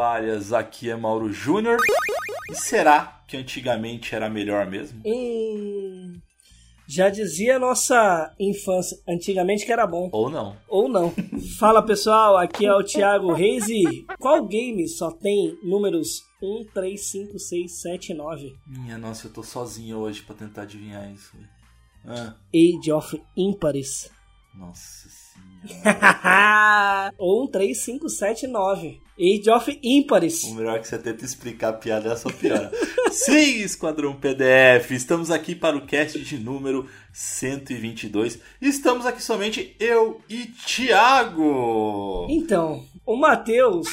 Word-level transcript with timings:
toalhas, 0.00 0.50
aqui 0.50 0.88
é 0.88 0.96
Mauro 0.96 1.30
Júnior. 1.30 1.76
E 2.50 2.54
será 2.54 3.22
que 3.28 3.36
antigamente 3.36 4.14
era 4.14 4.30
melhor 4.30 4.66
mesmo? 4.66 5.02
Hum, 5.04 6.18
já 6.88 7.10
dizia 7.10 7.58
nossa 7.58 8.34
infância, 8.40 8.96
antigamente 9.06 9.66
que 9.66 9.72
era 9.72 9.86
bom. 9.86 10.08
Ou 10.10 10.30
não. 10.30 10.56
Ou 10.66 10.88
não. 10.88 11.12
Fala 11.58 11.84
pessoal, 11.84 12.38
aqui 12.38 12.64
é 12.64 12.72
o 12.72 12.82
Thiago 12.82 13.34
Reis 13.34 13.68
e 13.68 14.06
qual 14.18 14.46
game 14.46 14.88
só 14.88 15.10
tem 15.10 15.58
números 15.62 16.22
1, 16.42 16.64
3, 16.72 16.98
5, 16.98 17.38
6, 17.38 17.82
7 17.82 18.14
9? 18.14 18.54
Minha 18.66 18.96
nossa, 18.96 19.26
eu 19.26 19.32
tô 19.34 19.42
sozinho 19.42 19.98
hoje 19.98 20.22
pra 20.22 20.34
tentar 20.34 20.62
adivinhar 20.62 21.12
isso. 21.12 21.36
Ah. 22.06 22.34
Age 22.54 22.90
of 22.90 23.22
Impares. 23.36 24.10
Nossa 24.54 25.10
senhora. 25.10 27.12
1, 27.20 27.46
3, 27.48 27.78
5, 27.78 28.08
7, 28.08 28.46
9. 28.46 29.09
Age 29.20 29.50
of 29.50 29.78
Impares. 29.82 30.44
O 30.44 30.54
melhor 30.54 30.76
é 30.76 30.78
que 30.78 30.88
você 30.88 30.98
tenta 30.98 31.26
explicar 31.26 31.68
a 31.68 31.72
piada 31.74 32.08
é 32.08 32.12
a 32.12 32.16
sua 32.16 32.32
piada. 32.32 32.72
Sim, 33.12 33.60
Esquadrão 33.60 34.14
PDF, 34.14 34.92
estamos 34.92 35.30
aqui 35.30 35.54
para 35.54 35.76
o 35.76 35.84
cast 35.84 36.18
de 36.18 36.38
número 36.38 36.88
122. 37.12 38.38
Estamos 38.62 39.04
aqui 39.04 39.22
somente 39.22 39.76
eu 39.78 40.22
e 40.26 40.46
Thiago. 40.64 42.28
Então, 42.30 42.82
o 43.04 43.14
Matheus, 43.14 43.88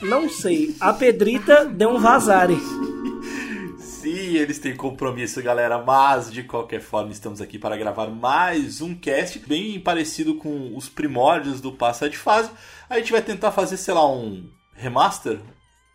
não 0.00 0.28
sei, 0.28 0.74
a 0.80 0.92
Pedrita 0.92 1.64
deu 1.64 1.90
um 1.90 1.98
vazare. 1.98 2.56
Sim, 3.78 4.36
eles 4.36 4.58
têm 4.58 4.74
compromisso, 4.74 5.42
galera, 5.42 5.78
mas 5.78 6.32
de 6.32 6.42
qualquer 6.42 6.80
forma 6.80 7.10
estamos 7.10 7.40
aqui 7.40 7.58
para 7.58 7.76
gravar 7.76 8.08
mais 8.08 8.80
um 8.80 8.94
cast 8.94 9.38
bem 9.40 9.80
parecido 9.80 10.36
com 10.36 10.76
os 10.76 10.88
primórdios 10.88 11.60
do 11.60 11.72
Passa 11.72 12.08
de 12.08 12.16
Fase. 12.16 12.50
A 12.88 12.98
gente 12.98 13.12
vai 13.12 13.22
tentar 13.22 13.50
fazer, 13.50 13.76
sei 13.76 13.94
lá, 13.94 14.08
um 14.08 14.48
remaster 14.74 15.40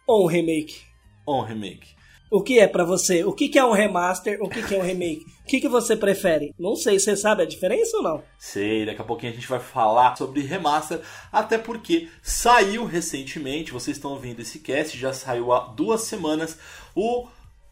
ou 0.05 0.25
um 0.25 0.27
remake. 0.27 0.81
Ou 1.25 1.41
um 1.41 1.45
remake. 1.45 1.95
O 2.29 2.41
que 2.41 2.59
é 2.59 2.67
para 2.67 2.83
você? 2.83 3.23
O 3.23 3.33
que, 3.33 3.49
que 3.49 3.59
é 3.59 3.63
um 3.63 3.71
remaster? 3.71 4.37
O 4.41 4.49
que, 4.49 4.63
que 4.63 4.75
é 4.75 4.77
um 4.77 4.81
remake? 4.81 5.25
O 5.41 5.47
que, 5.47 5.61
que 5.61 5.67
você 5.67 5.95
prefere? 5.95 6.53
Não 6.57 6.75
sei, 6.75 6.99
você 6.99 7.15
sabe 7.15 7.43
a 7.43 7.45
diferença 7.45 7.97
ou 7.97 8.03
não? 8.03 8.23
Sei, 8.37 8.85
daqui 8.85 9.01
a 9.01 9.05
pouquinho 9.05 9.31
a 9.31 9.35
gente 9.35 9.47
vai 9.47 9.59
falar 9.59 10.15
sobre 10.15 10.41
remaster, 10.41 11.01
até 11.31 11.57
porque 11.57 12.09
saiu 12.21 12.85
recentemente, 12.85 13.73
vocês 13.73 13.97
estão 13.97 14.11
ouvindo 14.11 14.41
esse 14.41 14.59
cast, 14.59 14.97
já 14.97 15.11
saiu 15.11 15.51
há 15.51 15.67
duas 15.67 16.01
semanas, 16.01 16.57
o 16.95 17.27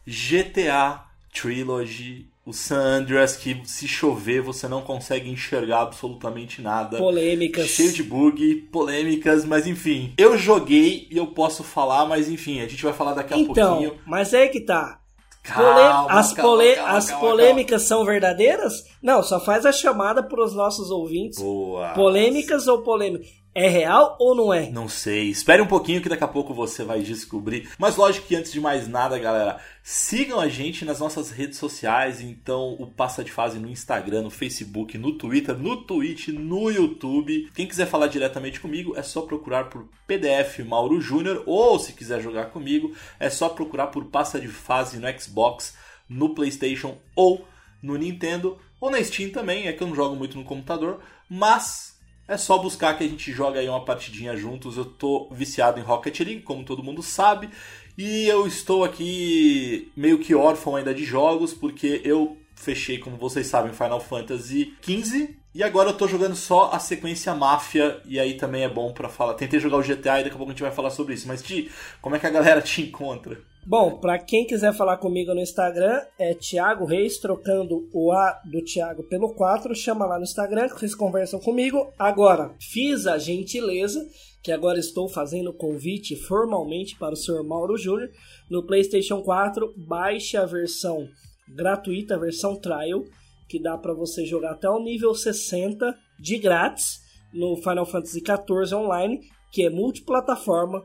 GTA 0.06 1.04
Trilogy, 1.32 2.28
o 2.50 2.52
San 2.52 2.98
Andreas, 2.98 3.36
que 3.36 3.62
se 3.64 3.86
chover 3.86 4.42
você 4.42 4.68
não 4.68 4.82
consegue 4.82 5.30
enxergar 5.30 5.82
absolutamente 5.82 6.60
nada. 6.60 6.98
Polêmicas. 6.98 7.68
Cheio 7.68 7.92
de 7.92 8.02
bug, 8.02 8.56
polêmicas, 8.72 9.44
mas 9.44 9.66
enfim. 9.66 10.12
Eu 10.18 10.36
joguei 10.36 11.06
e 11.10 11.16
eu 11.16 11.28
posso 11.28 11.62
falar, 11.62 12.06
mas 12.06 12.28
enfim, 12.28 12.60
a 12.60 12.68
gente 12.68 12.82
vai 12.82 12.92
falar 12.92 13.14
daqui 13.14 13.32
a 13.32 13.38
então, 13.38 13.78
pouquinho. 13.78 13.98
Mas 14.04 14.34
é 14.34 14.48
que 14.48 14.60
tá. 14.60 14.98
Calma, 15.42 16.06
as, 16.10 16.32
calma, 16.34 16.50
pole... 16.50 16.74
calma, 16.74 16.98
as 16.98 17.10
polêmicas 17.12 17.82
são 17.82 18.04
verdadeiras? 18.04 18.84
Não, 19.02 19.22
só 19.22 19.40
faz 19.40 19.64
a 19.64 19.72
chamada 19.72 20.22
para 20.22 20.44
os 20.44 20.54
nossos 20.54 20.90
ouvintes. 20.90 21.38
Boa. 21.38 21.90
Polêmicas 21.90 22.68
ou 22.68 22.82
polêmicas? 22.82 23.39
É 23.52 23.68
real 23.68 24.16
ou 24.20 24.34
não 24.36 24.54
é? 24.54 24.70
Não 24.70 24.88
sei. 24.88 25.28
Espere 25.28 25.60
um 25.60 25.66
pouquinho 25.66 26.00
que 26.00 26.08
daqui 26.08 26.22
a 26.22 26.28
pouco 26.28 26.54
você 26.54 26.84
vai 26.84 27.00
descobrir. 27.00 27.68
Mas 27.78 27.96
lógico 27.96 28.28
que 28.28 28.36
antes 28.36 28.52
de 28.52 28.60
mais 28.60 28.86
nada, 28.86 29.18
galera, 29.18 29.58
sigam 29.82 30.38
a 30.38 30.48
gente 30.48 30.84
nas 30.84 31.00
nossas 31.00 31.32
redes 31.32 31.58
sociais. 31.58 32.20
Então, 32.20 32.76
o 32.78 32.86
Passa 32.86 33.24
de 33.24 33.32
Fase 33.32 33.58
no 33.58 33.68
Instagram, 33.68 34.22
no 34.22 34.30
Facebook, 34.30 34.96
no 34.96 35.18
Twitter, 35.18 35.58
no 35.58 35.82
Twitch, 35.84 36.28
no 36.28 36.70
YouTube. 36.70 37.50
Quem 37.52 37.66
quiser 37.66 37.86
falar 37.86 38.06
diretamente 38.06 38.60
comigo, 38.60 38.96
é 38.96 39.02
só 39.02 39.22
procurar 39.22 39.64
por 39.64 39.88
PDF 40.06 40.60
Mauro 40.60 41.00
Júnior. 41.00 41.42
Ou 41.44 41.76
se 41.80 41.92
quiser 41.92 42.20
jogar 42.20 42.46
comigo, 42.50 42.94
é 43.18 43.28
só 43.28 43.48
procurar 43.48 43.88
por 43.88 44.04
Passa 44.04 44.40
de 44.40 44.46
Fase 44.46 45.00
no 45.00 45.20
Xbox, 45.20 45.76
no 46.08 46.36
PlayStation 46.36 46.98
ou 47.16 47.44
no 47.82 47.96
Nintendo. 47.96 48.58
Ou 48.80 48.92
na 48.92 49.02
Steam 49.02 49.30
também, 49.30 49.66
é 49.66 49.72
que 49.72 49.82
eu 49.82 49.88
não 49.88 49.96
jogo 49.96 50.14
muito 50.14 50.38
no 50.38 50.44
computador. 50.44 51.00
Mas 51.28 51.89
é 52.30 52.36
só 52.36 52.58
buscar 52.58 52.96
que 52.96 53.02
a 53.02 53.08
gente 53.08 53.32
joga 53.32 53.58
aí 53.58 53.68
uma 53.68 53.84
partidinha 53.84 54.36
juntos. 54.36 54.76
Eu 54.76 54.84
tô 54.84 55.28
viciado 55.32 55.80
em 55.80 55.82
Rocket 55.82 56.20
League, 56.20 56.42
como 56.42 56.64
todo 56.64 56.80
mundo 56.82 57.02
sabe. 57.02 57.50
E 57.98 58.28
eu 58.28 58.46
estou 58.46 58.84
aqui 58.84 59.90
meio 59.96 60.20
que 60.20 60.32
órfão 60.32 60.76
ainda 60.76 60.94
de 60.94 61.04
jogos, 61.04 61.52
porque 61.52 62.00
eu 62.04 62.36
fechei, 62.54 62.98
como 62.98 63.16
vocês 63.16 63.48
sabem, 63.48 63.72
Final 63.72 64.00
Fantasy 64.00 64.72
XV. 64.80 65.34
E 65.52 65.64
agora 65.64 65.90
eu 65.90 65.96
tô 65.96 66.06
jogando 66.06 66.36
só 66.36 66.70
a 66.72 66.78
sequência 66.78 67.34
Máfia, 67.34 68.00
e 68.04 68.20
aí 68.20 68.34
também 68.34 68.62
é 68.62 68.68
bom 68.68 68.92
para 68.92 69.08
falar. 69.08 69.34
Tentei 69.34 69.58
jogar 69.58 69.78
o 69.78 69.82
GTA 69.82 70.20
e 70.20 70.22
daqui 70.22 70.36
a 70.36 70.38
pouco 70.38 70.52
a 70.52 70.54
gente 70.54 70.62
vai 70.62 70.70
falar 70.70 70.90
sobre 70.90 71.14
isso. 71.14 71.26
Mas, 71.26 71.42
Ti, 71.42 71.68
como 72.00 72.14
é 72.14 72.20
que 72.20 72.28
a 72.28 72.30
galera 72.30 72.62
te 72.62 72.80
encontra? 72.80 73.40
Bom, 73.66 73.98
para 73.98 74.18
quem 74.18 74.46
quiser 74.46 74.72
falar 74.72 74.96
comigo 74.96 75.34
no 75.34 75.40
Instagram, 75.40 76.02
é 76.18 76.34
Thiago 76.34 76.86
Reis, 76.86 77.18
trocando 77.18 77.88
o 77.92 78.10
A 78.10 78.40
do 78.44 78.64
Thiago 78.64 79.02
pelo 79.04 79.34
4. 79.34 79.74
Chama 79.74 80.06
lá 80.06 80.16
no 80.16 80.24
Instagram 80.24 80.68
que 80.68 80.78
vocês 80.78 80.94
conversam 80.94 81.38
comigo. 81.38 81.92
Agora, 81.98 82.54
fiz 82.58 83.06
a 83.06 83.18
gentileza, 83.18 84.08
que 84.42 84.50
agora 84.50 84.78
estou 84.78 85.08
fazendo 85.08 85.52
convite 85.52 86.16
formalmente 86.16 86.96
para 86.98 87.12
o 87.12 87.16
Sr. 87.16 87.44
Mauro 87.44 87.76
Júnior. 87.76 88.10
No 88.48 88.66
PlayStation 88.66 89.22
4, 89.22 89.74
baixe 89.76 90.38
a 90.38 90.46
versão 90.46 91.06
gratuita, 91.54 92.14
a 92.14 92.18
versão 92.18 92.56
trial, 92.56 93.04
que 93.46 93.62
dá 93.62 93.76
para 93.76 93.92
você 93.92 94.24
jogar 94.24 94.52
até 94.52 94.70
o 94.70 94.82
nível 94.82 95.14
60 95.14 95.94
de 96.18 96.38
grátis 96.38 97.00
no 97.32 97.56
Final 97.56 97.84
Fantasy 97.84 98.20
XIV 98.20 98.74
Online, 98.74 99.20
que 99.52 99.64
é 99.64 99.70
multiplataforma, 99.70 100.82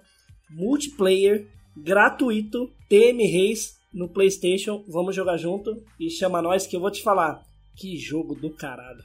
multiplayer 0.52 1.47
gratuito, 1.75 2.72
TM 2.90 3.25
Reis 3.25 3.78
no 3.94 4.09
PlayStation. 4.09 4.84
Vamos 4.88 5.16
jogar 5.16 5.38
junto 5.38 5.81
e 6.00 6.09
chama 6.09 6.41
nós 6.41 6.68
que 6.68 6.75
eu 6.75 6.80
vou 6.80 6.91
te 6.91 7.02
falar. 7.02 7.44
Que 7.75 7.97
jogo 7.97 8.36
do 8.36 8.50
caralho. 8.50 9.03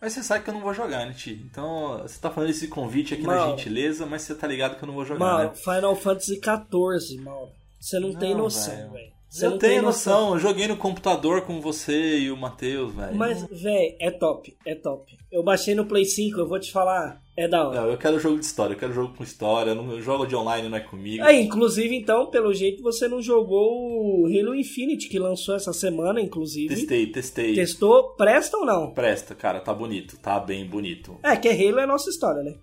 Mas 0.00 0.14
você 0.14 0.22
sabe 0.22 0.42
que 0.42 0.50
eu 0.50 0.54
não 0.54 0.60
vou 0.60 0.74
jogar, 0.74 1.06
né, 1.06 1.12
Ti? 1.12 1.40
Então, 1.48 1.98
você 1.98 2.18
tá 2.18 2.28
falando 2.28 2.50
esse 2.50 2.66
convite 2.66 3.14
aqui 3.14 3.22
Mal. 3.22 3.36
na 3.50 3.56
gentileza, 3.56 4.04
mas 4.04 4.22
você 4.22 4.34
tá 4.34 4.48
ligado 4.48 4.76
que 4.76 4.82
eu 4.82 4.88
não 4.88 4.94
vou 4.94 5.04
jogar, 5.04 5.20
Mal, 5.20 5.38
né? 5.44 5.52
Final 5.54 5.94
Fantasy 5.94 6.40
XIV, 6.40 7.20
mal. 7.20 7.52
Você 7.78 8.00
não, 8.00 8.12
tem 8.12 8.30
Não, 8.32 8.42
noção, 8.42 8.90
velho. 8.90 9.12
Você 9.32 9.46
Eu 9.46 9.56
tenho 9.56 9.60
tem 9.76 9.80
noção, 9.80 10.34
eu 10.34 10.38
joguei 10.38 10.68
no 10.68 10.76
computador 10.76 11.40
com 11.40 11.58
você 11.58 12.18
e 12.18 12.30
o 12.30 12.36
Matheus, 12.36 12.94
velho. 12.94 13.14
Mas, 13.14 13.42
velho, 13.44 13.96
é 13.98 14.10
top, 14.10 14.54
é 14.66 14.74
top. 14.74 15.16
Eu 15.32 15.42
baixei 15.42 15.74
no 15.74 15.86
Play 15.86 16.04
5, 16.04 16.38
eu 16.38 16.46
vou 16.46 16.60
te 16.60 16.70
falar, 16.70 17.18
é 17.34 17.48
da 17.48 17.66
hora. 17.66 17.80
Não, 17.80 17.88
eu 17.88 17.96
quero 17.96 18.18
jogo 18.18 18.38
de 18.38 18.44
história, 18.44 18.74
eu 18.74 18.78
quero 18.78 18.92
jogo 18.92 19.16
com 19.16 19.24
história, 19.24 19.70
eu 19.70 19.74
não 19.74 19.90
eu 19.90 20.02
jogo 20.02 20.26
de 20.26 20.36
online, 20.36 20.68
não 20.68 20.76
é 20.76 20.80
comigo. 20.80 21.24
É, 21.24 21.32
inclusive, 21.40 21.96
então, 21.96 22.26
pelo 22.26 22.52
jeito, 22.52 22.82
você 22.82 23.08
não 23.08 23.22
jogou 23.22 24.20
o 24.20 24.26
Halo 24.26 24.54
Infinite, 24.54 25.08
que 25.08 25.18
lançou 25.18 25.54
essa 25.54 25.72
semana, 25.72 26.20
inclusive. 26.20 26.74
Testei, 26.74 27.06
testei. 27.06 27.54
Testou, 27.54 28.14
presta 28.14 28.58
ou 28.58 28.66
não? 28.66 28.90
Presta, 28.90 29.34
cara, 29.34 29.60
tá 29.60 29.72
bonito, 29.72 30.18
tá 30.18 30.38
bem 30.38 30.66
bonito. 30.66 31.16
É, 31.22 31.34
que 31.36 31.48
Halo 31.48 31.78
é 31.78 31.86
nossa 31.86 32.10
história, 32.10 32.42
né? 32.42 32.56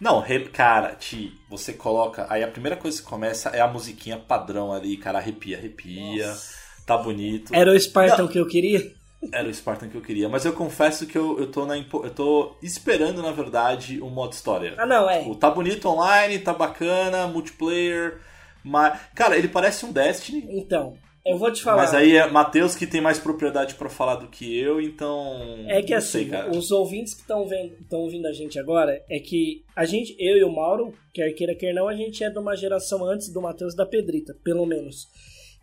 Não, 0.00 0.22
cara, 0.52 0.94
Ti, 0.94 1.32
você 1.48 1.72
coloca. 1.72 2.26
Aí 2.28 2.42
a 2.42 2.48
primeira 2.48 2.76
coisa 2.76 3.00
que 3.00 3.08
começa 3.08 3.48
é 3.50 3.60
a 3.60 3.68
musiquinha 3.68 4.18
padrão 4.18 4.72
ali, 4.72 4.96
cara, 4.96 5.18
arrepia, 5.18 5.56
arrepia. 5.56 6.36
Tá 6.84 6.96
bonito. 6.96 7.54
Era 7.54 7.72
o 7.72 7.80
Spartan 7.80 8.28
que 8.28 8.38
eu 8.38 8.46
queria? 8.46 8.94
Era 9.32 9.48
o 9.48 9.52
Spartan 9.54 9.88
que 9.88 9.96
eu 9.96 10.02
queria. 10.02 10.28
Mas 10.28 10.44
eu 10.44 10.52
confesso 10.52 11.06
que 11.06 11.16
eu, 11.16 11.38
eu, 11.38 11.50
tô, 11.50 11.66
na, 11.66 11.76
eu 11.76 12.10
tô 12.10 12.56
esperando, 12.62 13.22
na 13.22 13.32
verdade, 13.32 14.00
um 14.00 14.10
modo 14.10 14.34
história. 14.34 14.74
Ah, 14.76 14.86
não, 14.86 15.08
é. 15.08 15.20
Tipo, 15.20 15.34
tá 15.34 15.50
bonito 15.50 15.88
online, 15.88 16.38
tá 16.38 16.52
bacana, 16.52 17.26
multiplayer. 17.26 18.20
Mas, 18.62 19.00
cara, 19.14 19.36
ele 19.36 19.48
parece 19.48 19.86
um 19.86 19.92
Destiny. 19.92 20.46
Então, 20.50 20.96
eu 21.26 21.38
vou 21.38 21.52
te 21.52 21.62
falar. 21.62 21.78
Mas 21.78 21.94
aí 21.94 22.16
é 22.16 22.26
Matheus 22.30 22.74
que 22.74 22.86
tem 22.86 23.00
mais 23.00 23.18
propriedade 23.18 23.74
pra 23.74 23.88
falar 23.88 24.16
do 24.16 24.28
que 24.28 24.58
eu, 24.58 24.80
então. 24.80 25.64
É 25.66 25.82
que 25.82 25.92
assim, 25.92 26.20
sei, 26.20 26.28
cara. 26.28 26.50
os 26.50 26.70
ouvintes 26.70 27.14
que 27.14 27.20
estão 27.20 28.00
ouvindo 28.00 28.26
a 28.26 28.32
gente 28.32 28.58
agora, 28.58 29.02
é 29.10 29.18
que 29.18 29.64
a 29.74 29.84
gente, 29.84 30.14
eu 30.18 30.36
e 30.36 30.44
o 30.44 30.52
Mauro, 30.52 30.94
quer 31.12 31.30
queira, 31.32 31.54
quer 31.54 31.74
não, 31.74 31.88
a 31.88 31.94
gente 31.94 32.22
é 32.22 32.30
de 32.30 32.38
uma 32.38 32.56
geração 32.56 33.04
antes 33.04 33.28
do 33.32 33.42
Matheus 33.42 33.74
da 33.74 33.84
Pedrita, 33.84 34.36
pelo 34.44 34.64
menos. 34.64 35.08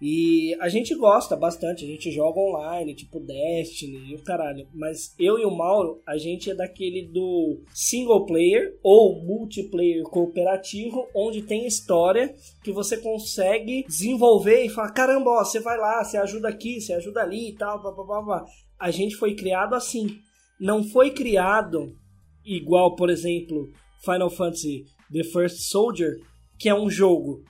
E 0.01 0.56
a 0.60 0.68
gente 0.68 0.94
gosta 0.95 1.36
bastante, 1.36 1.86
a 1.86 1.88
gente 1.88 2.12
joga 2.12 2.40
online, 2.40 2.95
tipo 2.95 3.19
Destiny 3.19 4.12
e 4.12 4.16
o 4.16 4.24
caralho. 4.24 4.68
Mas 4.74 5.16
eu 5.18 5.40
e 5.40 5.45
o 5.45 5.56
Mauro, 5.56 6.01
a 6.06 6.18
gente 6.18 6.51
é 6.51 6.56
daquele 6.56 7.07
do 7.07 7.62
single 7.74 8.25
player 8.25 8.78
ou 8.84 9.24
multiplayer 9.24 10.04
cooperativo, 10.04 11.07
onde 11.16 11.44
tem 11.44 11.66
história 11.66 12.36
que 12.63 12.72
você 12.72 12.98
consegue 12.98 13.86
desenvolver 13.88 14.66
e 14.66 14.69
falar: 14.69 14.92
caramba, 14.92 15.31
ó, 15.31 15.44
você 15.44 15.60
vai 15.60 15.78
lá, 15.78 16.04
você 16.04 16.18
ajuda 16.18 16.50
aqui, 16.50 16.81
você 16.81 16.94
ajuda 16.94 17.22
ali 17.22 17.50
e 17.50 17.56
tal, 17.56 17.81
blá, 17.81 17.92
blá, 17.92 18.04
blá, 18.04 18.22
blá. 18.22 18.46
A 18.80 18.92
gente 18.92 19.16
foi 19.16 19.36
criado 19.36 19.74
assim. 19.74 20.19
Não 20.60 20.84
foi 20.84 21.12
criado 21.12 21.96
igual, 22.46 22.96
por 22.96 23.10
exemplo, 23.10 23.69
Final 24.04 24.30
Fantasy 24.30 24.86
The 25.12 25.24
First 25.24 25.69
Soldier, 25.69 26.18
que 26.60 26.68
é 26.68 26.75
um 26.75 26.89
jogo 26.89 27.44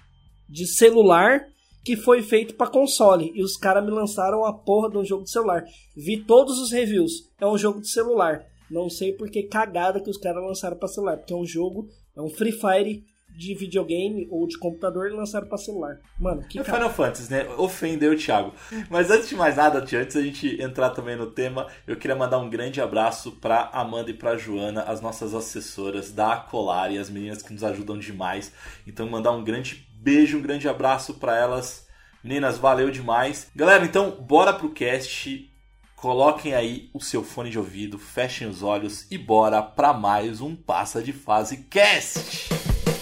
de 0.50 0.68
celular 0.68 1.48
que 1.84 1.96
foi 1.98 2.22
feito 2.22 2.56
para 2.56 2.72
console 2.72 3.32
e 3.36 3.44
os 3.44 3.58
caras 3.58 3.84
me 3.84 3.92
lançaram 3.92 4.46
a 4.46 4.54
porra 4.54 4.90
de 4.90 4.98
um 4.98 5.06
jogo 5.06 5.24
de 5.24 5.32
celular. 5.32 5.66
Vi 5.96 6.18
todos 6.18 6.60
os 6.60 6.72
reviews. 6.72 7.30
É 7.40 7.46
um 7.46 7.58
jogo 7.58 7.82
de 7.82 7.90
celular. 7.90 8.46
Não 8.72 8.90
sei 8.90 9.12
por 9.12 9.30
que 9.30 9.44
cagada 9.44 10.00
que 10.00 10.10
os 10.10 10.18
caras 10.18 10.44
lançaram 10.44 10.78
para 10.78 10.88
celular, 10.88 11.18
porque 11.18 11.34
é 11.34 11.36
um 11.36 11.46
jogo, 11.46 11.88
é 12.16 12.22
um 12.22 12.30
Free 12.30 12.54
Fire 12.54 13.04
de 13.36 13.56
videogame 13.56 14.28
ou 14.30 14.48
de 14.48 14.58
computador 14.58 15.10
e 15.10 15.14
lançaram 15.14 15.48
pra 15.48 15.58
celular. 15.58 16.00
Mano, 16.20 16.44
que 16.48 16.60
É 16.60 16.64
cara. 16.64 16.78
Final 16.78 16.94
Fantasy, 16.94 17.32
né? 17.32 17.48
Ofendeu 17.58 18.14
o 18.14 18.16
Thiago. 18.16 18.54
Mas 18.90 19.10
antes 19.10 19.28
de 19.28 19.36
mais 19.36 19.58
nada, 19.58 19.82
tia, 19.82 20.02
antes 20.02 20.16
da 20.16 20.22
gente 20.22 20.62
entrar 20.62 20.92
também 20.92 21.16
no 21.16 21.28
tema, 21.32 21.68
eu 21.88 21.96
queria 21.96 22.16
mandar 22.16 22.38
um 22.38 22.50
grande 22.50 22.80
abraço 22.80 23.32
pra 23.34 23.70
Amanda 23.74 24.12
e 24.12 24.14
pra 24.14 24.38
Joana, 24.38 24.84
as 24.84 25.02
nossas 25.02 25.34
assessoras 25.34 26.12
da 26.12 26.34
Acolari, 26.34 26.98
as 26.98 27.10
meninas 27.10 27.42
que 27.42 27.54
nos 27.54 27.64
ajudam 27.64 27.98
demais. 27.98 28.54
Então, 28.86 29.10
mandar 29.10 29.32
um 29.32 29.44
grande 29.44 29.88
beijo, 30.04 30.38
um 30.38 30.42
grande 30.42 30.68
abraço 30.68 31.14
pra 31.14 31.38
elas. 31.38 31.88
Meninas, 32.22 32.58
valeu 32.58 32.92
demais. 32.92 33.48
Galera, 33.56 33.86
então, 33.86 34.12
bora 34.12 34.52
pro 34.52 34.70
cast. 34.70 35.50
Coloquem 35.96 36.54
aí 36.54 36.90
o 36.94 37.00
seu 37.00 37.24
fone 37.24 37.50
de 37.50 37.58
ouvido, 37.58 37.98
fechem 37.98 38.46
os 38.48 38.62
olhos 38.62 39.10
e 39.10 39.18
bora 39.18 39.62
pra 39.62 39.94
mais 39.94 40.42
um 40.42 40.54
Passa 40.54 41.02
de 41.02 41.14
Fase 41.14 41.64
Cast. 41.70 42.93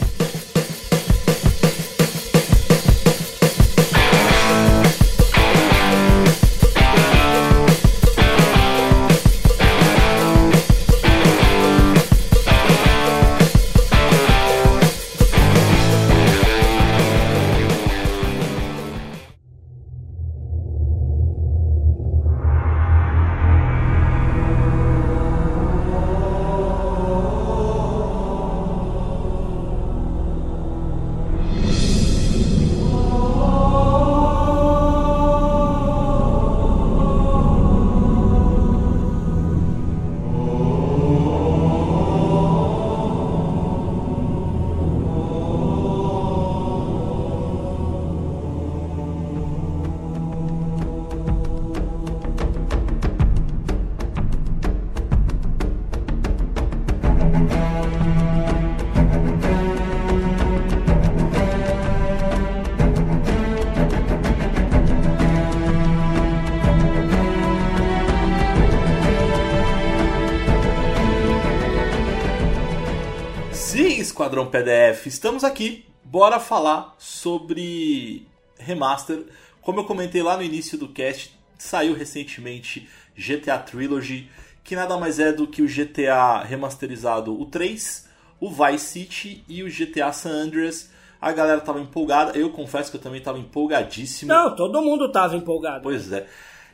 Sim, 73.72 74.02
Esquadrão 74.02 74.48
PDF, 74.48 75.06
estamos 75.08 75.46
aqui. 75.46 75.86
Bora 76.04 76.42
falar 76.42 76.94
sobre 76.98 78.28
remaster. 78.60 79.24
Como 79.62 79.80
eu 79.80 79.86
comentei 79.86 80.22
lá 80.22 80.36
no 80.36 80.44
início 80.44 80.78
do 80.78 80.90
cast, 80.90 81.34
saiu 81.58 81.94
recentemente 81.94 82.90
GTA 83.16 83.58
Trilogy, 83.60 84.30
que 84.62 84.76
nada 84.76 84.98
mais 84.98 85.20
é 85.20 85.32
do 85.32 85.48
que 85.48 85.62
o 85.62 85.68
GTA 85.68 86.44
remasterizado 86.44 87.34
o 87.40 87.46
3, 87.46 88.10
o 88.42 88.50
Vice 88.50 88.86
City 88.86 89.44
e 89.48 89.64
o 89.64 89.72
GTA 89.72 90.12
San 90.12 90.32
Andreas. 90.32 90.90
A 91.22 91.32
galera 91.32 91.62
tava 91.62 91.80
empolgada, 91.80 92.38
eu 92.38 92.50
confesso 92.50 92.92
que 92.92 92.98
eu 92.98 93.02
também 93.02 93.22
tava 93.22 93.40
empolgadíssimo. 93.40 94.34
Não, 94.34 94.54
todo 94.54 94.82
mundo 94.82 95.10
tava 95.14 95.38
empolgado. 95.38 95.84
Pois 95.84 96.12
é. 96.12 96.28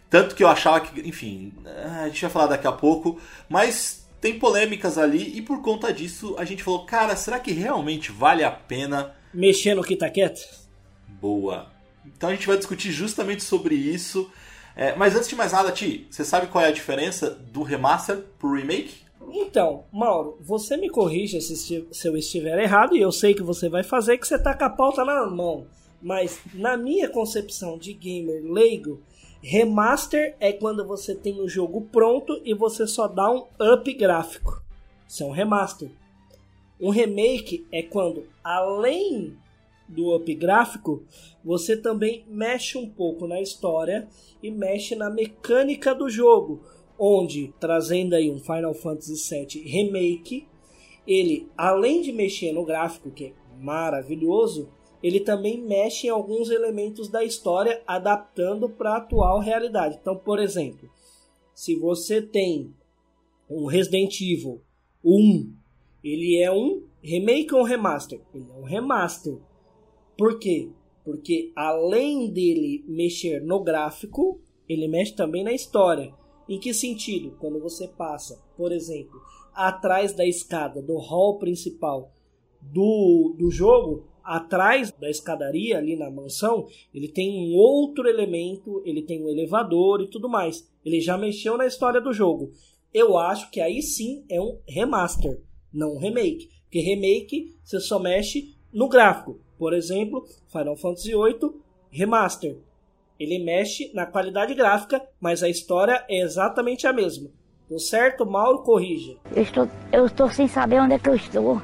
Tanto 0.10 0.34
que 0.34 0.44
eu 0.44 0.48
achava 0.48 0.82
que, 0.82 1.00
enfim, 1.08 1.54
a 2.02 2.08
gente 2.08 2.24
vai 2.24 2.32
falar 2.32 2.48
daqui 2.48 2.66
a 2.66 2.72
pouco, 2.72 3.22
mas 3.48 4.07
tem 4.20 4.40
polêmicas 4.40 4.98
ali 4.98 5.38
e 5.38 5.42
por 5.42 5.62
conta 5.62 5.94
disso 5.94 6.36
a 6.38 6.46
gente 6.46 6.64
falou, 6.64 6.86
cara, 6.86 7.16
será 7.16 7.40
que 7.40 7.52
realmente 7.52 8.12
vale 8.12 8.44
a 8.44 8.52
pena? 8.52 9.16
Mexer 9.34 9.76
no 9.76 9.84
Kitaqueta? 9.84 10.42
Boa. 11.08 11.72
Então 12.06 12.30
a 12.30 12.34
gente 12.34 12.48
vai 12.48 12.58
discutir 12.58 12.92
justamente 12.92 13.44
sobre 13.44 13.76
isso. 13.76 14.30
É, 14.76 14.96
mas 14.96 15.16
antes 15.16 15.28
de 15.28 15.36
mais 15.36 15.52
nada, 15.52 15.72
Ti, 15.72 16.08
você 16.10 16.24
sabe 16.24 16.48
qual 16.48 16.64
é 16.64 16.68
a 16.68 16.72
diferença 16.72 17.32
do 17.32 17.64
remaster 17.64 18.24
pro 18.38 18.54
remake? 18.54 19.08
Então, 19.30 19.86
Mauro, 19.92 20.38
você 20.40 20.78
me 20.78 20.90
corrija 20.90 21.42
se 21.42 21.88
eu 22.06 22.16
estiver 22.16 22.58
errado, 22.60 22.96
e 22.96 23.02
eu 23.02 23.12
sei 23.12 23.34
que 23.34 23.44
você 23.44 23.68
vai 23.68 23.84
fazer, 23.84 24.18
que 24.18 24.28
você 24.28 24.42
tá 24.42 24.54
com 24.54 24.64
a 24.64 24.70
pauta 24.70 25.04
na 25.04 25.26
mão. 25.26 25.68
Mas, 26.02 26.40
na 26.54 26.78
minha 26.78 27.10
concepção 27.10 27.78
de 27.78 27.92
gamer 27.92 28.42
leigo, 28.44 29.02
remaster 29.50 30.36
é 30.42 30.52
quando 30.52 30.86
você 30.86 31.16
tem 31.16 31.40
o 31.40 31.48
jogo 31.48 31.88
pronto 31.90 32.42
e 32.44 32.54
você 32.54 32.86
só 32.86 33.08
dá 33.08 33.32
um 33.32 33.46
up 33.62 33.94
gráfico. 33.94 34.62
Isso 35.08 35.24
é 35.24 35.26
um 35.26 35.32
remaster. 35.32 35.90
Um 36.82 36.90
remake 36.90 37.66
é 37.72 37.82
quando, 37.82 38.28
além 38.44 39.38
do 39.88 40.14
up 40.14 40.36
gráfico, 40.36 41.02
você 41.46 41.78
também 41.78 42.26
mexe 42.28 42.78
um 42.78 42.90
pouco 42.90 43.26
na 43.26 43.40
história 43.40 44.10
e 44.44 44.52
mexe 44.52 44.96
na 44.96 45.10
mecânica 45.10 45.96
do 45.96 46.10
jogo, 46.10 46.60
onde 47.00 47.54
trazendo 47.58 48.16
aí 48.16 48.30
um 48.30 48.40
Final 48.40 48.74
Fantasy 48.74 49.16
VII 49.16 49.64
Remake, 49.64 50.46
ele 51.08 51.48
além 51.58 52.02
de 52.02 52.12
mexer 52.12 52.52
no 52.52 52.66
gráfico, 52.66 53.10
que 53.12 53.28
é 53.28 53.34
maravilhoso, 53.62 54.68
ele 55.08 55.20
também 55.20 55.62
mexe 55.62 56.08
em 56.08 56.10
alguns 56.10 56.50
elementos 56.50 57.08
da 57.08 57.24
história 57.24 57.82
adaptando 57.88 58.70
para 58.70 58.94
a 58.94 58.98
atual 58.98 59.40
realidade. 59.40 59.98
Então, 60.02 60.18
por 60.18 60.40
exemplo, 60.40 60.90
se 61.54 61.76
você 61.76 62.22
tem 62.22 62.74
um 63.50 63.66
Resident 63.66 64.20
Evil 64.20 64.62
1, 65.04 65.54
ele 66.04 66.42
é 66.42 66.52
um 66.52 66.84
remake 67.02 67.54
ou 67.54 67.62
um 67.62 67.64
remaster? 67.64 68.22
Ele 68.34 68.46
é 68.50 68.54
um 68.54 68.64
remaster. 68.64 69.38
Por 70.18 70.40
quê? 70.40 70.70
Porque 71.06 71.52
além 71.56 72.30
dele 72.30 72.84
mexer 72.88 73.42
no 73.42 73.64
gráfico, 73.64 74.42
ele 74.68 74.88
mexe 74.88 75.16
também 75.16 75.44
na 75.44 75.54
história. 75.54 76.14
Em 76.50 76.60
que 76.60 76.74
sentido? 76.74 77.36
Quando 77.40 77.60
você 77.60 77.88
passa, 77.88 78.42
por 78.58 78.72
exemplo, 78.72 79.22
atrás 79.54 80.14
da 80.14 80.26
escada 80.26 80.82
do 80.82 80.98
hall 80.98 81.40
principal 81.40 82.12
do, 82.62 83.36
do 83.38 83.50
jogo, 83.50 84.06
atrás 84.24 84.92
da 84.92 85.10
escadaria 85.10 85.78
ali 85.78 85.96
na 85.96 86.12
mansão, 86.12 86.68
ele 86.94 87.08
tem 87.08 87.32
um 87.32 87.56
outro 87.56 88.08
elemento, 88.08 88.82
ele 88.86 89.02
tem 89.02 89.24
um 89.24 89.30
elevador 89.30 90.02
e 90.02 90.08
tudo 90.08 90.28
mais. 90.28 90.70
Ele 90.84 91.00
já 91.00 91.18
mexeu 91.18 91.58
na 91.58 91.66
história 91.66 92.02
do 92.02 92.12
jogo. 92.12 92.52
Eu 92.94 93.18
acho 93.18 93.50
que 93.50 93.62
aí 93.62 93.82
sim 93.82 94.26
é 94.30 94.42
um 94.42 94.60
remaster, 94.68 95.42
não 95.74 95.96
um 95.96 96.00
remake. 96.00 96.50
Porque 96.64 96.80
remake 96.80 97.56
você 97.64 97.80
só 97.80 98.00
mexe 98.00 98.54
no 98.74 98.90
gráfico. 98.90 99.40
Por 99.58 99.74
exemplo, 99.74 100.26
Final 100.48 100.76
Fantasy 100.76 101.12
VIII 101.12 101.54
Remaster. 101.90 102.58
Ele 103.20 103.40
mexe 103.40 103.92
na 103.94 104.06
qualidade 104.06 104.54
gráfica, 104.54 105.02
mas 105.20 105.42
a 105.42 105.50
história 105.50 106.06
é 106.10 106.22
exatamente 106.22 106.86
a 106.86 106.94
mesma. 106.94 107.30
Deu 107.68 107.80
certo? 107.80 108.26
Mauro 108.26 108.60
corrija. 108.64 109.16
Eu 109.36 109.44
estou, 109.44 109.70
eu 109.92 110.06
estou 110.06 110.30
sem 110.30 110.48
saber 110.48 110.82
onde 110.82 110.94
é 110.94 111.00
que 111.00 111.10
eu 111.10 111.16
estou. 111.16 111.62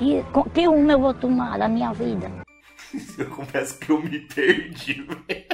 Que, 0.00 0.24
que 0.54 0.64
rumo 0.66 0.90
eu 0.90 0.98
vou 0.98 1.12
tomar 1.14 1.58
da 1.58 1.68
minha 1.68 1.92
vida? 1.92 2.30
Eu 3.16 3.26
confesso 3.26 3.78
que 3.78 3.90
eu 3.90 4.02
me 4.02 4.18
perdi, 4.18 4.94
velho. 5.28 5.44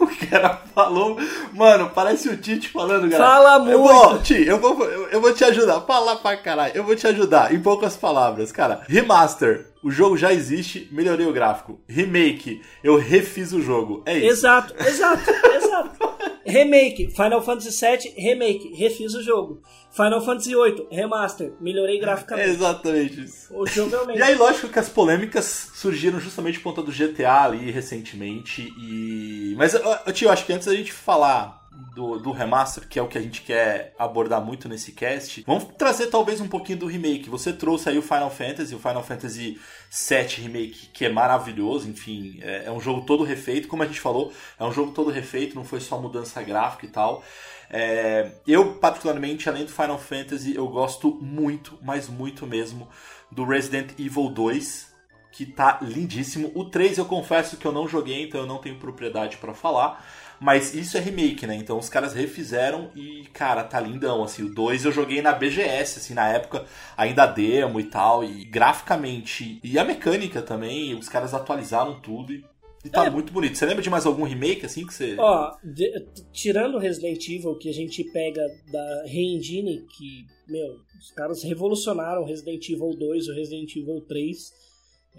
O 0.00 0.28
cara 0.28 0.54
falou. 0.74 1.16
Mano, 1.54 1.90
parece 1.94 2.28
o 2.28 2.36
Tite 2.36 2.68
falando, 2.68 3.08
galera. 3.08 3.24
Fala 3.24 3.70
Eu 3.70 3.78
muito. 3.78 3.94
vou, 3.94 4.18
Ti, 4.18 4.44
eu 4.46 4.60
vou, 4.60 4.84
eu, 4.84 5.08
eu 5.08 5.20
vou 5.20 5.32
te 5.32 5.44
ajudar. 5.44 5.80
Fala 5.82 6.16
pra 6.16 6.36
caralho. 6.36 6.72
Eu 6.76 6.84
vou 6.84 6.94
te 6.94 7.06
ajudar. 7.06 7.54
Em 7.54 7.60
poucas 7.62 7.96
palavras, 7.96 8.52
cara. 8.52 8.82
Remaster. 8.86 9.66
O 9.82 9.90
jogo 9.90 10.16
já 10.18 10.30
existe, 10.32 10.86
melhorei 10.92 11.26
o 11.26 11.32
gráfico. 11.32 11.80
Remake. 11.88 12.60
Eu 12.84 12.98
refiz 12.98 13.52
o 13.52 13.62
jogo. 13.62 14.02
É 14.04 14.18
isso. 14.18 14.26
Exato, 14.26 14.74
exato, 14.86 15.30
exato. 15.30 16.08
Remake, 16.44 17.10
Final 17.14 17.40
Fantasy 17.42 17.70
VII 17.70 18.14
Remake, 18.16 18.74
refiz 18.74 19.14
o 19.14 19.22
jogo. 19.22 19.62
Final 20.02 20.20
Fantasy 20.24 20.54
VIII 20.54 20.86
Remaster, 20.92 21.52
melhorei 21.60 21.96
É 21.96 22.00
graficamente. 22.00 22.48
exatamente 22.50 23.24
isso. 23.24 23.52
O 23.52 23.66
jogo 23.66 23.94
é 23.94 23.98
o 23.98 24.04
E 24.04 24.06
mesmo. 24.06 24.24
aí, 24.24 24.34
lógico 24.36 24.68
que 24.68 24.78
as 24.78 24.88
polêmicas 24.88 25.72
surgiram 25.74 26.20
justamente 26.20 26.60
por 26.60 26.72
conta 26.74 26.82
do 26.82 26.92
GTA 26.92 27.42
ali 27.42 27.70
recentemente. 27.70 28.72
E. 28.78 29.54
Mas, 29.56 29.74
tio, 30.14 30.30
acho 30.30 30.46
que 30.46 30.52
antes 30.52 30.66
da 30.68 30.74
gente 30.74 30.92
falar 30.92 31.66
do, 31.94 32.18
do 32.18 32.30
remaster, 32.32 32.88
que 32.88 32.98
é 32.98 33.02
o 33.02 33.08
que 33.08 33.18
a 33.18 33.20
gente 33.20 33.42
quer 33.42 33.94
abordar 33.98 34.44
muito 34.44 34.68
nesse 34.68 34.92
cast, 34.92 35.42
vamos 35.46 35.64
trazer 35.76 36.06
talvez 36.08 36.40
um 36.40 36.48
pouquinho 36.48 36.78
do 36.78 36.86
remake. 36.86 37.28
Você 37.30 37.52
trouxe 37.52 37.88
aí 37.88 37.98
o 37.98 38.02
Final 38.02 38.30
Fantasy, 38.30 38.74
o 38.74 38.78
Final 38.78 39.02
Fantasy 39.02 39.58
VII 39.90 40.42
Remake, 40.42 40.88
que 40.92 41.04
é 41.04 41.08
maravilhoso, 41.08 41.88
enfim, 41.88 42.38
é, 42.42 42.64
é 42.66 42.70
um 42.70 42.80
jogo 42.80 43.02
todo 43.02 43.24
refeito, 43.24 43.68
como 43.68 43.82
a 43.82 43.86
gente 43.86 44.00
falou, 44.00 44.32
é 44.58 44.64
um 44.64 44.72
jogo 44.72 44.92
todo 44.92 45.10
refeito, 45.10 45.54
não 45.56 45.64
foi 45.64 45.80
só 45.80 46.00
mudança 46.00 46.42
gráfica 46.42 46.86
e 46.86 46.88
tal. 46.88 47.22
É, 47.70 48.30
eu, 48.46 48.74
particularmente, 48.74 49.48
além 49.48 49.64
do 49.64 49.70
Final 49.72 49.98
Fantasy, 49.98 50.54
eu 50.54 50.66
gosto 50.68 51.14
muito, 51.20 51.78
mas 51.82 52.08
muito 52.08 52.46
mesmo, 52.46 52.88
do 53.30 53.44
Resident 53.44 53.90
Evil 53.98 54.30
2. 54.30 54.88
que 55.30 55.46
tá 55.46 55.78
lindíssimo. 55.82 56.50
O 56.54 56.64
3 56.64 56.98
eu 56.98 57.04
confesso 57.04 57.56
que 57.56 57.66
eu 57.66 57.72
não 57.72 57.86
joguei, 57.86 58.24
então 58.24 58.40
eu 58.40 58.46
não 58.46 58.58
tenho 58.58 58.76
propriedade 58.78 59.36
para 59.36 59.54
falar. 59.54 60.04
Mas 60.40 60.74
isso 60.74 60.96
é 60.96 61.00
remake, 61.00 61.46
né? 61.46 61.54
Então 61.56 61.78
os 61.78 61.88
caras 61.88 62.12
refizeram 62.14 62.90
e, 62.94 63.26
cara, 63.32 63.64
tá 63.64 63.78
lindão. 63.80 64.22
Assim, 64.24 64.42
o 64.44 64.54
2 64.54 64.84
eu 64.84 64.92
joguei 64.92 65.20
na 65.20 65.32
BGS, 65.32 65.98
assim, 65.98 66.14
na 66.14 66.28
época, 66.28 66.64
ainda 66.96 67.26
demo 67.26 67.78
e 67.80 67.84
tal. 67.84 68.24
E 68.24 68.44
graficamente 68.44 69.60
e 69.62 69.78
a 69.78 69.84
mecânica 69.84 70.40
também, 70.42 70.94
os 70.94 71.08
caras 71.08 71.34
atualizaram 71.34 72.00
tudo 72.00 72.32
e, 72.32 72.44
e 72.84 72.88
tá 72.88 73.06
é. 73.06 73.10
muito 73.10 73.32
bonito. 73.32 73.56
Você 73.56 73.66
lembra 73.66 73.82
de 73.82 73.90
mais 73.90 74.06
algum 74.06 74.24
remake, 74.24 74.66
assim, 74.66 74.86
que 74.86 74.94
você. 74.94 75.16
Ó, 75.18 75.56
de, 75.62 76.06
tirando 76.32 76.78
Resident 76.78 77.26
Evil, 77.28 77.56
que 77.56 77.68
a 77.68 77.74
gente 77.74 78.04
pega 78.04 78.46
da 78.70 79.02
Re-Engine, 79.04 79.84
que, 79.96 80.26
meu, 80.46 80.76
os 80.98 81.10
caras 81.12 81.42
revolucionaram 81.42 82.24
Resident 82.24 82.68
Evil 82.68 82.96
2 82.96 83.26
e 83.26 83.32
Resident 83.32 83.76
Evil 83.76 84.00
3. 84.02 84.68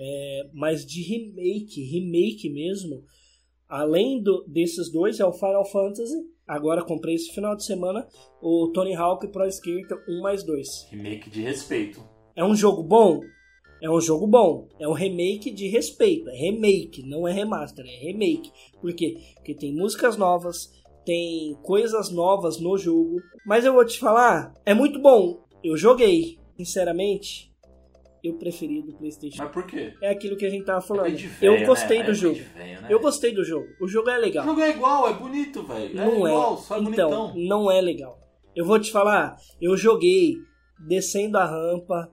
É, 0.02 0.50
mas 0.54 0.86
de 0.86 1.02
remake, 1.02 1.84
remake 1.84 2.50
mesmo 2.50 3.04
Além 3.70 4.20
do, 4.20 4.44
desses 4.48 4.92
dois, 4.92 5.20
é 5.20 5.26
o 5.26 5.32
Final 5.32 5.64
Fantasy. 5.64 6.18
Agora 6.48 6.84
comprei 6.84 7.14
esse 7.14 7.32
final 7.32 7.56
de 7.56 7.64
semana 7.64 8.08
o 8.42 8.72
Tony 8.74 8.96
Hawk 8.96 9.28
Pro 9.28 9.46
Skater 9.46 10.04
1 10.10 10.22
mais 10.22 10.44
2. 10.44 10.88
Remake 10.90 11.30
de 11.30 11.44
respeito. 11.44 12.04
É 12.36 12.44
um 12.44 12.56
jogo 12.56 12.82
bom? 12.82 13.22
É 13.82 13.90
um 13.90 14.02
jogo 14.02 14.28
bom. 14.28 14.68
É 14.80 14.88
um 14.88 14.94
remake 14.94 15.52
de 15.52 15.68
respeito. 15.68 16.30
É 16.30 16.36
remake, 16.36 17.04
não 17.04 17.28
é 17.28 17.32
remaster, 17.32 17.86
é 17.86 18.06
remake. 18.06 18.52
Por 18.82 18.94
quê? 18.94 19.18
Porque 19.36 19.54
tem 19.54 19.74
músicas 19.74 20.18
novas, 20.18 20.72
tem 21.06 21.58
coisas 21.64 22.12
novas 22.12 22.60
no 22.60 22.78
jogo. 22.78 23.22
Mas 23.46 23.66
eu 23.66 23.74
vou 23.74 23.86
te 23.86 23.98
falar, 24.00 24.54
é 24.66 24.74
muito 24.74 25.00
bom. 25.00 25.46
Eu 25.64 25.76
joguei, 25.78 26.38
sinceramente, 26.58 27.50
eu 28.24 28.34
preferi 28.34 28.82
do 28.82 28.94
PlayStation. 28.94 29.44
Mas 29.44 29.52
por 29.52 29.66
quê? 29.66 29.94
É 30.02 30.10
aquilo 30.10 30.36
que 30.36 30.46
a 30.46 30.50
gente 30.50 30.66
tava 30.66 30.82
falando. 30.82 31.16
É 31.16 31.28
eu 31.42 31.66
gostei 31.66 32.00
né? 32.00 32.06
do 32.06 32.12
é 32.12 32.14
jogo. 32.14 32.40
né? 32.56 32.88
Eu 32.90 33.00
gostei 33.00 33.34
do 33.34 33.44
jogo. 33.44 33.68
O 33.82 33.88
jogo 33.88 34.10
é 34.10 34.18
legal. 34.18 34.44
O 34.44 34.50
jogo 34.50 34.62
é 34.62 34.70
igual, 34.70 35.10
é 35.10 35.14
bonito, 35.14 35.64
velho. 35.64 36.00
É 36.00 36.06
não 36.06 36.28
é. 36.28 36.32
igual, 36.32 36.58
só 36.58 36.78
é 36.78 36.82
então, 36.82 37.10
bonitão. 37.10 37.34
não 37.36 37.72
é 37.72 37.80
legal. 37.82 38.20
Eu 38.56 38.66
vou 38.66 38.80
te 38.80 38.92
falar, 38.92 39.38
eu 39.62 39.78
joguei 39.78 40.36
descendo 40.88 41.38
a 41.38 41.46
rampa. 41.46 42.12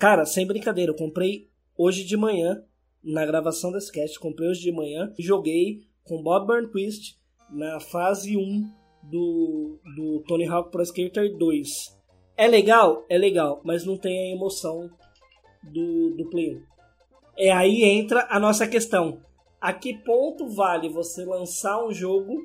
Cara, 0.00 0.24
sem 0.24 0.46
brincadeira, 0.46 0.92
eu 0.92 0.96
comprei 0.96 1.50
hoje 1.76 2.04
de 2.04 2.16
manhã, 2.16 2.64
na 3.04 3.26
gravação 3.26 3.70
desse 3.70 3.92
cast, 3.92 4.18
comprei 4.18 4.48
hoje 4.48 4.62
de 4.62 4.72
manhã 4.72 5.12
e 5.18 5.22
joguei 5.22 5.82
com 6.04 6.22
Bob 6.22 6.46
Burnquist 6.46 7.18
na 7.50 7.78
fase 7.78 8.34
1 8.34 8.66
do, 9.02 9.78
do 9.94 10.24
Tony 10.26 10.48
Hawk 10.48 10.70
Pro 10.70 10.82
Skater 10.82 11.36
2. 11.36 11.68
É 12.34 12.48
legal? 12.48 13.04
É 13.10 13.18
legal, 13.18 13.60
mas 13.62 13.84
não 13.84 13.98
tem 13.98 14.18
a 14.18 14.34
emoção 14.34 14.88
do, 15.62 16.16
do 16.16 16.30
Play 16.30 16.54
1. 16.56 16.62
É 17.36 17.52
aí 17.52 17.84
entra 17.84 18.26
a 18.30 18.40
nossa 18.40 18.66
questão. 18.66 19.20
A 19.60 19.70
que 19.74 19.98
ponto 19.98 20.48
vale 20.48 20.88
você 20.88 21.26
lançar 21.26 21.84
um 21.84 21.92
jogo 21.92 22.40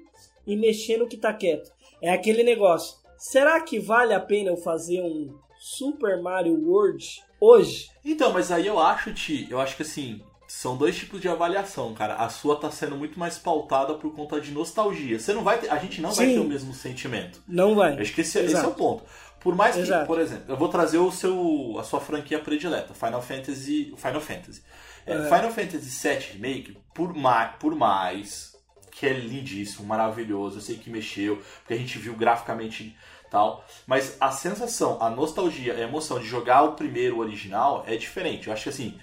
e 0.46 0.58
mexer 0.58 0.98
no 0.98 1.08
que 1.08 1.16
tá 1.16 1.34
quieto? 1.34 1.72
É 2.02 2.12
aquele 2.12 2.44
negócio. 2.44 2.98
Será 3.18 3.62
que 3.62 3.80
vale 3.80 4.14
a 4.14 4.20
pena 4.20 4.50
eu 4.50 4.58
fazer 4.58 5.02
um 5.02 5.45
Super 5.66 6.22
Mario 6.22 6.64
World 6.64 7.24
hoje? 7.42 7.90
Então, 8.06 8.32
mas 8.32 8.52
aí 8.52 8.68
eu 8.68 8.80
acho, 8.80 9.12
Ti, 9.12 9.48
eu 9.50 9.60
acho 9.60 9.76
que 9.76 9.82
assim, 9.82 10.22
são 10.48 10.78
dois 10.78 10.96
tipos 10.96 11.20
de 11.20 11.28
avaliação, 11.28 11.92
cara. 11.96 12.18
A 12.18 12.30
sua 12.30 12.56
tá 12.56 12.70
sendo 12.70 12.96
muito 12.96 13.18
mais 13.18 13.40
pautada 13.40 13.96
por 13.96 14.14
conta 14.14 14.40
de 14.40 14.52
nostalgia. 14.52 15.18
Você 15.18 15.34
não 15.34 15.44
vai 15.44 15.58
ter, 15.58 15.72
a 15.72 15.80
gente 15.80 16.02
não 16.02 16.12
Sim. 16.12 16.18
vai 16.18 16.34
ter 16.36 16.40
o 16.40 16.44
mesmo 16.44 16.72
sentimento. 16.72 17.42
Não 17.48 17.74
vai. 17.74 18.00
Acho 18.00 18.14
que 18.14 18.22
esse, 18.22 18.38
esse 18.38 18.56
é 18.56 18.68
o 18.68 18.76
ponto. 18.76 19.06
Por 19.40 19.56
mais 19.56 19.76
que, 19.76 19.82
Exato. 19.82 20.06
por 20.06 20.20
exemplo, 20.20 20.46
eu 20.48 20.56
vou 20.56 20.70
trazer 20.70 21.00
o 21.00 21.12
seu, 21.12 21.78
a 21.80 21.84
sua 21.84 22.00
franquia 22.00 22.38
predileta, 22.38 22.94
Final 22.94 23.24
Fantasy, 23.24 23.92
Final 23.98 24.22
Fantasy. 24.22 24.62
É, 25.04 25.16
é. 25.16 25.24
Final 25.24 25.50
Fantasy 25.50 26.08
VII 26.08 26.20
Remake, 26.34 26.78
por 26.94 27.12
mais, 27.16 27.56
por 27.56 27.74
mais 27.74 28.56
que 28.92 29.08
é 29.08 29.14
lindíssimo, 29.14 29.88
maravilhoso, 29.88 30.58
eu 30.58 30.62
sei 30.62 30.78
que 30.78 30.92
mexeu, 30.92 31.42
porque 31.58 31.74
a 31.74 31.78
gente 31.78 31.98
viu 31.98 32.16
graficamente 32.16 32.96
tal, 33.36 33.66
mas 33.86 34.16
a 34.22 34.32
sensação, 34.32 34.98
a 35.02 35.10
nostalgia, 35.10 35.74
a 35.74 35.82
emoção 35.82 36.20
de 36.20 36.26
jogar 36.26 36.64
o 36.64 36.72
primeiro 36.72 37.20
original 37.20 37.84
é 37.86 37.98
diferente. 37.98 38.48
Eu 38.48 38.54
acho 38.54 38.64
que 38.64 38.70
assim, 38.70 38.98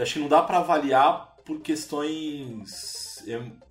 acho 0.00 0.12
que 0.12 0.18
não 0.20 0.28
dá 0.28 0.40
para 0.40 0.58
avaliar 0.58 1.34
por 1.44 1.60
questões 1.60 3.24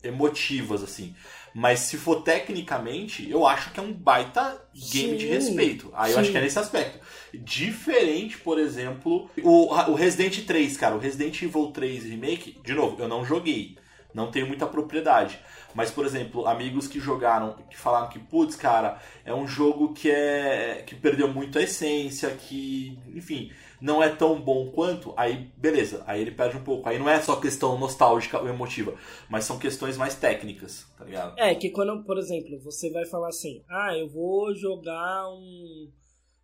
emotivas 0.03 0.83
assim. 0.83 1.15
Mas 1.53 1.79
se 1.79 1.95
for 1.95 2.21
tecnicamente, 2.21 3.29
eu 3.31 3.47
acho 3.47 3.71
que 3.71 3.79
é 3.79 3.83
um 3.83 3.93
baita 3.93 4.61
game 4.73 5.11
sim, 5.11 5.15
de 5.15 5.27
respeito. 5.27 5.89
Aí 5.93 6.09
sim. 6.09 6.15
eu 6.15 6.19
acho 6.19 6.31
que 6.31 6.37
é 6.37 6.41
nesse 6.41 6.59
aspecto. 6.59 6.99
Diferente, 7.33 8.37
por 8.37 8.59
exemplo, 8.59 9.29
o, 9.41 9.73
o 9.73 9.93
Resident 9.93 10.45
3, 10.45 10.75
cara. 10.75 10.95
O 10.95 10.99
Resident 10.99 11.41
Evil 11.41 11.71
3 11.71 12.03
Remake, 12.03 12.59
de 12.61 12.73
novo, 12.73 13.01
eu 13.01 13.07
não 13.07 13.23
joguei. 13.23 13.77
Não 14.13 14.29
tenho 14.29 14.47
muita 14.47 14.65
propriedade. 14.65 15.39
Mas, 15.75 15.91
por 15.91 16.05
exemplo, 16.05 16.47
amigos 16.47 16.87
que 16.87 17.01
jogaram, 17.01 17.53
que 17.69 17.75
falaram 17.75 18.07
que, 18.07 18.17
putz, 18.17 18.55
cara, 18.55 18.97
é 19.25 19.33
um 19.33 19.45
jogo 19.45 19.93
que 19.93 20.09
é. 20.09 20.81
que 20.87 20.95
perdeu 20.95 21.27
muito 21.27 21.59
a 21.59 21.61
essência, 21.61 22.29
que. 22.29 22.97
Enfim, 23.13 23.51
não 23.81 24.01
é 24.01 24.09
tão 24.09 24.39
bom 24.39 24.71
quanto, 24.71 25.13
aí 25.17 25.51
beleza, 25.57 26.01
aí 26.07 26.21
ele 26.21 26.31
perde 26.31 26.55
um 26.55 26.63
pouco. 26.63 26.87
Aí 26.87 26.97
não 26.97 27.09
é 27.09 27.21
só 27.21 27.35
questão 27.35 27.77
nostálgica 27.77 28.39
ou 28.39 28.47
emotiva, 28.47 28.95
mas 29.29 29.43
são 29.43 29.59
questões 29.59 29.97
mais 29.97 30.15
técnicas, 30.15 30.85
tá 30.97 31.03
ligado? 31.03 31.37
É, 31.37 31.53
que 31.53 31.69
quando, 31.69 32.03
por 32.05 32.17
exemplo, 32.17 32.57
você 32.61 32.89
vai 32.89 33.05
falar 33.05 33.27
assim, 33.27 33.61
ah, 33.69 33.97
eu 33.97 34.07
vou 34.07 34.55
jogar 34.55 35.29
um, 35.29 35.91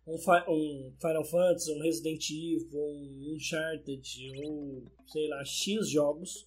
um, 0.06 0.14
um 0.48 0.92
Final 1.00 1.24
Fantasy, 1.24 1.72
um 1.72 1.82
Resident 1.82 2.30
Evil, 2.30 2.68
um 2.78 3.34
Uncharted, 3.34 4.32
ou 4.44 4.82
sei 5.06 5.26
lá, 5.28 5.42
X 5.42 5.88
jogos, 5.88 6.44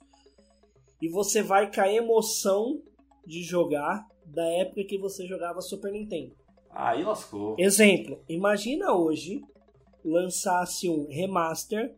e 1.02 1.10
você 1.10 1.42
vai 1.42 1.72
com 1.72 1.82
a 1.82 1.92
emoção 1.92 2.82
de 3.26 3.44
jogar 3.44 4.08
da 4.26 4.46
época 4.46 4.84
que 4.84 4.98
você 4.98 5.26
jogava 5.26 5.62
Super 5.62 5.92
Nintendo. 5.92 6.34
Aí 6.70 7.04
lascou. 7.04 7.56
Exemplo, 7.58 8.20
imagina 8.28 8.94
hoje 8.94 9.44
lançasse 10.04 10.90
um 10.90 11.08
remaster 11.08 11.96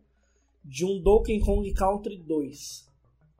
de 0.64 0.84
um 0.84 1.00
Donkey 1.00 1.40
Kong 1.40 1.72
Country 1.72 2.16
2. 2.16 2.88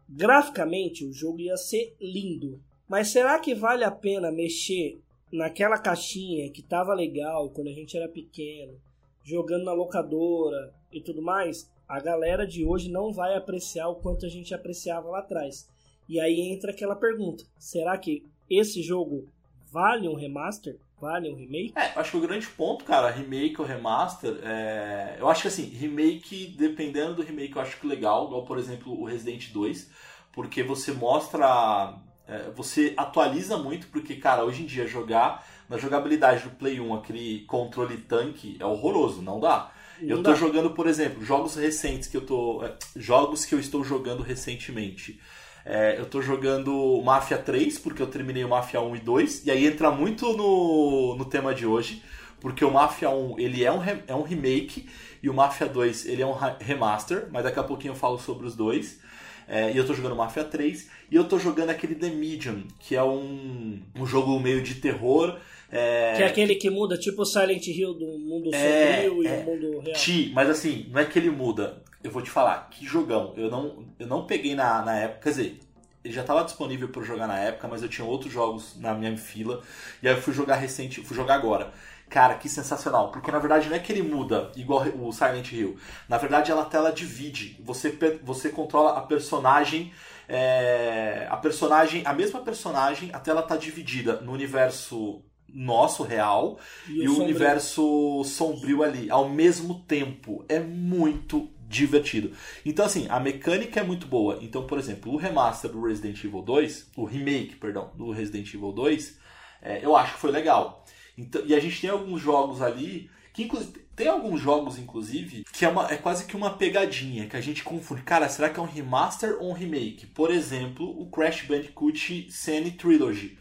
Graficamente 0.09 1.05
o 1.05 1.12
jogo 1.12 1.41
ia 1.41 1.57
ser 1.57 1.95
lindo, 2.00 2.61
mas 2.88 3.09
será 3.09 3.38
que 3.38 3.55
vale 3.55 3.85
a 3.85 3.91
pena 3.91 4.33
mexer 4.33 5.00
naquela 5.31 5.79
caixinha 5.79 6.50
que 6.50 6.62
tava 6.62 6.95
legal 6.95 7.50
quando 7.50 7.69
a 7.69 7.73
gente 7.73 7.97
era 7.97 8.09
pequeno, 8.09 8.81
jogando 9.23 9.65
na 9.65 9.73
locadora 9.73 10.75
e 10.91 11.00
tudo 11.00 11.23
mais? 11.23 11.71
A 11.88 12.00
galera 12.00 12.47
de 12.47 12.66
hoje 12.66 12.90
não 12.90 13.12
vai 13.12 13.35
apreciar 13.35 13.88
o 13.88 13.95
quanto 13.95 14.26
a 14.26 14.28
gente 14.28 14.54
apreciava 14.54 15.09
lá 15.09 15.21
atrás. 15.21 15.66
E 16.07 16.21
aí 16.21 16.52
entra 16.52 16.71
aquela 16.71 16.95
pergunta: 16.95 17.45
será 17.59 17.97
que 17.97 18.26
esse 18.50 18.83
jogo 18.83 19.26
vale 19.73 20.07
um 20.07 20.14
remaster? 20.14 20.78
Vale 21.00 21.30
um 21.30 21.37
remake? 21.37 21.73
É, 21.76 21.92
acho 21.99 22.11
que 22.11 22.16
o 22.16 22.21
grande 22.21 22.47
ponto, 22.49 22.85
cara, 22.85 23.09
remake 23.09 23.61
ou 23.61 23.66
remaster, 23.66 24.37
é... 24.42 25.16
eu 25.18 25.28
acho 25.28 25.42
que 25.42 25.49
assim, 25.49 25.62
remake, 25.62 26.49
dependendo 26.59 27.14
do 27.14 27.23
remake, 27.23 27.54
eu 27.54 27.62
acho 27.62 27.78
que 27.80 27.87
legal, 27.87 28.26
igual 28.26 28.45
por 28.45 28.59
exemplo 28.59 29.00
o 29.00 29.04
Resident 29.04 29.52
2, 29.52 29.90
porque 30.33 30.62
você 30.62 30.92
mostra. 30.92 31.95
É, 32.26 32.50
você 32.50 32.92
atualiza 32.95 33.57
muito, 33.57 33.87
porque, 33.87 34.16
cara, 34.16 34.45
hoje 34.45 34.62
em 34.62 34.66
dia 34.66 34.87
jogar 34.87 35.47
na 35.66 35.78
jogabilidade 35.78 36.45
do 36.45 36.50
Play 36.50 36.78
1 36.78 36.95
aquele 36.95 37.45
controle 37.47 37.97
tanque 37.97 38.59
é 38.61 38.66
horroroso, 38.66 39.23
não 39.23 39.40
dá. 39.40 39.73
Não 40.00 40.09
eu 40.09 40.23
tô 40.23 40.31
dá. 40.31 40.35
jogando, 40.35 40.71
por 40.71 40.87
exemplo, 40.87 41.25
jogos 41.25 41.57
recentes 41.57 42.09
que 42.09 42.17
eu 42.17 42.23
tô. 42.23 42.64
É, 42.64 42.75
jogos 42.97 43.45
que 43.45 43.55
eu 43.55 43.61
estou 43.61 43.85
jogando 43.85 44.23
recentemente. 44.23 45.21
É, 45.64 45.99
eu 45.99 46.07
tô 46.07 46.23
jogando 46.23 47.02
Mafia 47.05 47.37
3, 47.37 47.78
porque 47.78 48.00
eu 48.00 48.07
terminei 48.07 48.43
o 48.43 48.49
Mafia 48.49 48.81
1 48.81 48.97
e 48.97 49.00
2, 49.00 49.47
e 49.47 49.50
aí 49.50 49.67
entra 49.67 49.90
muito 49.90 50.33
no, 50.35 51.14
no 51.17 51.25
tema 51.26 51.55
de 51.55 51.67
hoje, 51.67 52.02
porque 52.40 52.64
o 52.64 52.71
Mafia 52.71 53.11
1 53.11 53.38
ele 53.38 53.64
é 53.64 53.71
um, 53.71 53.83
é 54.07 54.14
um 54.14 54.23
remake 54.23 54.88
e 55.23 55.28
o 55.28 55.35
Mafia 55.35 55.67
2 55.67 56.07
ele 56.07 56.23
é 56.23 56.26
um 56.26 56.33
remaster, 56.33 57.28
mas 57.31 57.45
daqui 57.45 57.59
a 57.59 57.64
pouquinho 57.64 57.93
eu 57.93 57.97
falo 57.97 58.19
sobre 58.19 58.47
os 58.47 58.57
dois. 58.57 58.99
É, 59.47 59.73
e 59.73 59.76
eu 59.76 59.87
tô 59.87 59.95
jogando 59.95 60.14
Mafia 60.14 60.45
3 60.45 60.90
e 61.11 61.17
eu 61.17 61.25
tô 61.25 61.38
jogando 61.38 61.71
aquele 61.71 61.95
The 61.95 62.11
Medium, 62.11 62.64
que 62.78 62.95
é 62.95 63.02
um, 63.02 63.81
um 63.95 64.07
jogo 64.07 64.38
meio 64.38 64.62
de 64.62 64.75
terror. 64.76 65.38
É... 65.71 66.15
Que 66.17 66.23
é 66.23 66.27
aquele 66.27 66.55
que 66.55 66.71
muda, 66.71 66.97
tipo 66.97 67.23
o 67.23 67.27
Silent 67.27 67.67
Hill 67.67 67.95
do 67.95 68.07
mundo 68.19 68.51
é, 68.55 69.03
sombrio 69.03 69.27
é, 69.27 69.39
e 69.39 69.43
o 69.43 69.45
mundo 69.45 69.81
real. 69.81 69.97
Ti, 69.97 70.33
mas 70.35 70.49
assim, 70.49 70.87
não 70.91 71.01
é 71.01 71.05
que 71.05 71.19
ele 71.19 71.31
muda 71.31 71.83
eu 72.03 72.11
vou 72.11 72.23
te 72.23 72.31
falar, 72.31 72.69
que 72.71 72.87
jogão. 72.87 73.35
Eu 73.37 73.51
não, 73.51 73.85
eu 73.99 74.07
não 74.07 74.25
peguei 74.25 74.55
na, 74.55 74.83
na 74.83 74.95
época, 74.97 75.21
quer 75.25 75.31
dizer, 75.31 75.61
ele 76.05 76.15
já 76.15 76.21
estava 76.21 76.45
disponível 76.45 76.89
para 76.89 77.03
jogar 77.03 77.27
na 77.27 77.39
época, 77.39 77.67
mas 77.69 77.83
eu 77.83 77.89
tinha 77.89 78.07
outros 78.07 78.33
jogos 78.33 78.77
na 78.79 78.95
minha 78.95 79.17
fila. 79.17 79.63
E 80.03 80.09
aí 80.09 80.15
eu 80.15 80.23
fui 80.23 80.33
jogar 80.33 80.57
recente, 80.57 81.03
fui 81.03 81.17
jogar 81.17 81.35
agora. 81.35 81.73
Cara, 82.09 82.35
que 82.37 82.49
sensacional. 82.49 83.11
Porque 83.11 83.31
na 83.31 83.39
verdade 83.39 83.69
não 83.69 83.77
é 83.77 83.79
que 83.79 83.93
ele 83.93 84.03
muda 84.03 84.51
igual 84.57 84.87
o 84.99 85.13
Silent 85.13 85.53
Hill. 85.53 85.77
Na 86.09 86.17
verdade 86.17 86.51
ela 86.51 86.65
tela 86.65 86.91
divide. 86.91 87.61
Você, 87.63 87.95
você 88.23 88.49
controla 88.49 88.97
a 88.97 89.03
personagem. 89.03 89.93
É, 90.27 91.27
a 91.31 91.37
personagem, 91.37 92.03
a 92.05 92.13
mesma 92.13 92.41
personagem, 92.41 93.11
a 93.13 93.19
tela 93.19 93.41
está 93.41 93.57
dividida 93.57 94.21
no 94.21 94.33
universo 94.33 95.23
nosso 95.52 96.02
real 96.02 96.59
e, 96.88 97.02
e 97.02 97.09
o, 97.09 97.14
o 97.14 97.23
universo 97.23 98.23
sombrio 98.25 98.83
ali 98.83 99.11
ao 99.11 99.28
mesmo 99.28 99.83
tempo. 99.87 100.45
É 100.49 100.61
muito 100.61 101.50
divertido. 101.69 102.33
Então, 102.64 102.85
assim, 102.85 103.07
a 103.09 103.21
mecânica 103.21 103.81
é 103.81 103.83
muito 103.83 104.07
boa. 104.07 104.38
Então, 104.40 104.67
por 104.67 104.78
exemplo, 104.78 105.12
o 105.12 105.17
remaster 105.17 105.71
do 105.71 105.85
Resident 105.85 106.23
Evil 106.25 106.43
2, 106.43 106.90
o 106.97 107.05
remake, 107.05 107.57
perdão, 107.57 107.93
do 107.95 108.11
Resident 108.11 108.52
Evil 108.52 108.73
2, 108.73 109.19
é, 109.61 109.85
eu 109.85 109.95
acho 109.95 110.14
que 110.14 110.21
foi 110.21 110.31
legal. 110.31 110.85
Então, 111.17 111.43
e 111.45 111.55
a 111.55 111.61
gente 111.61 111.81
tem 111.81 111.90
alguns 111.90 112.21
jogos 112.21 112.62
ali 112.62 113.11
que, 113.35 113.43
inclusive, 113.43 113.87
tem 113.95 114.07
alguns 114.09 114.40
jogos, 114.40 114.78
inclusive, 114.78 115.45
que 115.52 115.64
é, 115.64 115.69
uma, 115.69 115.93
é 115.93 115.97
quase 115.97 116.25
que 116.25 116.37
uma 116.37 116.50
pegadinha, 116.50 117.26
que 117.26 117.37
a 117.37 117.40
gente 117.40 117.64
confunde. 117.64 118.02
Cara, 118.02 118.28
será 118.28 118.49
que 118.49 118.59
é 118.59 118.62
um 118.62 118.67
remaster 118.67 119.37
ou 119.40 119.50
um 119.50 119.52
remake? 119.52 120.07
Por 120.07 120.31
exemplo, 120.31 120.88
o 121.00 121.11
Crash 121.11 121.43
Bandicoot 121.43 122.28
Scene 122.31 122.71
Trilogy. 122.71 123.37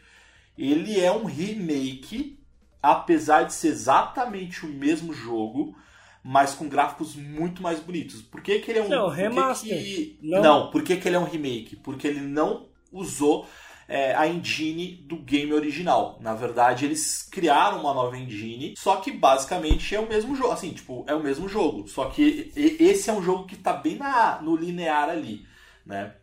Ele 0.58 1.00
é 1.00 1.12
um 1.12 1.26
remake, 1.26 2.40
apesar 2.82 3.44
de 3.44 3.54
ser 3.54 3.70
exatamente 3.70 4.66
o 4.66 4.70
mesmo 4.70 5.14
jogo, 5.14 5.76
mas 6.24 6.54
com 6.56 6.68
gráficos 6.68 7.16
muito 7.16 7.62
mais 7.62 7.80
bonitos. 7.80 8.22
Por 8.22 8.42
que, 8.42 8.60
que 8.60 8.72
ele 8.72 8.80
é 8.80 8.84
um 8.84 8.90
Não, 8.90 9.06
por 9.08 9.16
que 9.16 9.22
remaster. 9.22 9.78
que- 9.84 10.20
Não. 10.22 10.42
não, 10.42 10.72
por 10.72 10.84
que, 10.84 10.98
que 10.98 11.08
ele 11.08 11.16
é 11.16 11.20
um 11.20 11.24
remake? 11.26 11.76
Porque 11.78 12.08
ele 12.08 12.22
não 12.22 12.68
usou 12.92 13.48
é, 13.90 14.14
a 14.16 14.28
engine 14.28 14.96
do 15.08 15.16
game 15.18 15.54
original. 15.54 16.18
Na 16.22 16.34
verdade, 16.34 16.84
eles 16.84 17.24
criaram 17.32 17.80
uma 17.80 17.94
nova 17.94 18.18
engine, 18.18 18.74
só 18.78 18.98
que 18.98 19.12
basicamente 19.12 19.96
é 19.96 20.00
o 20.02 20.10
mesmo 20.10 20.36
jogo. 20.36 20.52
Assim, 20.52 20.72
tipo, 20.74 21.06
é 21.08 21.16
o 21.16 21.24
mesmo 21.24 21.48
jogo. 21.48 21.88
Só 21.88 22.10
que 22.10 22.52
esse 22.56 23.10
é 23.10 23.14
um 23.14 23.24
jogo 23.24 23.46
que 23.46 23.56
tá 23.56 23.72
bem 23.72 23.96
na, 23.96 24.42
no 24.42 24.58
linear 24.58 25.08
ali, 25.10 25.46
né? 25.86 26.14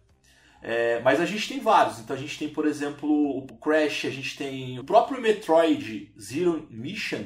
É, 0.67 0.99
mas 1.01 1.21
a 1.21 1.27
gente 1.27 1.47
tem 1.47 1.61
vários. 1.61 2.01
Então 2.01 2.17
a 2.17 2.19
gente 2.19 2.39
tem, 2.39 2.49
por 2.49 2.67
exemplo, 2.67 3.37
o 3.37 3.47
Crash, 3.59 4.07
a 4.07 4.11
gente 4.11 4.35
tem 4.35 4.79
o 4.79 4.85
próprio 4.85 5.21
Metroid 5.21 6.11
Zero 6.19 6.67
Mission 6.71 7.25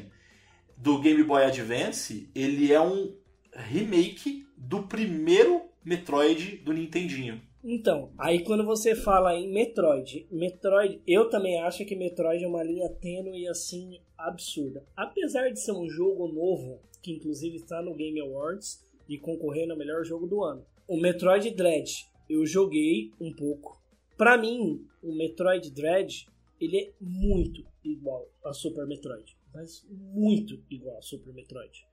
do 0.76 1.00
Game 1.00 1.22
Boy 1.22 1.44
Advance. 1.44 2.28
Ele 2.34 2.72
é 2.72 2.80
um 2.80 3.16
remake 3.52 4.44
do 4.56 4.82
primeiro 4.82 5.62
Metroid 5.84 6.56
do 6.58 6.72
Nintendinho. 6.72 7.40
Então, 7.62 8.10
aí 8.18 8.42
quando 8.42 8.64
você 8.64 8.96
fala 8.96 9.34
em 9.34 9.52
Metroid, 9.52 10.26
Metroid, 10.32 11.00
eu 11.06 11.28
também 11.28 11.60
acho 11.60 11.84
que 11.84 11.94
Metroid 11.94 12.42
é 12.42 12.48
uma 12.48 12.64
linha 12.64 12.88
tênue 12.88 13.46
assim 13.46 14.00
absurda. 14.16 14.84
Apesar 14.96 15.50
de 15.50 15.60
ser 15.60 15.72
um 15.72 15.88
jogo 15.88 16.26
novo, 16.26 16.80
que 17.00 17.12
inclusive 17.12 17.56
está 17.56 17.80
no 17.82 17.94
Game 17.94 18.20
Awards 18.20 18.84
e 19.08 19.16
concorrendo 19.16 19.72
ao 19.72 19.78
melhor 19.78 20.04
jogo 20.04 20.26
do 20.26 20.42
ano. 20.42 20.64
O 20.88 20.96
Metroid 20.96 21.50
Dread, 21.50 22.07
eu 22.28 22.44
joguei 22.46 23.12
um 23.20 23.32
pouco. 23.32 23.80
Pra 24.16 24.36
mim, 24.36 24.84
o 25.02 25.14
Metroid 25.14 25.70
Dread, 25.70 26.26
ele 26.60 26.76
é 26.76 26.92
muito 27.00 27.64
igual 27.84 28.28
a 28.44 28.52
Super 28.52 28.86
Metroid, 28.86 29.36
mas 29.54 29.86
muito 29.90 30.62
igual 30.70 30.98
a 30.98 31.02
Super 31.02 31.32
Metroid. 31.32 31.86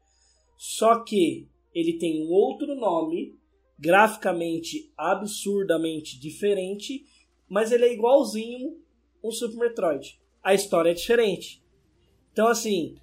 Só 0.57 1.03
que 1.03 1.47
ele 1.73 1.97
tem 1.97 2.25
um 2.25 2.31
outro 2.31 2.75
nome 2.75 3.35
graficamente 3.77 4.91
absurdamente 4.97 6.19
diferente, 6.19 7.05
mas 7.47 7.71
ele 7.71 7.85
é 7.85 7.93
igualzinho 7.93 8.81
um 9.23 9.31
Super 9.31 9.57
Metroid. 9.57 10.19
A 10.41 10.53
história 10.53 10.91
é 10.91 10.93
diferente. 10.93 11.61
Então 12.31 12.47
assim, 12.47 12.95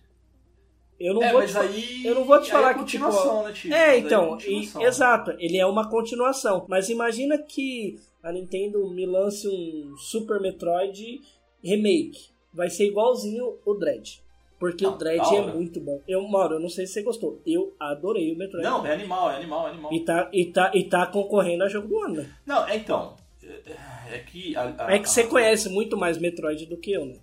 eu 1.06 1.14
não 1.14 1.22
é, 1.22 1.32
vou 1.32 1.46
te 1.46 1.58
aí. 1.58 2.06
eu 2.06 2.14
não 2.14 2.24
vou 2.24 2.38
te 2.40 2.44
aí 2.44 2.50
falar 2.50 2.70
é 2.70 2.74
que, 2.74 2.84
tipo, 2.84 3.04
continuação, 3.04 3.42
né, 3.44 3.52
Tio? 3.52 3.74
é, 3.74 3.98
então, 3.98 4.28
continuação. 4.30 4.82
e- 4.82 4.84
exato, 4.84 5.30
ele 5.38 5.58
é 5.58 5.66
uma 5.66 5.88
continuação. 5.90 6.66
Mas 6.68 6.88
imagina 6.88 7.38
que 7.38 7.98
a 8.22 8.30
Nintendo 8.32 8.88
me 8.90 9.04
lance 9.06 9.48
um 9.48 9.96
Super 9.96 10.40
Metroid 10.40 11.20
remake. 11.62 12.30
Vai 12.52 12.68
ser 12.70 12.86
igualzinho 12.86 13.58
o 13.64 13.74
Dread. 13.74 14.20
Porque 14.58 14.84
Não, 14.84 14.94
o 14.94 14.96
Dread 14.98 15.34
é 15.34 15.42
muito 15.52 15.80
bom. 15.80 16.00
Eu, 16.06 16.22
Mauro, 16.28 16.54
eu 16.54 16.60
não 16.60 16.68
sei 16.68 16.86
se 16.86 16.92
você 16.92 17.02
gostou. 17.02 17.40
Eu 17.44 17.74
adorei 17.80 18.32
o 18.32 18.38
Metroid. 18.38 18.64
Não, 18.64 18.86
é 18.86 18.92
animal, 18.92 19.30
é 19.30 19.36
animal, 19.36 19.66
é 19.66 19.70
animal. 19.70 19.92
E 19.92 20.00
tá, 20.00 20.28
e, 20.32 20.44
tá, 20.46 20.70
e 20.72 20.84
tá 20.84 21.04
concorrendo 21.06 21.64
a 21.64 21.68
jogo 21.68 21.88
do 21.88 21.98
ano, 22.00 22.14
né? 22.16 22.30
Não, 22.46 22.66
é 22.68 22.76
então. 22.76 23.16
É 23.42 24.14
é 24.14 24.18
que. 24.18 24.54
a- 24.54 24.74
a- 24.78 24.94
É 24.94 24.98
que 25.00 25.08
você 25.10 25.24
conhece 25.24 25.68
muito 25.68 25.96
mais 25.96 26.16
Metroid 26.18 26.66
do 26.66 26.76
que 26.76 26.92
eu, 26.92 27.04
né? 27.06 27.16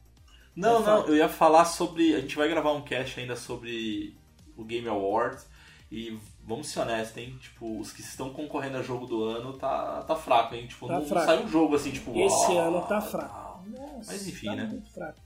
Não, 0.55 0.79
É 0.79 0.85
não, 0.85 1.05
eu 1.07 1.15
ia 1.15 1.29
falar 1.29 1.65
sobre. 1.65 2.15
A 2.15 2.19
gente 2.21 2.35
vai 2.35 2.47
gravar 2.49 2.71
um 2.73 2.81
cast 2.81 3.19
ainda 3.19 3.35
sobre 3.35 4.15
o 4.57 4.63
Game 4.63 4.87
Awards. 4.87 5.47
E 5.91 6.15
vamos 6.45 6.67
ser 6.67 6.81
honestos, 6.81 7.17
hein? 7.17 7.35
Tipo, 7.41 7.79
os 7.79 7.91
que 7.91 8.01
estão 8.01 8.29
concorrendo 8.31 8.77
a 8.77 8.81
jogo 8.83 9.07
do 9.07 9.23
ano 9.23 9.53
tá, 9.53 10.03
tá 10.03 10.15
fraco, 10.15 10.53
hein? 10.53 10.67
Tipo, 10.67 10.87
Tá 10.87 10.99
não, 10.99 11.05
fraco. 11.05 11.25
sai 11.25 11.43
um 11.43 11.47
jogo 11.47 11.75
assim, 11.75 11.91
tipo. 11.91 12.15
Esse 12.19 12.55
ano 12.57 12.81
tá 12.81 13.01
fraco. 13.01 13.63
Nossa, 13.69 14.11
Mas 14.11 14.27
enfim, 14.27 14.47
tá 14.47 14.55
né? 14.55 14.65
muito 14.65 14.91
fraco. 14.93 15.19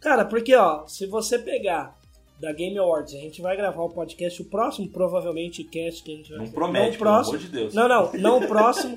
Cara, 0.00 0.24
porque 0.24 0.54
ó, 0.54 0.86
se 0.86 1.06
você 1.06 1.38
pegar 1.38 1.96
da 2.40 2.52
Game 2.52 2.76
Awards, 2.76 3.14
a 3.14 3.18
gente 3.18 3.40
vai 3.40 3.56
gravar 3.56 3.82
o 3.84 3.88
podcast, 3.90 4.42
o 4.42 4.44
próximo 4.46 4.88
provavelmente 4.88 5.62
cast 5.64 6.02
que 6.02 6.12
a 6.12 6.16
gente 6.16 6.28
vai 6.30 6.38
Não 6.38 6.44
fazer. 6.46 6.56
promete, 6.56 6.84
não 6.84 6.90
pelo 6.98 6.98
próximo, 7.04 7.36
amor 7.36 7.46
de 7.46 7.52
Deus. 7.52 7.74
Não, 7.74 7.88
não, 7.88 8.12
não 8.14 8.38
o 8.38 8.46
próximo, 8.48 8.96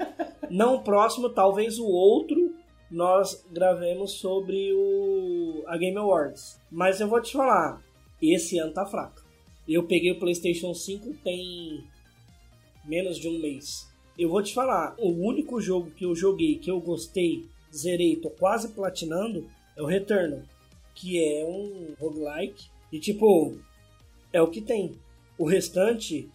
não 0.50 0.76
o 0.76 0.82
próximo, 0.82 1.30
talvez 1.30 1.78
o 1.78 1.86
outro 1.86 2.56
nós 2.90 3.46
gravemos 3.52 4.14
sobre 4.14 4.74
o 4.74 5.17
a 5.68 5.78
Game 5.78 5.98
Awards. 5.98 6.60
Mas 6.72 7.00
eu 7.00 7.08
vou 7.08 7.22
te 7.22 7.34
falar, 7.34 7.84
esse 8.22 8.58
ano 8.58 8.74
tá 8.74 8.86
fraco. 8.86 9.24
Eu 9.68 9.84
peguei 9.84 10.12
o 10.12 10.20
PlayStation 10.20 10.74
5 10.74 11.14
tem 11.24 11.84
menos 12.86 13.18
de 13.18 13.28
um 13.28 13.40
mês. 13.40 13.88
Eu 14.18 14.30
vou 14.30 14.42
te 14.42 14.54
falar, 14.54 14.96
o 14.98 15.10
único 15.10 15.62
jogo 15.62 15.92
que 15.92 16.06
eu 16.06 16.16
joguei, 16.16 16.58
que 16.58 16.72
eu 16.72 16.80
gostei, 16.80 17.46
zerei, 17.76 18.16
tô 18.16 18.30
quase 18.30 18.70
platinando, 18.70 19.48
é 19.76 19.82
o 19.82 19.86
Returnal, 19.86 20.42
que 20.96 21.24
é 21.24 21.46
um 21.46 21.94
roguelike. 22.00 22.70
E 22.92 23.00
tipo, 23.00 23.58
é 24.32 24.42
o 24.42 24.50
que 24.50 24.62
tem. 24.62 24.98
O 25.38 25.46
restante 25.46 26.30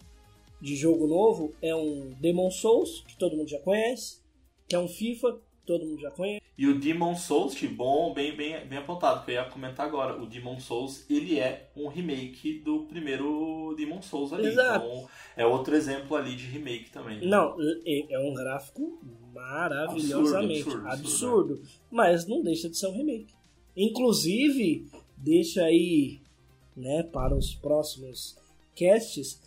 de 0.61 0.75
jogo 0.75 1.07
novo 1.07 1.53
é 1.61 1.75
um 1.75 2.11
Demon 2.21 2.51
Souls, 2.51 3.03
que 3.05 3.17
todo 3.17 3.35
mundo 3.35 3.49
já 3.49 3.59
conhece, 3.59 4.19
que 4.67 4.75
é 4.75 4.79
um 4.79 4.87
FIFA, 4.87 5.33
que 5.33 5.65
todo 5.65 5.85
mundo 5.85 5.99
já 5.99 6.11
conhece. 6.11 6.42
E 6.55 6.67
o 6.67 6.79
Demon 6.79 7.15
Souls, 7.15 7.59
bom, 7.63 8.13
bem, 8.13 8.35
bem, 8.35 8.65
bem 8.67 8.77
apontado, 8.77 9.25
que 9.25 9.31
eu 9.31 9.35
ia 9.35 9.45
comentar 9.45 9.87
agora. 9.87 10.21
O 10.21 10.27
Demon 10.27 10.59
Souls, 10.59 11.03
ele 11.09 11.39
é 11.39 11.71
um 11.75 11.87
remake 11.87 12.59
do 12.59 12.81
primeiro 12.81 13.73
Demon 13.75 14.03
Souls 14.03 14.31
ali. 14.31 14.47
Exato. 14.47 14.85
Então, 14.85 15.09
é 15.35 15.45
outro 15.47 15.75
exemplo 15.75 16.15
ali 16.15 16.35
de 16.35 16.45
remake 16.45 16.91
também. 16.91 17.25
Não, 17.27 17.55
é 17.85 18.13
é 18.13 18.19
um 18.19 18.35
gráfico 18.35 18.99
maravilhosamente 19.33 20.61
Absurdo, 20.61 20.87
absurdo, 20.87 21.53
absurdo, 21.53 21.61
mas 21.89 22.27
não 22.27 22.43
deixa 22.43 22.69
de 22.69 22.77
ser 22.77 22.87
um 22.87 22.97
remake. 22.97 23.33
Inclusive, 23.75 24.85
deixa 25.17 25.63
aí, 25.63 26.21
né, 26.77 27.01
para 27.01 27.35
os 27.35 27.55
próximos 27.55 28.37
casts, 28.75 29.41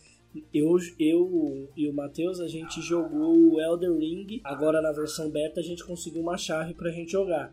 eu, 0.53 0.77
eu 0.99 1.69
e 1.77 1.89
o 1.89 1.93
Matheus, 1.95 2.41
a 2.41 2.49
gente 2.49 2.81
jogou 2.81 3.55
o 3.55 3.61
Elder 3.61 3.93
Ring, 3.97 4.41
agora 4.45 4.81
na 4.81 4.93
versão 4.93 5.31
beta 5.31 5.61
a 5.61 5.63
gente 5.63 5.85
conseguiu 5.85 6.23
uma 6.23 6.37
chave 6.37 6.75
pra 6.75 6.91
gente 6.91 7.13
jogar. 7.13 7.53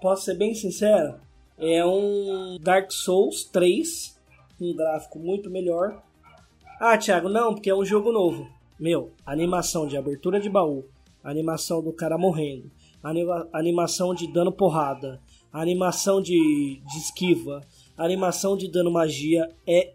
Posso 0.00 0.24
ser 0.24 0.34
bem 0.36 0.54
sincero? 0.54 1.14
É 1.56 1.84
um 1.84 2.58
Dark 2.60 2.90
Souls 2.90 3.44
3, 3.44 4.18
um 4.60 4.74
gráfico 4.74 5.18
muito 5.18 5.48
melhor, 5.50 6.02
ah, 6.80 6.98
Thiago, 6.98 7.28
não, 7.28 7.54
porque 7.54 7.70
é 7.70 7.74
um 7.74 7.84
jogo 7.84 8.10
novo. 8.10 8.48
Meu, 8.78 9.12
animação 9.24 9.86
de 9.86 9.96
abertura 9.96 10.40
de 10.40 10.50
baú, 10.50 10.84
animação 11.22 11.80
do 11.82 11.92
cara 11.92 12.18
morrendo, 12.18 12.70
anima- 13.02 13.48
animação 13.52 14.12
de 14.14 14.26
dano 14.32 14.50
porrada, 14.50 15.20
animação 15.52 16.20
de, 16.20 16.82
de 16.84 16.98
esquiva, 16.98 17.60
animação 17.96 18.56
de 18.56 18.68
dano 18.68 18.90
magia 18.90 19.48
é 19.66 19.92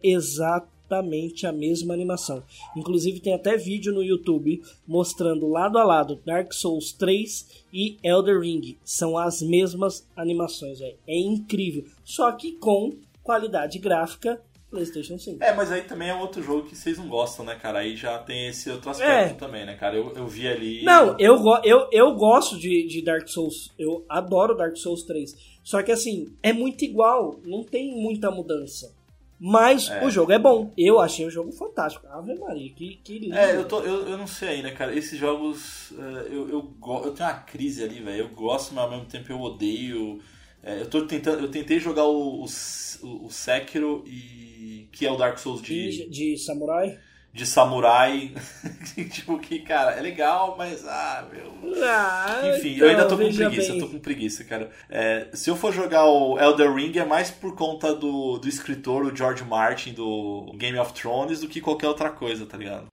exatamente 0.89 1.45
a 1.45 1.51
mesma 1.51 1.93
animação. 1.93 2.43
Inclusive 2.75 3.19
tem 3.19 3.33
até 3.33 3.55
vídeo 3.55 3.93
no 3.93 4.03
YouTube 4.03 4.61
mostrando 4.87 5.47
lado 5.47 5.77
a 5.77 5.83
lado 5.83 6.19
Dark 6.25 6.51
Souls 6.51 6.91
3 6.93 7.63
e 7.71 7.97
Elder 8.03 8.39
Ring. 8.41 8.77
São 8.83 9.17
as 9.17 9.41
mesmas 9.41 10.07
animações, 10.15 10.79
véio. 10.79 10.97
é 11.07 11.17
incrível. 11.17 11.85
Só 12.03 12.31
que 12.31 12.53
com 12.53 12.91
qualidade 13.23 13.77
gráfica 13.77 14.41
PlayStation 14.71 15.17
5. 15.17 15.43
É, 15.43 15.51
mas 15.55 15.71
aí 15.71 15.81
também 15.81 16.09
é 16.09 16.13
outro 16.13 16.43
jogo 16.43 16.67
que 16.67 16.75
vocês 16.75 16.95
não 16.95 17.07
gostam, 17.07 17.43
né, 17.43 17.55
cara? 17.55 17.79
Aí 17.79 17.95
já 17.95 18.19
tem 18.19 18.49
esse 18.49 18.69
outro 18.69 18.91
aspecto 18.91 19.31
É. 19.31 19.33
também, 19.33 19.65
né, 19.65 19.75
cara? 19.75 19.95
Eu, 19.97 20.13
eu 20.15 20.27
vi 20.27 20.47
ali. 20.47 20.83
Não, 20.83 21.15
eu, 21.17 21.37
eu, 21.63 21.87
eu 21.91 22.13
gosto 22.13 22.55
de, 22.57 22.85
de 22.87 23.01
Dark 23.01 23.27
Souls. 23.27 23.71
Eu 23.79 24.05
adoro 24.07 24.55
Dark 24.55 24.77
Souls 24.77 25.01
3. 25.03 25.35
Só 25.63 25.81
que 25.81 25.91
assim, 25.91 26.27
é 26.43 26.53
muito 26.53 26.85
igual. 26.85 27.39
Não 27.43 27.63
tem 27.63 27.91
muita 27.99 28.29
mudança. 28.29 28.95
Mas 29.39 29.89
É. 29.89 30.03
o 30.05 30.09
jogo 30.09 30.31
é 30.33 30.37
bom. 30.39 30.73
Eu 30.77 30.99
achei 30.99 31.25
o 31.25 31.29
jogo 31.31 31.51
fantástico. 31.51 32.05
Ave 32.07 32.35
Maria, 32.35 32.69
que, 32.73 32.95
que 33.03 33.19
lindo. 33.19 33.35
É, 33.37 33.55
eu, 33.55 33.65
tô, 33.65 33.79
eu, 33.81 34.07
eu 34.09 34.17
não 34.17 34.27
sei 34.27 34.49
ainda, 34.49 34.71
cara. 34.71 34.93
Esses 34.93 35.17
jogos. 35.17 35.93
eh, 35.97 36.27
eu, 36.29 36.49
eu, 36.49 36.75
eu 37.05 37.11
tenho 37.13 37.29
uma 37.29 37.35
crise 37.39 37.83
ali, 37.83 38.01
velho. 38.01 38.23
Eu 38.23 38.29
gosto, 38.29 38.73
mas 38.73 38.83
ao 38.83 38.89
mesmo 38.91 39.05
tempo 39.05 39.31
eu 39.31 39.39
odeio. 39.39 40.19
É, 40.61 40.81
eu, 40.81 40.89
tô 40.89 41.03
tentando, 41.05 41.39
eu 41.41 41.49
tentei 41.49 41.79
jogar 41.79 42.03
o, 42.05 42.43
o, 42.43 43.25
o 43.25 43.29
Sekiro 43.31 44.03
e. 44.05 44.89
que 44.91 45.05
é 45.05 45.11
o 45.11 45.15
Dark 45.15 45.37
Souls 45.37 45.61
de, 45.61 45.89
de, 45.89 46.09
de 46.09 46.37
samurai. 46.37 46.99
De 47.39 47.45
samurai. 47.45 48.33
tipo, 49.09 49.39
que, 49.39 49.59
cara, 49.59 49.93
é 49.93 50.01
legal, 50.01 50.55
mas. 50.57 50.85
Ah, 50.85 51.25
meu. 51.31 51.49
Ah, 51.83 52.41
Enfim, 52.55 52.77
eu 52.77 52.89
ainda 52.89 53.07
tô 53.07 53.17
com 53.17 53.33
preguiça, 53.33 53.71
bem. 53.71 53.79
eu 53.79 53.85
tô 53.85 53.91
com 53.91 53.99
preguiça, 53.99 54.43
cara. 54.43 54.69
É, 54.89 55.27
se 55.33 55.49
eu 55.49 55.55
for 55.55 55.73
jogar 55.73 56.05
o 56.05 56.37
Elder 56.37 56.73
Ring 56.73 56.97
é 56.97 57.05
mais 57.05 57.31
por 57.31 57.55
conta 57.55 57.95
do, 57.95 58.37
do 58.37 58.47
escritor, 58.47 59.05
o 59.05 59.15
George 59.15 59.43
Martin, 59.43 59.93
do 59.93 60.51
Game 60.55 60.77
of 60.77 60.93
Thrones, 60.93 61.39
do 61.39 61.47
que 61.47 61.61
qualquer 61.61 61.87
outra 61.87 62.09
coisa, 62.09 62.45
tá 62.45 62.57
ligado? 62.57 62.87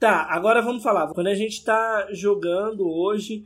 Tá, 0.00 0.26
agora 0.30 0.62
vamos 0.62 0.82
falar. 0.82 1.06
Quando 1.08 1.28
a 1.28 1.34
gente 1.34 1.62
tá 1.62 2.08
jogando 2.12 2.88
hoje, 2.88 3.44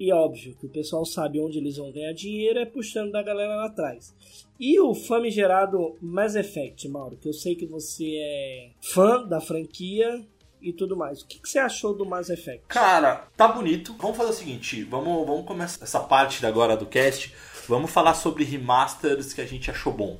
e 0.00 0.10
óbvio 0.10 0.56
que 0.58 0.64
o 0.64 0.70
pessoal 0.70 1.04
sabe 1.04 1.38
onde 1.38 1.58
eles 1.58 1.76
vão 1.76 1.92
ganhar 1.92 2.14
dinheiro, 2.14 2.58
é 2.58 2.64
puxando 2.64 3.12
da 3.12 3.22
galera 3.22 3.54
lá 3.54 3.66
atrás. 3.66 4.14
E 4.58 4.80
o 4.80 4.94
famigerado 4.94 5.98
Mass 6.00 6.34
Effect, 6.34 6.88
Mauro, 6.88 7.18
que 7.18 7.28
eu 7.28 7.34
sei 7.34 7.54
que 7.54 7.66
você 7.66 8.16
é 8.16 8.70
fã 8.80 9.22
da 9.26 9.42
franquia 9.42 10.26
e 10.62 10.72
tudo 10.72 10.96
mais. 10.96 11.20
O 11.20 11.26
que, 11.26 11.38
que 11.38 11.46
você 11.46 11.58
achou 11.58 11.94
do 11.94 12.06
Mass 12.06 12.30
Effect? 12.30 12.64
Cara, 12.66 13.28
tá 13.36 13.46
bonito. 13.46 13.94
Vamos 13.98 14.16
fazer 14.16 14.30
o 14.30 14.34
seguinte, 14.34 14.84
vamos, 14.84 15.26
vamos 15.26 15.44
começar 15.44 15.84
essa 15.84 16.00
parte 16.00 16.46
agora 16.46 16.78
do 16.78 16.86
cast. 16.86 17.34
Vamos 17.68 17.90
falar 17.90 18.14
sobre 18.14 18.42
remasters 18.42 19.34
que 19.34 19.42
a 19.42 19.46
gente 19.46 19.70
achou 19.70 19.92
bom. 19.92 20.18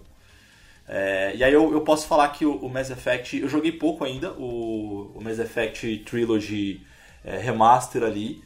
É, 0.86 1.34
e 1.36 1.42
aí 1.42 1.54
eu, 1.54 1.72
eu 1.72 1.80
posso 1.80 2.06
falar 2.06 2.28
que 2.28 2.44
o, 2.44 2.54
o 2.56 2.68
Mass 2.68 2.90
Effect, 2.90 3.38
eu 3.38 3.48
joguei 3.48 3.72
pouco 3.72 4.04
ainda, 4.04 4.32
o, 4.32 5.12
o 5.14 5.24
Mass 5.24 5.38
Effect 5.38 6.00
Trilogy 6.00 6.86
é, 7.24 7.38
Remaster 7.38 8.02
ali. 8.02 8.42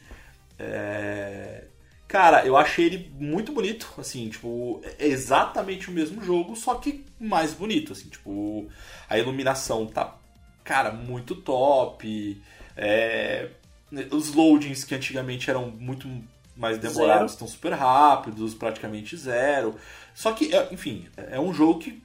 É, 0.57 1.65
cara, 2.07 2.45
eu 2.45 2.55
achei 2.57 2.85
ele 2.85 3.11
muito 3.19 3.51
bonito, 3.51 3.93
assim, 3.97 4.29
tipo, 4.29 4.81
é 4.99 5.07
exatamente 5.07 5.89
o 5.89 5.93
mesmo 5.93 6.21
jogo, 6.23 6.55
só 6.55 6.75
que 6.75 7.05
mais 7.19 7.53
bonito, 7.53 7.93
assim, 7.93 8.09
tipo, 8.09 8.67
a 9.09 9.17
iluminação 9.17 9.85
tá, 9.87 10.15
cara, 10.63 10.91
muito 10.91 11.35
top. 11.35 12.41
É, 12.77 13.49
os 14.11 14.33
loadings 14.33 14.83
que 14.83 14.95
antigamente 14.95 15.49
eram 15.49 15.69
muito 15.71 16.07
mais 16.55 16.77
demorados 16.77 17.33
estão 17.33 17.47
super 17.47 17.73
rápidos, 17.73 18.53
praticamente 18.53 19.15
zero. 19.17 19.75
Só 20.13 20.31
que, 20.31 20.53
é- 20.55 20.69
enfim, 20.73 21.05
é 21.17 21.39
um 21.39 21.53
jogo 21.53 21.79
que 21.79 22.01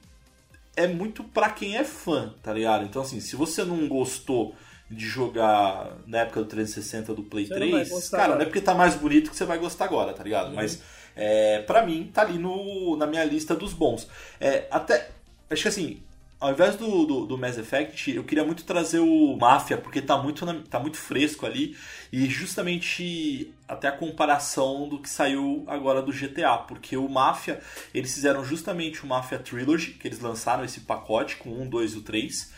é 0.75 0.87
muito 0.87 1.23
pra 1.23 1.49
quem 1.49 1.77
é 1.77 1.83
fã, 1.83 2.33
tá 2.41 2.53
ligado? 2.53 2.85
Então, 2.85 3.01
assim, 3.01 3.19
se 3.19 3.35
você 3.35 3.63
não 3.63 3.87
gostou 3.87 4.55
de 4.91 5.05
jogar 5.05 5.97
na 6.07 6.19
época 6.19 6.41
do 6.41 6.45
360 6.47 7.13
do 7.13 7.23
Play 7.23 7.47
Você 7.47 7.55
não 7.55 7.69
vai 7.69 7.85
3, 7.85 7.85
gostar 7.85 8.17
cara, 8.17 8.35
agora. 8.35 8.35
não 8.35 8.41
é 8.43 8.45
porque 8.45 8.61
tá 8.61 8.75
mais 8.75 8.95
bonito 8.95 9.29
que 9.31 9.35
você 9.35 9.45
vai 9.45 9.57
gostar 9.57 9.85
agora, 9.85 10.13
tá 10.13 10.23
ligado? 10.23 10.53
Mas, 10.53 10.81
é, 11.15 11.61
pra 11.63 11.85
mim, 11.85 12.09
tá 12.13 12.21
ali 12.21 12.37
no, 12.37 12.95
na 12.97 13.07
minha 13.07 13.23
lista 13.23 13.55
dos 13.55 13.73
bons. 13.73 14.07
É, 14.39 14.67
até, 14.71 15.09
acho 15.49 15.61
que 15.63 15.67
assim, 15.67 16.03
ao 16.39 16.51
invés 16.51 16.75
do, 16.75 17.05
do, 17.05 17.25
do 17.25 17.37
Mass 17.37 17.57
Effect, 17.57 18.11
eu 18.15 18.23
queria 18.23 18.43
muito 18.43 18.63
trazer 18.65 18.99
o 18.99 19.37
Mafia, 19.37 19.77
porque 19.77 20.01
tá 20.01 20.17
muito, 20.17 20.45
na- 20.45 20.61
tá 20.69 20.79
muito 20.79 20.97
fresco 20.97 21.45
ali, 21.45 21.75
e 22.11 22.25
justamente 22.29 23.53
até 23.67 23.87
a 23.87 23.91
comparação 23.91 24.89
do 24.89 24.99
que 25.01 25.09
saiu 25.09 25.63
agora 25.67 26.01
do 26.01 26.11
GTA, 26.11 26.57
porque 26.57 26.97
o 26.97 27.07
Mafia, 27.07 27.61
eles 27.93 28.13
fizeram 28.13 28.43
justamente 28.43 29.03
o 29.03 29.07
Mafia 29.07 29.39
Trilogy, 29.39 29.91
que 29.91 30.07
eles 30.07 30.19
lançaram 30.19 30.63
esse 30.65 30.81
pacote 30.81 31.37
com 31.37 31.49
um, 31.49 31.67
dois 31.69 31.93
e 31.93 31.97
o 31.97 32.01
3. 32.01 32.51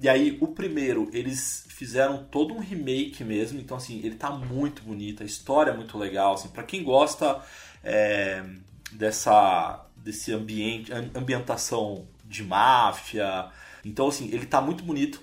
E 0.00 0.08
aí, 0.08 0.36
o 0.40 0.48
primeiro, 0.48 1.08
eles 1.12 1.66
fizeram 1.68 2.24
todo 2.24 2.52
um 2.54 2.58
remake 2.58 3.22
mesmo, 3.22 3.60
então 3.60 3.76
assim, 3.76 3.98
ele 4.04 4.16
tá 4.16 4.30
muito 4.30 4.82
bonito, 4.82 5.22
a 5.22 5.26
história 5.26 5.70
é 5.70 5.76
muito 5.76 5.96
legal, 5.96 6.34
assim, 6.34 6.48
para 6.48 6.64
quem 6.64 6.82
gosta 6.82 7.40
é, 7.82 8.44
dessa 8.92 9.80
desse 9.96 10.32
ambiente, 10.32 10.92
am- 10.92 11.10
ambientação 11.14 12.06
de 12.24 12.42
máfia, 12.42 13.48
então 13.84 14.08
assim, 14.08 14.28
ele 14.32 14.44
tá 14.46 14.60
muito 14.60 14.84
bonito. 14.84 15.22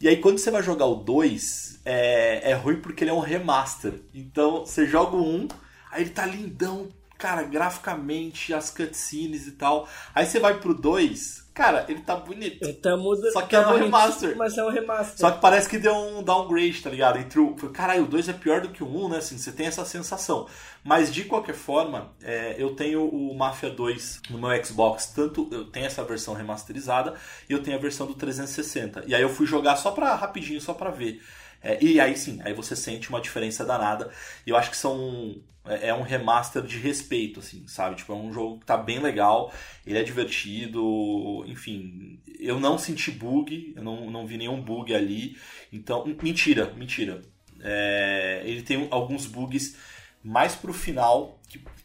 E 0.00 0.08
aí 0.08 0.16
quando 0.16 0.38
você 0.38 0.50
vai 0.50 0.62
jogar 0.62 0.86
o 0.86 0.96
2, 0.96 1.80
é, 1.84 2.50
é 2.50 2.54
ruim 2.54 2.76
porque 2.80 3.04
ele 3.04 3.10
é 3.10 3.14
um 3.14 3.20
remaster. 3.20 3.94
Então 4.14 4.60
você 4.66 4.86
joga 4.86 5.16
o 5.16 5.22
1, 5.22 5.48
aí 5.90 6.02
ele 6.02 6.10
tá 6.10 6.24
lindão, 6.26 6.88
cara, 7.18 7.42
graficamente, 7.42 8.54
as 8.54 8.70
cutscenes 8.70 9.46
e 9.46 9.52
tal. 9.52 9.88
Aí 10.14 10.26
você 10.26 10.40
vai 10.40 10.58
pro 10.58 10.74
2, 10.74 11.39
cara, 11.60 11.84
ele 11.88 12.00
tá 12.00 12.16
bonito. 12.16 12.72
Tá 12.80 12.96
muda, 12.96 13.30
Só 13.32 13.42
que 13.42 13.50
tá 13.50 13.58
é 13.58 13.60
um 13.60 13.64
bonito, 13.64 13.84
remaster. 13.84 14.34
Mas 14.34 14.56
é 14.56 14.64
um 14.64 14.70
remaster. 14.70 15.18
Só 15.18 15.30
que 15.30 15.40
parece 15.42 15.68
que 15.68 15.78
deu 15.78 15.94
um 15.94 16.22
downgrade, 16.22 16.82
tá 16.82 16.88
ligado? 16.88 17.18
Entre 17.18 17.38
o. 17.38 17.54
Caralho, 17.54 18.04
o 18.04 18.06
2 18.06 18.30
é 18.30 18.32
pior 18.32 18.62
do 18.62 18.70
que 18.70 18.82
o 18.82 18.86
1, 18.86 19.08
né? 19.10 19.18
Assim, 19.18 19.36
você 19.36 19.52
tem 19.52 19.66
essa 19.66 19.84
sensação. 19.84 20.46
Mas 20.82 21.12
de 21.12 21.24
qualquer 21.24 21.54
forma, 21.54 22.12
é, 22.22 22.54
eu 22.56 22.74
tenho 22.74 23.06
o 23.06 23.36
Mafia 23.36 23.68
2 23.68 24.22
no 24.30 24.38
meu 24.38 24.64
Xbox. 24.64 25.12
Tanto 25.14 25.48
eu 25.52 25.66
tenho 25.66 25.84
essa 25.84 26.02
versão 26.02 26.32
remasterizada 26.32 27.14
e 27.48 27.52
eu 27.52 27.62
tenho 27.62 27.76
a 27.76 27.80
versão 27.80 28.06
do 28.06 28.14
360. 28.14 29.04
E 29.06 29.14
aí 29.14 29.20
eu 29.20 29.28
fui 29.28 29.46
jogar 29.46 29.76
só 29.76 29.90
pra 29.90 30.14
rapidinho, 30.14 30.60
só 30.62 30.72
pra 30.72 30.90
ver. 30.90 31.20
É, 31.62 31.82
e 31.82 32.00
aí 32.00 32.16
sim, 32.16 32.40
aí 32.42 32.54
você 32.54 32.74
sente 32.74 33.10
uma 33.10 33.20
diferença 33.20 33.64
danada. 33.64 34.10
E 34.46 34.50
eu 34.50 34.56
acho 34.56 34.70
que 34.70 34.76
são. 34.76 35.42
É 35.64 35.88
é 35.88 35.94
um 35.94 36.02
remaster 36.02 36.62
de 36.62 36.78
respeito, 36.78 37.40
assim, 37.40 37.66
sabe? 37.66 37.96
Tipo, 37.96 38.12
é 38.14 38.16
um 38.16 38.32
jogo 38.32 38.60
que 38.60 38.66
tá 38.66 38.76
bem 38.78 38.98
legal, 38.98 39.52
ele 39.86 39.98
é 39.98 40.02
divertido, 40.02 41.44
enfim. 41.46 42.18
Eu 42.38 42.58
não 42.58 42.78
senti 42.78 43.10
bug, 43.10 43.74
eu 43.76 43.82
não, 43.82 44.10
não 44.10 44.26
vi 44.26 44.38
nenhum 44.38 44.60
bug 44.62 44.94
ali. 44.94 45.36
Então, 45.72 46.04
mentira, 46.22 46.72
mentira. 46.74 47.20
É, 47.62 48.42
ele 48.44 48.62
tem 48.62 48.88
alguns 48.90 49.26
bugs 49.26 49.76
mais 50.22 50.54
pro 50.54 50.72
final, 50.72 51.39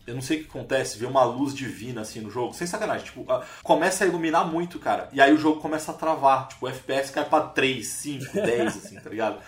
eu 0.07 0.13
não 0.15 0.21
sei 0.21 0.37
o 0.39 0.43
que 0.43 0.49
acontece, 0.49 0.97
vê 0.97 1.05
uma 1.05 1.23
luz 1.23 1.53
divina 1.53 2.01
assim 2.01 2.21
no 2.21 2.29
jogo, 2.29 2.53
sem 2.53 2.67
sacanagem, 2.67 3.05
tipo, 3.05 3.29
a- 3.31 3.43
começa 3.63 4.03
a 4.03 4.07
iluminar 4.07 4.45
muito, 4.45 4.79
cara, 4.79 5.09
e 5.11 5.19
aí 5.21 5.33
o 5.33 5.37
jogo 5.37 5.59
começa 5.61 5.91
a 5.91 5.95
travar, 5.95 6.47
tipo, 6.47 6.65
o 6.65 6.69
FPS 6.69 7.11
cai 7.11 7.25
pra 7.25 7.41
3, 7.41 7.87
5, 7.87 8.39
10, 8.41 8.77
assim, 8.77 8.99
tá 8.99 9.09
ligado? 9.09 9.39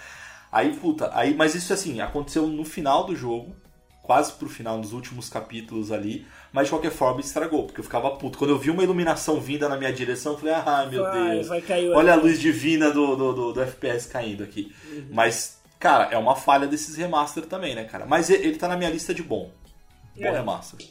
Aí, 0.52 0.74
puta, 0.76 1.12
aí, 1.14 1.34
mas 1.34 1.56
isso 1.56 1.74
assim, 1.74 2.02
aconteceu 2.02 2.48
no 2.48 2.64
final 2.64 3.04
do 3.04 3.16
jogo, 3.16 3.56
quase 4.02 4.32
pro 4.34 4.48
final, 4.48 4.78
nos 4.78 4.94
últimos 4.94 5.28
capítulos 5.30 5.92
ali, 5.92 6.26
mas 6.54 6.68
de 6.68 6.72
qualquer 6.72 6.92
forma 6.92 7.20
estragou, 7.20 7.66
porque 7.66 7.82
eu 7.82 7.84
ficava 7.84 8.10
puto. 8.12 8.38
Quando 8.38 8.52
eu 8.52 8.58
vi 8.58 8.72
uma 8.72 8.82
iluminação 8.82 9.42
vinda 9.42 9.68
na 9.68 9.76
minha 9.76 9.92
direção, 9.92 10.32
eu 10.34 10.40
falei, 10.40 10.54
ah, 10.56 10.88
meu 10.90 11.04
Vai, 11.04 11.36
Deus, 11.36 11.48
vai 11.50 11.62
olha 11.94 12.14
a 12.14 12.16
luz 12.16 12.40
divina 12.40 12.90
do, 12.90 13.16
do, 13.18 13.34
do, 13.34 13.54
do 13.54 13.62
FPS 13.62 14.08
caindo 14.08 14.44
aqui. 14.44 14.74
Mas, 15.12 15.60
cara, 15.78 16.06
é 16.10 16.18
uma 16.18 16.38
falha 16.38 16.66
desses 16.66 16.96
remaster 16.96 17.46
também, 17.46 17.76
né, 17.76 17.84
cara? 17.84 18.06
Mas 18.06 18.30
ele, 18.30 18.48
ele 18.48 18.58
tá 18.58 18.70
na 18.70 18.78
minha 18.78 18.90
lista 18.90 19.14
de 19.14 19.22
bom. 19.22 19.52
Bom 20.18 20.26
É. 20.26 20.32
remaster. 20.32 20.88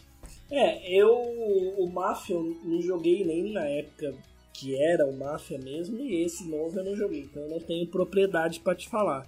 É, 0.51 0.93
eu 0.93 1.13
o 1.13 1.91
Mafia 1.93 2.37
eu 2.37 2.57
não 2.65 2.81
joguei 2.81 3.25
nem 3.25 3.53
na 3.53 3.67
época 3.67 4.15
que 4.53 4.75
era 4.81 5.05
o 5.05 5.17
Mafia 5.17 5.59
mesmo, 5.59 6.01
e 6.01 6.23
esse 6.23 6.49
novo 6.49 6.79
eu 6.79 6.85
não 6.85 6.97
joguei, 6.97 7.23
então 7.23 7.43
eu 7.43 7.51
não 7.51 7.61
tenho 7.61 7.87
propriedade 7.89 8.61
pra 8.61 8.75
te 8.75 8.89
falar. 8.89 9.27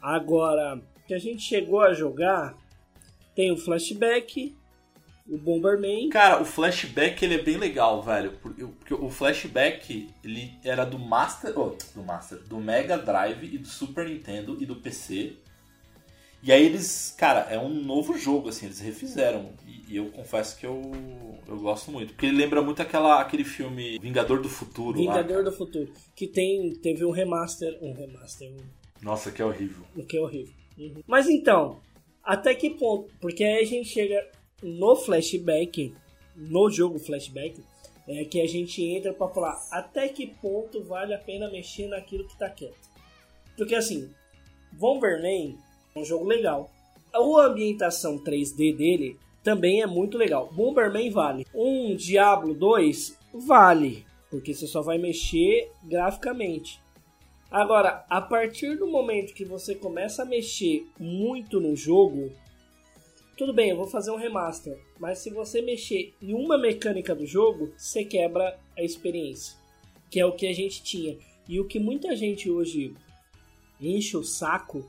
Agora, 0.00 0.80
que 1.06 1.14
a 1.14 1.18
gente 1.18 1.42
chegou 1.42 1.80
a 1.80 1.92
jogar, 1.92 2.56
tem 3.34 3.50
o 3.50 3.56
Flashback, 3.56 4.54
o 5.28 5.36
Bomberman, 5.36 6.08
Cara, 6.08 6.40
o 6.40 6.44
flashback 6.44 7.22
ele 7.22 7.34
é 7.34 7.42
bem 7.42 7.58
legal, 7.58 8.02
velho. 8.02 8.32
Porque 8.40 8.64
porque 8.64 8.94
o 8.94 9.10
flashback 9.10 10.08
ele 10.24 10.52
era 10.64 10.86
do 10.86 10.98
Master. 10.98 11.52
Oh, 11.58 11.76
do 11.94 12.02
Master. 12.02 12.38
Do 12.44 12.56
Mega 12.58 12.96
Drive 12.96 13.44
e 13.44 13.58
do 13.58 13.68
Super 13.68 14.08
Nintendo 14.08 14.56
e 14.58 14.64
do 14.64 14.76
PC. 14.76 15.36
E 16.42 16.52
aí 16.52 16.64
eles, 16.64 17.14
cara, 17.18 17.40
é 17.50 17.58
um 17.58 17.68
novo 17.68 18.16
jogo, 18.16 18.48
assim, 18.48 18.66
eles 18.66 18.78
refizeram. 18.80 19.50
E, 19.66 19.94
e 19.94 19.96
eu 19.96 20.10
confesso 20.10 20.56
que 20.56 20.64
eu, 20.64 20.80
eu 21.46 21.58
gosto 21.58 21.90
muito. 21.90 22.12
Porque 22.12 22.26
ele 22.26 22.36
lembra 22.36 22.62
muito 22.62 22.80
aquela, 22.80 23.20
aquele 23.20 23.44
filme 23.44 23.98
Vingador 23.98 24.40
do 24.40 24.48
Futuro. 24.48 24.98
lá, 24.98 25.14
Vingador 25.14 25.38
cara. 25.38 25.42
do 25.50 25.52
Futuro, 25.52 25.92
que 26.14 26.26
tem 26.26 26.72
teve 26.74 27.04
um 27.04 27.10
remaster, 27.10 27.76
um 27.82 27.92
remaster, 27.92 28.48
um 28.50 28.56
Nossa, 29.02 29.32
que 29.32 29.42
é 29.42 29.44
horrível. 29.44 29.84
Que 30.08 30.16
é 30.16 30.20
horrível. 30.20 30.54
Uhum. 30.78 31.02
Mas 31.06 31.28
então, 31.28 31.80
até 32.22 32.54
que 32.54 32.70
ponto? 32.70 33.10
Porque 33.20 33.42
aí 33.42 33.62
a 33.62 33.66
gente 33.66 33.88
chega 33.88 34.24
no 34.62 34.94
flashback, 34.94 35.94
no 36.36 36.70
jogo 36.70 36.98
flashback, 36.98 37.60
é 38.06 38.24
que 38.24 38.40
a 38.40 38.46
gente 38.46 38.82
entra 38.82 39.12
pra 39.12 39.28
falar 39.28 39.60
até 39.70 40.08
que 40.08 40.26
ponto 40.26 40.82
vale 40.84 41.12
a 41.14 41.18
pena 41.18 41.50
mexer 41.50 41.88
naquilo 41.88 42.26
que 42.26 42.38
tá 42.38 42.48
quieto. 42.48 42.88
Porque 43.56 43.74
assim, 43.74 44.10
Bomberman 44.72 45.56
é 45.56 45.67
um 45.98 46.04
jogo 46.04 46.24
legal. 46.24 46.70
A 47.12 47.46
ambientação 47.46 48.18
3D 48.18 48.76
dele 48.76 49.18
também 49.42 49.82
é 49.82 49.86
muito 49.86 50.18
legal. 50.18 50.50
Bomberman 50.52 51.10
vale. 51.10 51.46
Um 51.54 51.94
Diablo 51.94 52.54
2 52.54 53.18
vale, 53.32 54.04
porque 54.30 54.54
você 54.54 54.66
só 54.66 54.82
vai 54.82 54.98
mexer 54.98 55.70
graficamente. 55.84 56.80
Agora, 57.50 58.04
a 58.10 58.20
partir 58.20 58.76
do 58.76 58.86
momento 58.86 59.32
que 59.32 59.44
você 59.44 59.74
começa 59.74 60.22
a 60.22 60.26
mexer 60.26 60.86
muito 60.98 61.58
no 61.58 61.74
jogo, 61.74 62.30
tudo 63.38 63.54
bem, 63.54 63.70
eu 63.70 63.76
vou 63.76 63.86
fazer 63.86 64.10
um 64.10 64.16
remaster, 64.16 64.78
mas 64.98 65.20
se 65.20 65.30
você 65.30 65.62
mexer 65.62 66.12
em 66.20 66.34
uma 66.34 66.58
mecânica 66.58 67.14
do 67.14 67.24
jogo, 67.24 67.72
você 67.76 68.04
quebra 68.04 68.58
a 68.76 68.82
experiência, 68.82 69.56
que 70.10 70.20
é 70.20 70.26
o 70.26 70.32
que 70.32 70.46
a 70.46 70.52
gente 70.52 70.82
tinha. 70.82 71.16
E 71.48 71.58
o 71.58 71.64
que 71.64 71.78
muita 71.78 72.14
gente 72.14 72.50
hoje 72.50 72.92
enche 73.80 74.16
o 74.16 74.24
saco, 74.24 74.84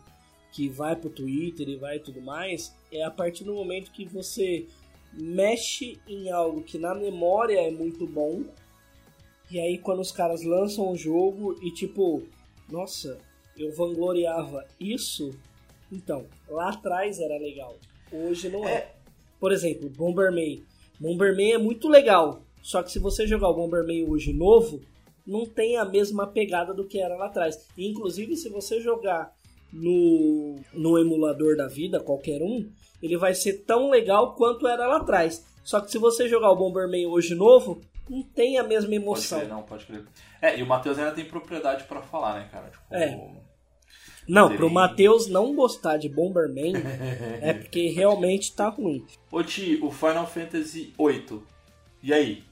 que 0.51 0.67
vai 0.67 0.95
pro 0.95 1.09
Twitter 1.09 1.67
e 1.69 1.75
vai 1.75 1.99
tudo 1.99 2.21
mais, 2.21 2.75
é 2.91 3.03
a 3.03 3.11
partir 3.11 3.43
do 3.43 3.53
momento 3.53 3.91
que 3.91 4.05
você 4.05 4.65
mexe 5.13 5.99
em 6.07 6.29
algo 6.29 6.61
que 6.63 6.77
na 6.77 6.93
memória 6.93 7.59
é 7.59 7.71
muito 7.71 8.05
bom, 8.05 8.43
E 9.51 9.59
aí 9.59 9.79
quando 9.79 9.99
os 9.99 10.11
caras 10.11 10.43
lançam 10.43 10.91
o 10.91 10.95
jogo 10.95 11.57
e 11.63 11.71
tipo, 11.71 12.21
nossa, 12.69 13.17
eu 13.57 13.73
vangloriava 13.73 14.63
isso, 14.79 15.35
então, 15.91 16.27
lá 16.47 16.69
atrás 16.69 17.19
era 17.19 17.37
legal. 17.37 17.75
Hoje 18.11 18.47
não 18.49 18.63
é. 18.67 18.73
é. 18.73 18.95
Por 19.39 19.51
exemplo, 19.51 19.89
Bomberman. 19.89 20.63
Bomberman 20.99 21.53
é 21.53 21.57
muito 21.57 21.87
legal. 21.87 22.43
Só 22.61 22.83
que 22.83 22.91
se 22.91 22.99
você 22.99 23.25
jogar 23.25 23.49
o 23.49 23.55
Bomberman 23.55 24.07
hoje 24.07 24.33
novo, 24.33 24.81
não 25.25 25.45
tem 25.45 25.77
a 25.77 25.85
mesma 25.85 26.27
pegada 26.27 26.73
do 26.73 26.85
que 26.85 26.99
era 26.99 27.15
lá 27.15 27.27
atrás. 27.27 27.67
inclusive, 27.77 28.35
se 28.35 28.49
você 28.49 28.79
jogar 28.81 29.35
no, 29.71 30.59
no 30.73 30.97
emulador 30.97 31.55
da 31.55 31.67
vida, 31.67 31.99
qualquer 31.99 32.41
um, 32.41 32.69
ele 33.01 33.17
vai 33.17 33.33
ser 33.33 33.65
tão 33.65 33.89
legal 33.89 34.35
quanto 34.35 34.67
era 34.67 34.87
lá 34.87 34.97
atrás. 34.97 35.45
Só 35.63 35.79
que 35.79 35.91
se 35.91 35.97
você 35.97 36.27
jogar 36.27 36.51
o 36.51 36.55
Bomberman 36.55 37.07
hoje 37.07 37.35
novo, 37.35 37.81
não 38.09 38.23
tem 38.23 38.57
a 38.57 38.63
mesma 38.63 38.95
emoção. 38.95 39.37
Pode 39.37 39.49
crer, 39.49 39.55
não, 39.55 39.63
pode 39.63 39.85
crer. 39.85 40.05
É, 40.41 40.59
e 40.59 40.63
o 40.63 40.67
Matheus 40.67 40.97
ainda 40.97 41.11
tem 41.11 41.25
propriedade 41.25 41.83
para 41.83 42.01
falar, 42.01 42.39
né, 42.39 42.49
cara? 42.51 42.69
Tipo, 42.69 42.83
é. 42.91 43.49
Não, 44.27 44.55
pro 44.55 44.69
Matheus 44.69 45.27
não 45.27 45.55
gostar 45.55 45.97
de 45.97 46.07
Bomberman 46.07 46.73
é 47.41 47.53
porque 47.53 47.89
realmente 47.89 48.55
tá 48.55 48.69
ruim. 48.69 49.03
Ô 49.31 49.43
Ti, 49.43 49.79
o 49.81 49.91
Final 49.91 50.27
Fantasy 50.27 50.93
VIII, 50.97 51.41
e 52.03 52.13
aí? 52.13 52.43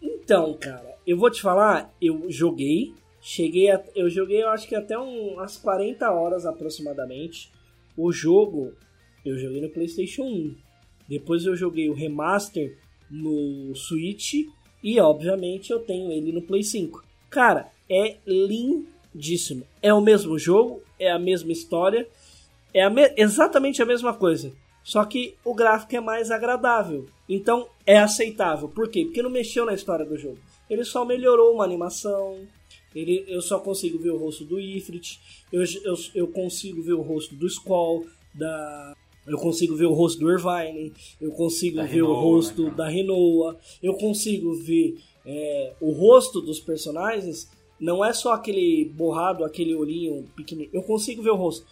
Então, 0.00 0.54
cara, 0.54 0.96
eu 1.06 1.18
vou 1.18 1.30
te 1.30 1.42
falar, 1.42 1.92
eu 2.00 2.24
joguei, 2.30 2.94
cheguei 3.20 3.70
a, 3.70 3.82
eu 3.94 4.08
joguei 4.08 4.42
eu 4.42 4.48
acho 4.48 4.68
que 4.68 4.74
até 4.74 4.98
um, 4.98 5.34
umas 5.34 5.56
40 5.56 6.10
horas 6.10 6.46
aproximadamente. 6.46 7.50
O 7.96 8.12
jogo 8.12 8.72
eu 9.24 9.38
joguei 9.38 9.60
no 9.60 9.68
PlayStation 9.68 10.22
1. 10.22 10.56
Depois 11.08 11.44
eu 11.44 11.56
joguei 11.56 11.88
o 11.88 11.94
remaster 11.94 12.78
no 13.10 13.74
Switch 13.74 14.34
e 14.82 15.00
obviamente 15.00 15.70
eu 15.70 15.80
tenho 15.80 16.10
ele 16.10 16.32
no 16.32 16.42
Play 16.42 16.62
5. 16.62 17.04
Cara, 17.28 17.70
é 17.88 18.16
lindíssimo. 18.26 19.64
É 19.82 19.92
o 19.92 20.00
mesmo 20.00 20.38
jogo, 20.38 20.82
é 20.98 21.10
a 21.10 21.18
mesma 21.18 21.52
história, 21.52 22.08
é 22.72 22.82
a 22.82 22.90
me 22.90 23.12
exatamente 23.16 23.82
a 23.82 23.86
mesma 23.86 24.14
coisa. 24.14 24.52
Só 24.82 25.04
que 25.04 25.34
o 25.44 25.54
gráfico 25.54 25.94
é 25.96 26.00
mais 26.00 26.30
agradável. 26.30 27.06
Então 27.28 27.68
é 27.86 27.98
aceitável. 27.98 28.68
Por 28.68 28.88
quê? 28.88 29.04
Porque 29.04 29.22
não 29.22 29.30
mexeu 29.30 29.66
na 29.66 29.74
história 29.74 30.06
do 30.06 30.16
jogo. 30.16 30.38
Ele 30.68 30.84
só 30.84 31.04
melhorou 31.04 31.54
uma 31.54 31.64
animação. 31.64 32.38
Ele, 32.94 33.24
eu 33.28 33.40
só 33.40 33.58
consigo 33.58 33.98
ver 33.98 34.10
o 34.10 34.18
rosto 34.18 34.44
do 34.44 34.58
Ifrit. 34.58 35.20
Eu, 35.52 35.62
eu, 35.84 35.94
eu 36.14 36.28
consigo 36.28 36.82
ver 36.82 36.94
o 36.94 37.02
rosto 37.02 37.34
do 37.34 37.46
Skull. 37.46 38.06
Da, 38.34 38.94
eu 39.26 39.38
consigo 39.38 39.76
ver 39.76 39.86
o 39.86 39.92
rosto 39.92 40.18
do 40.20 40.30
Irvine. 40.30 40.92
Eu 41.20 41.30
consigo 41.32 41.76
da 41.76 41.84
ver 41.84 41.94
Renoa, 41.94 42.10
o 42.10 42.20
rosto 42.20 42.62
né, 42.64 42.70
da 42.70 42.88
Renoa. 42.88 43.58
Eu 43.82 43.94
consigo 43.94 44.54
ver 44.54 44.98
é, 45.24 45.74
o 45.80 45.92
rosto 45.92 46.40
dos 46.40 46.58
personagens 46.58 47.48
não 47.78 48.04
é 48.04 48.12
só 48.12 48.34
aquele 48.34 48.84
borrado, 48.84 49.44
aquele 49.44 49.74
olhinho 49.74 50.24
pequenininho. 50.36 50.70
Eu 50.72 50.82
consigo 50.82 51.22
ver 51.22 51.30
o 51.30 51.36
rosto. 51.36 51.66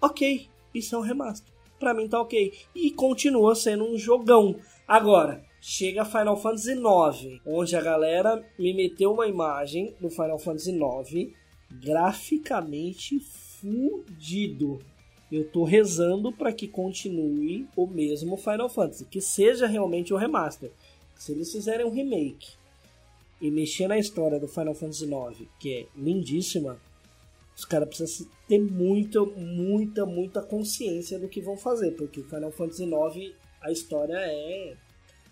Ok, 0.00 0.46
isso 0.74 0.94
é 0.94 0.98
um 0.98 1.02
remaster. 1.02 1.52
Pra 1.78 1.92
mim 1.92 2.08
tá 2.08 2.20
ok. 2.20 2.54
E 2.74 2.90
continua 2.90 3.54
sendo 3.54 3.84
um 3.84 3.98
jogão. 3.98 4.56
Agora, 4.88 5.44
chega 5.68 6.04
Final 6.04 6.36
Fantasy 6.36 6.74
IX, 6.74 7.40
onde 7.44 7.74
a 7.74 7.82
galera 7.82 8.40
me 8.56 8.72
meteu 8.72 9.12
uma 9.12 9.26
imagem 9.26 9.92
do 10.00 10.08
Final 10.08 10.38
Fantasy 10.38 10.70
IX 10.70 11.34
graficamente 11.72 13.18
fudido. 13.18 14.78
Eu 15.30 15.50
tô 15.50 15.64
rezando 15.64 16.30
para 16.30 16.52
que 16.52 16.68
continue 16.68 17.66
o 17.74 17.84
mesmo 17.84 18.36
Final 18.36 18.68
Fantasy, 18.68 19.06
que 19.06 19.20
seja 19.20 19.66
realmente 19.66 20.12
o 20.12 20.16
um 20.16 20.20
remaster. 20.20 20.70
Se 21.16 21.32
eles 21.32 21.50
fizerem 21.50 21.84
um 21.84 21.90
remake 21.90 22.52
e 23.40 23.50
mexer 23.50 23.88
na 23.88 23.98
história 23.98 24.38
do 24.38 24.46
Final 24.46 24.72
Fantasy 24.72 25.04
IX, 25.04 25.48
que 25.58 25.74
é 25.74 25.86
lindíssima, 25.96 26.80
os 27.56 27.64
caras 27.64 27.88
precisam 27.88 28.28
ter 28.46 28.60
muita, 28.60 29.20
muita, 29.24 30.06
muita 30.06 30.42
consciência 30.42 31.18
do 31.18 31.28
que 31.28 31.40
vão 31.40 31.56
fazer, 31.56 31.90
porque 31.96 32.22
Final 32.22 32.52
Fantasy 32.52 32.84
IX, 32.84 33.34
a 33.60 33.72
história 33.72 34.14
é. 34.16 34.85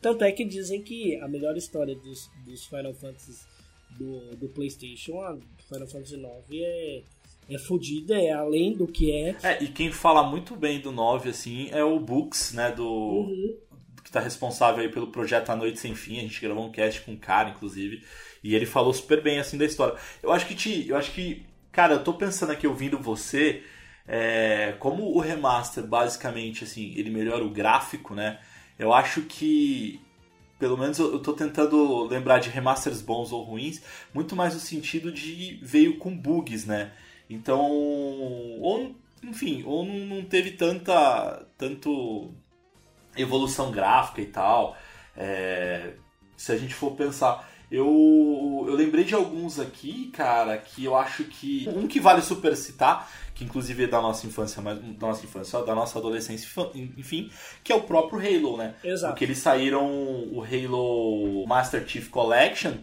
Tanto 0.04 0.22
é 0.22 0.30
que 0.30 0.44
dizem 0.44 0.82
que 0.82 1.16
a 1.16 1.26
melhor 1.26 1.56
história 1.56 1.96
dos, 1.96 2.30
dos 2.44 2.66
Final 2.66 2.92
Fantasy 2.92 3.46
do, 3.92 4.36
do 4.36 4.48
PlayStation, 4.48 5.18
a 5.22 5.34
Final 5.66 5.88
Fantasy 5.88 6.16
IX, 6.16 6.60
é, 6.60 7.02
é 7.48 7.58
fodida, 7.58 8.20
é 8.20 8.30
além 8.30 8.76
do 8.76 8.86
que 8.86 9.10
é. 9.10 9.34
É, 9.42 9.64
e 9.64 9.68
quem 9.68 9.90
fala 9.90 10.22
muito 10.22 10.54
bem 10.56 10.78
do 10.78 10.92
9, 10.92 11.30
assim, 11.30 11.70
é 11.70 11.82
o 11.82 11.98
Books, 11.98 12.52
né, 12.52 12.70
do, 12.70 12.86
uhum 12.86 13.56
está 14.04 14.20
responsável 14.20 14.82
aí 14.82 14.88
pelo 14.90 15.08
projeto 15.08 15.50
A 15.50 15.56
Noite 15.56 15.80
Sem 15.80 15.94
Fim. 15.94 16.18
A 16.18 16.20
gente 16.20 16.38
gravou 16.38 16.66
um 16.66 16.70
cast 16.70 17.00
com 17.00 17.14
o 17.14 17.16
cara, 17.16 17.48
inclusive, 17.48 18.04
e 18.44 18.54
ele 18.54 18.66
falou 18.66 18.92
super 18.92 19.22
bem 19.22 19.40
assim 19.40 19.56
da 19.56 19.64
história. 19.64 19.98
Eu 20.22 20.30
acho 20.30 20.46
que 20.46 20.54
te, 20.54 20.86
eu 20.86 20.98
acho 20.98 21.12
que, 21.12 21.46
cara, 21.72 21.94
eu 21.94 22.04
tô 22.04 22.12
pensando 22.12 22.52
aqui 22.52 22.66
ouvindo 22.66 22.98
você, 22.98 23.64
é, 24.06 24.74
como 24.78 25.16
o 25.16 25.18
remaster 25.18 25.84
basicamente 25.84 26.62
assim, 26.62 26.92
ele 26.94 27.10
melhora 27.10 27.42
o 27.42 27.50
gráfico, 27.50 28.14
né? 28.14 28.38
Eu 28.78 28.92
acho 28.92 29.22
que 29.22 30.00
pelo 30.58 30.78
menos 30.78 30.98
eu, 30.98 31.18
tô 31.18 31.32
tentando 31.32 32.04
lembrar 32.04 32.38
de 32.38 32.48
remasters 32.48 33.02
bons 33.02 33.32
ou 33.32 33.42
ruins, 33.42 33.82
muito 34.14 34.34
mais 34.34 34.54
no 34.54 34.60
sentido 34.60 35.12
de 35.12 35.58
veio 35.62 35.98
com 35.98 36.16
bugs, 36.16 36.64
né? 36.64 36.92
Então, 37.28 37.60
ou 37.60 38.94
enfim, 39.22 39.62
ou 39.66 39.84
não 39.84 40.24
teve 40.24 40.52
tanta 40.52 41.46
tanto 41.58 42.30
evolução 43.16 43.70
gráfica 43.70 44.20
e 44.20 44.26
tal. 44.26 44.76
É, 45.16 45.94
se 46.36 46.52
a 46.52 46.56
gente 46.56 46.74
for 46.74 46.92
pensar. 46.92 47.52
Eu, 47.74 48.64
eu 48.68 48.74
lembrei 48.74 49.02
de 49.02 49.16
alguns 49.16 49.58
aqui, 49.58 50.08
cara, 50.12 50.56
que 50.56 50.84
eu 50.84 50.94
acho 50.94 51.24
que. 51.24 51.68
Um 51.74 51.88
que 51.88 51.98
vale 51.98 52.22
super 52.22 52.56
citar, 52.56 53.10
que 53.34 53.42
inclusive 53.42 53.82
é 53.82 53.86
da 53.88 54.00
nossa 54.00 54.24
infância, 54.28 54.62
mas 54.62 54.78
da 54.78 55.08
nossa 55.08 55.24
infância, 55.24 55.60
da 55.62 55.74
nossa 55.74 55.98
adolescência, 55.98 56.48
enfim, 56.96 57.32
que 57.64 57.72
é 57.72 57.74
o 57.74 57.80
próprio 57.80 58.20
Halo, 58.20 58.56
né? 58.56 58.76
Exato. 58.84 59.12
Porque 59.12 59.24
eles 59.24 59.38
saíram 59.38 59.84
o 59.84 60.44
Halo 60.44 61.44
Master 61.48 61.84
Chief 61.84 62.08
Collection, 62.10 62.74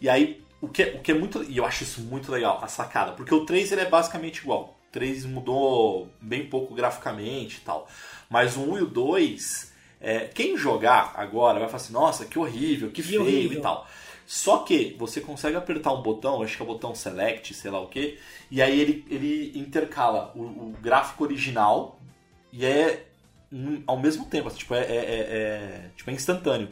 e 0.00 0.08
aí 0.08 0.42
o 0.60 0.66
que, 0.66 0.82
o 0.82 0.98
que 0.98 1.12
é 1.12 1.14
muito. 1.14 1.44
E 1.44 1.56
eu 1.56 1.64
acho 1.64 1.84
isso 1.84 2.00
muito 2.00 2.32
legal, 2.32 2.58
a 2.60 2.66
sacada, 2.66 3.12
porque 3.12 3.32
o 3.32 3.46
3 3.46 3.70
ele 3.70 3.82
é 3.82 3.88
basicamente 3.88 4.38
igual. 4.38 4.76
O 4.88 4.90
3 4.90 5.26
mudou 5.26 6.08
bem 6.20 6.46
pouco 6.48 6.74
graficamente 6.74 7.58
e 7.58 7.60
tal. 7.60 7.86
Mas 8.28 8.56
o 8.56 8.62
1 8.62 8.78
e 8.78 8.82
o 8.82 8.86
2 8.86 9.72
é, 10.00 10.20
quem 10.20 10.56
jogar 10.56 11.12
agora 11.14 11.60
vai 11.60 11.68
falar 11.68 11.82
assim, 11.82 11.92
nossa, 11.92 12.24
que 12.24 12.38
horrível, 12.38 12.90
que, 12.90 13.00
feio 13.00 13.20
horrível. 13.20 13.58
e 13.58 13.62
tal. 13.62 13.86
Só 14.30 14.58
que 14.58 14.94
você 14.96 15.20
consegue 15.20 15.56
apertar 15.56 15.92
um 15.92 16.02
botão, 16.02 16.40
acho 16.40 16.54
que 16.54 16.62
é 16.62 16.64
o 16.64 16.68
botão 16.68 16.94
Select, 16.94 17.52
sei 17.52 17.68
lá 17.68 17.80
o 17.80 17.88
que, 17.88 18.16
e 18.48 18.62
aí 18.62 18.78
ele, 18.78 19.04
ele 19.10 19.58
intercala 19.58 20.30
o, 20.36 20.42
o 20.42 20.74
gráfico 20.80 21.24
original 21.24 21.98
e 22.52 22.64
é 22.64 23.08
ao 23.84 23.98
mesmo 23.98 24.26
tempo, 24.26 24.46
assim, 24.46 24.58
tipo, 24.58 24.72
é, 24.72 24.82
é, 24.82 24.84
é, 24.84 24.94
é, 24.94 25.90
tipo, 25.96 26.08
é 26.08 26.12
instantâneo. 26.12 26.68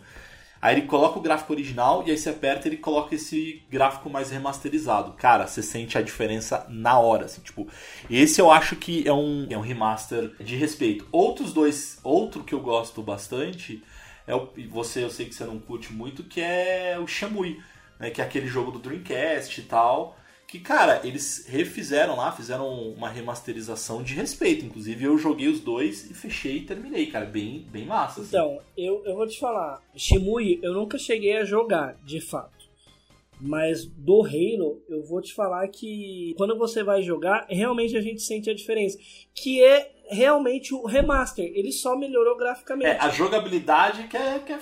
Aí 0.62 0.76
ele 0.76 0.86
coloca 0.86 1.18
o 1.18 1.20
gráfico 1.20 1.52
original 1.52 2.04
e 2.06 2.12
aí 2.12 2.16
você 2.16 2.30
aperta 2.30 2.68
e 2.68 2.70
ele 2.70 2.76
coloca 2.76 3.16
esse 3.16 3.60
gráfico 3.68 4.08
mais 4.08 4.30
remasterizado. 4.30 5.14
Cara, 5.14 5.48
você 5.48 5.60
sente 5.60 5.98
a 5.98 6.00
diferença 6.00 6.64
na 6.68 6.96
hora, 7.00 7.24
assim, 7.24 7.40
tipo, 7.40 7.66
esse 8.08 8.40
eu 8.40 8.52
acho 8.52 8.76
que 8.76 9.02
é 9.04 9.12
um, 9.12 9.48
é 9.50 9.58
um 9.58 9.62
remaster 9.62 10.30
de 10.38 10.54
respeito. 10.54 11.08
Outros 11.10 11.52
dois, 11.52 11.98
outro 12.04 12.44
que 12.44 12.54
eu 12.54 12.60
gosto 12.60 13.02
bastante 13.02 13.82
é 14.28 14.34
o 14.36 14.48
você, 14.68 15.02
eu 15.02 15.10
sei 15.10 15.26
que 15.26 15.34
você 15.34 15.44
não 15.44 15.58
curte 15.58 15.92
muito, 15.92 16.22
que 16.22 16.40
é 16.40 16.96
o 17.02 17.06
Shamui, 17.08 17.60
né, 17.98 18.10
que 18.10 18.20
é 18.20 18.24
aquele 18.24 18.46
jogo 18.46 18.70
do 18.70 18.78
Dreamcast 18.78 19.60
e 19.60 19.64
tal 19.64 20.16
que, 20.48 20.58
cara, 20.58 21.02
eles 21.04 21.44
refizeram 21.46 22.16
lá, 22.16 22.32
fizeram 22.32 22.90
uma 22.92 23.10
remasterização 23.10 24.02
de 24.02 24.14
respeito. 24.14 24.64
Inclusive, 24.64 25.04
eu 25.04 25.18
joguei 25.18 25.46
os 25.46 25.60
dois 25.60 26.10
e 26.10 26.14
fechei 26.14 26.56
e 26.56 26.64
terminei, 26.64 27.04
cara. 27.04 27.26
Bem, 27.26 27.66
bem 27.70 27.84
massa. 27.84 28.22
Assim. 28.22 28.30
Então, 28.30 28.58
eu, 28.74 29.04
eu 29.04 29.14
vou 29.14 29.26
te 29.26 29.38
falar. 29.38 29.82
Shimui, 29.94 30.58
eu 30.62 30.72
nunca 30.72 30.96
cheguei 30.96 31.36
a 31.36 31.44
jogar, 31.44 31.98
de 32.02 32.18
fato. 32.18 32.66
Mas 33.38 33.84
do 33.84 34.22
Halo, 34.22 34.82
eu 34.88 35.04
vou 35.04 35.20
te 35.20 35.34
falar 35.34 35.68
que 35.68 36.34
quando 36.38 36.56
você 36.56 36.82
vai 36.82 37.02
jogar, 37.02 37.46
realmente 37.50 37.94
a 37.94 38.00
gente 38.00 38.22
sente 38.22 38.48
a 38.48 38.54
diferença. 38.54 38.98
Que 39.34 39.62
é 39.62 39.92
realmente 40.08 40.74
o 40.74 40.86
remaster. 40.86 41.50
Ele 41.54 41.72
só 41.72 41.96
melhorou 41.96 42.36
graficamente. 42.36 42.90
É, 42.90 42.98
a 42.98 43.10
jogabilidade 43.10 44.08
que 44.08 44.16
é, 44.16 44.38
que 44.38 44.52
é... 44.52 44.58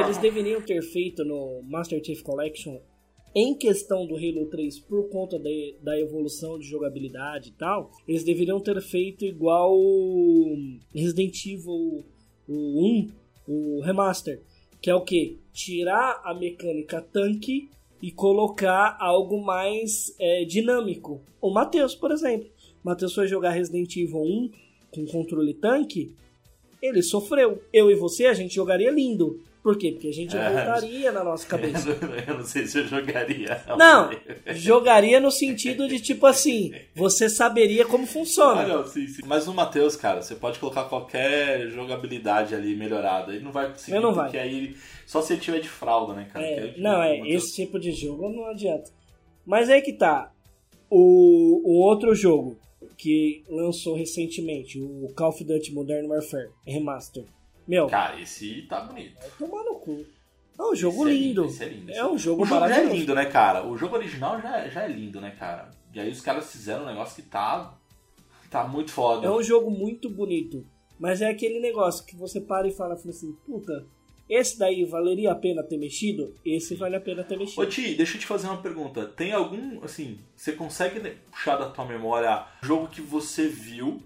Eles 0.00 0.18
deveriam 0.18 0.60
ter 0.60 0.82
feito 0.82 1.24
no 1.24 1.62
Master 1.62 2.02
Chief 2.04 2.20
Collection 2.22 2.78
em 3.34 3.54
questão 3.54 4.06
do 4.06 4.14
Halo 4.14 4.46
3, 4.50 4.78
por 4.80 5.08
conta 5.08 5.38
de, 5.38 5.76
da 5.82 5.98
evolução 5.98 6.58
de 6.58 6.66
jogabilidade 6.66 7.48
e 7.48 7.52
tal, 7.52 7.90
eles 8.06 8.24
deveriam 8.24 8.60
ter 8.60 8.78
feito 8.82 9.24
igual 9.24 9.74
Resident 10.94 11.46
Evil 11.46 12.04
1, 12.46 13.10
o 13.48 13.80
remaster, 13.80 14.42
que 14.82 14.90
é 14.90 14.94
o 14.94 15.00
que? 15.00 15.38
Tirar 15.50 16.20
a 16.24 16.34
mecânica 16.34 17.00
tanque 17.00 17.70
e 18.02 18.10
colocar 18.10 18.98
algo 19.00 19.42
mais 19.42 20.14
é, 20.18 20.44
dinâmico. 20.44 21.22
O 21.40 21.50
Matheus, 21.50 21.94
por 21.94 22.10
exemplo. 22.10 22.51
O 22.84 22.88
Matheus 22.88 23.14
foi 23.14 23.26
jogar 23.28 23.50
Resident 23.50 23.94
Evil 23.96 24.20
1 24.22 24.50
com 24.90 25.06
controle 25.06 25.54
tanque, 25.54 26.14
ele 26.82 27.02
sofreu. 27.02 27.62
Eu 27.72 27.90
e 27.90 27.94
você, 27.94 28.26
a 28.26 28.34
gente 28.34 28.54
jogaria 28.54 28.90
lindo. 28.90 29.40
Por 29.62 29.78
quê? 29.78 29.92
Porque 29.92 30.08
a 30.08 30.12
gente 30.12 30.36
É. 30.36 30.50
voltaria 30.52 31.12
na 31.12 31.22
nossa 31.22 31.46
cabeça. 31.46 31.88
eu 32.26 32.38
não 32.38 32.44
sei 32.44 32.66
se 32.66 32.78
eu 32.80 32.84
jogaria. 32.88 33.62
Não, 33.78 34.10
jogaria 34.56 35.20
no 35.20 35.30
sentido 35.30 35.86
de 35.86 36.00
tipo 36.00 36.26
assim, 36.26 36.72
você 36.96 37.28
saberia 37.30 37.84
como 37.86 38.02
Ah, 38.02 38.06
funciona. 38.08 38.66
não, 38.66 38.84
sim, 38.84 39.06
sim. 39.06 39.22
Mas 39.24 39.46
no 39.46 39.54
Matheus, 39.54 39.94
cara, 39.94 40.20
você 40.20 40.34
pode 40.34 40.58
colocar 40.58 40.84
qualquer 40.86 41.68
jogabilidade 41.68 42.56
ali 42.56 42.74
melhorada. 42.74 43.32
Ele 43.32 43.44
não 43.44 43.52
vai 43.52 43.70
conseguir, 43.70 44.00
não 44.00 44.12
vai. 44.12 44.24
porque 44.24 44.38
aí. 44.38 44.76
Só 45.06 45.22
se 45.22 45.34
ele 45.34 45.40
tiver 45.42 45.60
de 45.60 45.68
fralda, 45.68 46.12
né, 46.14 46.28
cara? 46.32 46.44
É, 46.44 46.58
aí, 46.58 46.80
não, 46.80 47.00
é, 47.00 47.20
esse 47.28 47.54
tipo 47.54 47.78
de 47.78 47.92
jogo 47.92 48.28
não 48.30 48.46
adianta. 48.46 48.90
Mas 49.46 49.70
aí 49.70 49.80
que 49.80 49.92
tá. 49.92 50.32
O, 50.90 51.62
o 51.64 51.80
outro 51.80 52.14
jogo 52.14 52.58
que 52.96 53.44
lançou 53.48 53.96
recentemente, 53.96 54.80
o 54.80 55.12
Call 55.16 55.30
of 55.30 55.44
Duty 55.44 55.72
Modern 55.72 56.06
Warfare 56.06 56.50
Remaster. 56.66 57.24
Meu, 57.66 57.86
Cara, 57.86 58.20
esse 58.20 58.62
tá 58.62 58.80
bonito. 58.80 59.14
vai 59.20 59.30
tomar 59.38 59.62
no 59.64 59.76
cu. 59.76 60.04
É 60.58 60.62
um 60.62 60.74
jogo 60.74 61.08
é 61.08 61.12
lindo. 61.12 61.44
esse 61.46 61.64
é 61.64 61.68
lindo. 61.68 61.90
É 61.92 62.06
um 62.06 62.18
jogo 62.18 62.42
O 62.42 62.46
jogo 62.46 62.68
já 62.68 62.80
é 62.80 62.84
lindo, 62.84 63.14
né, 63.14 63.24
cara? 63.26 63.66
O 63.66 63.76
jogo 63.76 63.96
original 63.96 64.40
já, 64.40 64.68
já 64.68 64.82
é 64.82 64.88
lindo, 64.88 65.20
né, 65.20 65.30
cara? 65.30 65.70
E 65.94 66.00
aí 66.00 66.10
os 66.10 66.20
caras 66.20 66.50
fizeram 66.50 66.82
um 66.82 66.86
negócio 66.86 67.22
que 67.22 67.28
tá. 67.28 67.78
Tá 68.50 68.66
muito 68.66 68.90
foda. 68.90 69.26
É 69.26 69.30
um 69.30 69.42
jogo 69.42 69.70
muito 69.70 70.10
bonito. 70.10 70.66
Mas 70.98 71.22
é 71.22 71.28
aquele 71.28 71.58
negócio 71.58 72.04
que 72.04 72.14
você 72.14 72.40
para 72.40 72.68
e 72.68 72.70
fala, 72.70 72.96
fala 72.96 73.10
assim, 73.10 73.32
puta, 73.46 73.86
esse 74.34 74.58
daí 74.58 74.84
valeria 74.84 75.32
a 75.32 75.34
pena 75.34 75.62
ter 75.62 75.76
mexido? 75.76 76.34
Esse 76.44 76.74
vale 76.74 76.96
a 76.96 77.00
pena 77.00 77.22
ter 77.22 77.36
mexido. 77.36 77.60
Ô 77.60 77.66
Ti, 77.66 77.94
deixa 77.94 78.16
eu 78.16 78.20
te 78.20 78.26
fazer 78.26 78.46
uma 78.46 78.62
pergunta. 78.62 79.04
Tem 79.06 79.32
algum, 79.32 79.82
assim, 79.84 80.20
você 80.34 80.52
consegue 80.52 81.00
puxar 81.30 81.56
da 81.56 81.68
tua 81.68 81.84
memória 81.84 82.46
jogo 82.62 82.88
que 82.88 83.00
você 83.00 83.46
viu, 83.46 84.02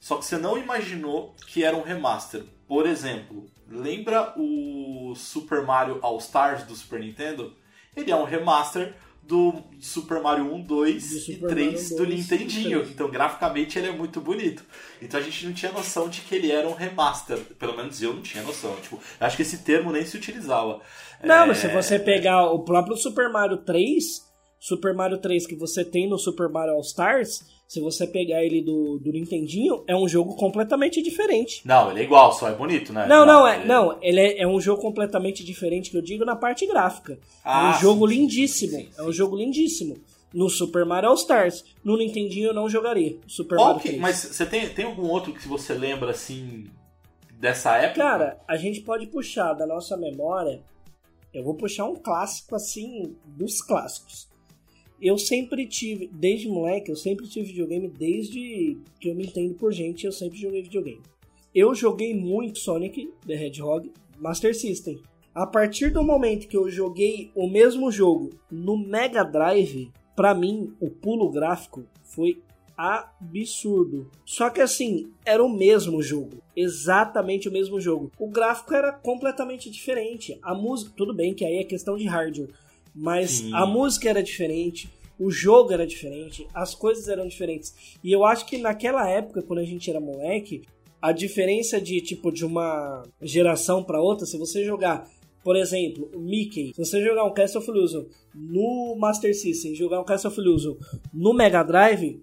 só 0.00 0.16
que 0.16 0.24
você 0.24 0.38
não 0.38 0.56
imaginou 0.56 1.34
que 1.46 1.64
era 1.64 1.76
um 1.76 1.82
remaster? 1.82 2.44
Por 2.66 2.86
exemplo, 2.86 3.46
lembra 3.68 4.32
o 4.36 5.14
Super 5.14 5.62
Mario 5.62 5.98
All 6.00 6.18
Stars 6.18 6.64
do 6.64 6.74
Super 6.74 7.00
Nintendo? 7.00 7.54
Ele 7.94 8.10
é 8.10 8.16
um 8.16 8.24
remaster 8.24 8.94
do 9.22 9.62
Super 9.80 10.20
Mario 10.20 10.52
1, 10.52 10.62
2 10.62 11.08
Do 11.08 11.16
e 11.16 11.20
Super 11.20 11.48
3 11.48 11.72
Mario 11.72 11.88
do 11.88 11.96
2 11.96 12.08
e 12.10 12.14
Nintendinho. 12.16 12.78
3. 12.80 12.90
Então, 12.90 13.10
graficamente, 13.10 13.78
ele 13.78 13.88
é 13.88 13.92
muito 13.92 14.20
bonito. 14.20 14.64
Então, 15.00 15.18
a 15.18 15.22
gente 15.22 15.46
não 15.46 15.52
tinha 15.52 15.72
noção 15.72 16.08
de 16.08 16.20
que 16.22 16.34
ele 16.34 16.50
era 16.50 16.68
um 16.68 16.74
remaster. 16.74 17.38
Pelo 17.58 17.76
menos 17.76 18.02
eu 18.02 18.12
não 18.12 18.22
tinha 18.22 18.42
noção. 18.42 18.74
Tipo, 18.82 18.98
acho 19.20 19.36
que 19.36 19.42
esse 19.42 19.58
termo 19.58 19.92
nem 19.92 20.04
se 20.04 20.16
utilizava. 20.16 20.80
Não, 21.22 21.44
É, 21.44 21.46
mas 21.46 21.58
se 21.58 21.68
você 21.68 21.98
pegar 21.98 22.50
o 22.50 22.64
próprio 22.64 22.96
Super 22.96 23.30
Mario 23.30 23.58
3, 23.58 24.04
Super 24.58 24.94
Mario 24.94 25.18
3 25.18 25.46
que 25.46 25.56
você 25.56 25.84
tem 25.84 26.08
no 26.08 26.18
Super 26.18 26.48
Mario 26.48 26.74
All 26.74 26.80
Stars, 26.80 27.44
se 27.72 27.80
você 27.80 28.06
pegar 28.06 28.44
ele 28.44 28.60
do, 28.60 28.98
do 28.98 29.10
Nintendinho, 29.10 29.82
é 29.86 29.96
um 29.96 30.06
jogo 30.06 30.36
completamente 30.36 31.00
diferente. 31.00 31.62
Não, 31.64 31.90
ele 31.90 32.00
é 32.00 32.02
igual, 32.02 32.30
só 32.30 32.46
é 32.50 32.54
bonito, 32.54 32.92
né? 32.92 33.06
Não, 33.06 33.24
não, 33.24 33.48
é, 33.48 33.56
ele- 33.60 33.64
não, 33.64 33.98
ele 34.02 34.20
é, 34.20 34.42
é 34.42 34.46
um 34.46 34.60
jogo 34.60 34.82
completamente 34.82 35.42
diferente, 35.42 35.90
que 35.90 35.96
eu 35.96 36.02
digo 36.02 36.22
na 36.22 36.36
parte 36.36 36.66
gráfica. 36.66 37.18
Ah, 37.42 37.72
é 37.72 37.76
um 37.76 37.80
jogo 37.80 38.06
sim, 38.06 38.14
sim, 38.14 38.20
lindíssimo, 38.20 38.72
sim, 38.72 38.78
sim, 38.84 38.90
é 38.98 39.02
um 39.02 39.10
jogo 39.10 39.36
lindíssimo. 39.36 39.96
No 40.34 40.50
Super 40.50 40.84
Mario 40.84 41.08
All 41.08 41.14
Stars, 41.14 41.64
no 41.82 41.96
Nintendinho 41.96 42.48
eu 42.48 42.54
não 42.54 42.68
jogaria. 42.68 43.16
Super 43.26 43.56
Mario 43.56 43.76
Ok, 43.76 43.82
3. 43.92 44.00
mas 44.02 44.16
você 44.16 44.44
tem, 44.44 44.68
tem 44.68 44.84
algum 44.84 45.08
outro 45.08 45.32
que 45.32 45.48
você 45.48 45.72
lembra, 45.72 46.10
assim, 46.10 46.66
dessa 47.40 47.74
época? 47.78 48.02
Cara, 48.02 48.38
a 48.46 48.56
gente 48.58 48.82
pode 48.82 49.06
puxar 49.06 49.54
da 49.54 49.66
nossa 49.66 49.96
memória. 49.96 50.60
Eu 51.32 51.42
vou 51.42 51.54
puxar 51.54 51.86
um 51.86 51.96
clássico 51.96 52.54
assim, 52.54 53.16
dos 53.24 53.62
clássicos. 53.62 54.28
Eu 55.02 55.18
sempre 55.18 55.66
tive, 55.66 56.08
desde 56.12 56.48
moleque, 56.48 56.88
eu 56.88 56.94
sempre 56.94 57.26
tive 57.26 57.48
videogame 57.48 57.88
desde 57.88 58.78
que 59.00 59.08
eu 59.08 59.16
me 59.16 59.24
entendo 59.26 59.52
por 59.54 59.72
gente, 59.72 60.06
eu 60.06 60.12
sempre 60.12 60.38
joguei 60.38 60.62
videogame. 60.62 61.02
Eu 61.52 61.74
joguei 61.74 62.14
muito 62.14 62.60
Sonic 62.60 63.10
the 63.26 63.34
Hedgehog 63.34 63.90
Master 64.16 64.56
System. 64.56 65.00
A 65.34 65.44
partir 65.44 65.90
do 65.90 66.04
momento 66.04 66.46
que 66.46 66.56
eu 66.56 66.70
joguei 66.70 67.32
o 67.34 67.48
mesmo 67.48 67.90
jogo 67.90 68.30
no 68.48 68.78
Mega 68.78 69.24
Drive, 69.24 69.90
pra 70.14 70.36
mim 70.36 70.72
o 70.78 70.88
pulo 70.88 71.28
gráfico 71.30 71.84
foi 72.04 72.40
absurdo. 72.76 74.08
Só 74.24 74.50
que 74.50 74.60
assim, 74.60 75.10
era 75.24 75.42
o 75.42 75.48
mesmo 75.48 76.00
jogo, 76.00 76.42
exatamente 76.54 77.48
o 77.48 77.52
mesmo 77.52 77.80
jogo. 77.80 78.12
O 78.18 78.28
gráfico 78.28 78.72
era 78.72 78.92
completamente 78.92 79.68
diferente. 79.68 80.38
A 80.42 80.54
música, 80.54 80.92
tudo 80.96 81.12
bem 81.12 81.34
que 81.34 81.44
aí 81.44 81.56
é 81.56 81.64
questão 81.64 81.96
de 81.96 82.06
hardware, 82.06 82.50
mas 82.94 83.30
Sim. 83.30 83.54
a 83.54 83.66
música 83.66 84.08
era 84.08 84.22
diferente, 84.22 84.90
o 85.18 85.30
jogo 85.30 85.72
era 85.72 85.86
diferente, 85.86 86.46
as 86.52 86.74
coisas 86.74 87.08
eram 87.08 87.26
diferentes. 87.26 87.74
E 88.02 88.10
eu 88.12 88.24
acho 88.24 88.46
que 88.46 88.58
naquela 88.58 89.08
época, 89.08 89.42
quando 89.42 89.60
a 89.60 89.64
gente 89.64 89.88
era 89.88 90.00
moleque, 90.00 90.62
a 91.00 91.12
diferença 91.12 91.80
de 91.80 92.00
tipo 92.00 92.30
de 92.30 92.44
uma 92.44 93.02
geração 93.20 93.82
para 93.82 94.00
outra, 94.00 94.26
se 94.26 94.38
você 94.38 94.64
jogar, 94.64 95.08
por 95.42 95.56
exemplo, 95.56 96.10
o 96.14 96.20
Mickey, 96.20 96.72
se 96.74 96.84
você 96.84 97.02
jogar 97.02 97.24
um 97.24 97.32
Castle 97.32 97.60
of 97.60 97.70
Illusion 97.70 98.04
no 98.34 98.94
Master 98.96 99.34
System, 99.34 99.74
jogar 99.74 100.00
um 100.00 100.04
Castle 100.04 100.30
of 100.30 100.40
Illusion 100.40 100.76
no 101.12 101.32
Mega 101.32 101.62
Drive, 101.62 102.22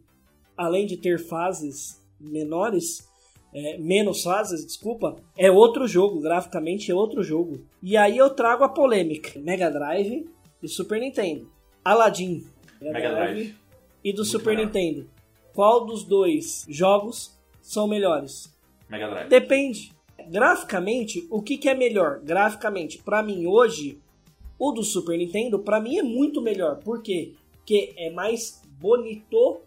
além 0.56 0.86
de 0.86 0.98
ter 0.98 1.20
fases 1.20 2.02
menores, 2.20 3.08
é, 3.54 3.78
menos 3.78 4.24
fases, 4.24 4.66
desculpa, 4.66 5.16
é 5.38 5.50
outro 5.50 5.88
jogo, 5.88 6.20
graficamente 6.20 6.92
é 6.92 6.96
outro 6.96 7.24
jogo. 7.24 7.62
E 7.82 7.98
aí 7.98 8.18
eu 8.18 8.30
trago 8.30 8.64
a 8.64 8.70
polêmica: 8.70 9.40
Mega 9.40 9.70
Drive 9.70 10.26
e 10.62 10.68
Super 10.68 11.00
Nintendo. 11.00 11.50
Aladdin, 11.84 12.46
Mega 12.82 13.10
Drive. 13.12 13.56
e 14.04 14.12
do 14.12 14.18
Muito 14.18 14.26
Super 14.26 14.56
melhor. 14.56 14.66
Nintendo. 14.68 15.10
Qual 15.54 15.86
dos 15.86 16.04
dois 16.04 16.66
jogos 16.70 17.38
são 17.62 17.88
melhores? 17.88 18.54
Mega 18.90 19.10
Drive. 19.10 19.30
Depende. 19.30 19.92
Graficamente, 20.30 21.26
o 21.32 21.42
que, 21.42 21.58
que 21.58 21.68
é 21.70 21.74
melhor? 21.74 22.20
Graficamente, 22.24 22.98
pra 23.00 23.24
mim 23.24 23.46
hoje, 23.48 24.00
o 24.60 24.72
do 24.72 24.84
Super 24.84 25.18
Nintendo, 25.18 25.60
pra 25.60 25.80
mim 25.80 25.98
é 25.98 26.04
muito 26.04 26.42
melhor. 26.42 26.78
Por 26.78 27.02
quê? 27.02 27.34
Porque 27.54 27.94
é 27.98 28.10
mais 28.12 28.62
bonito 28.80 29.62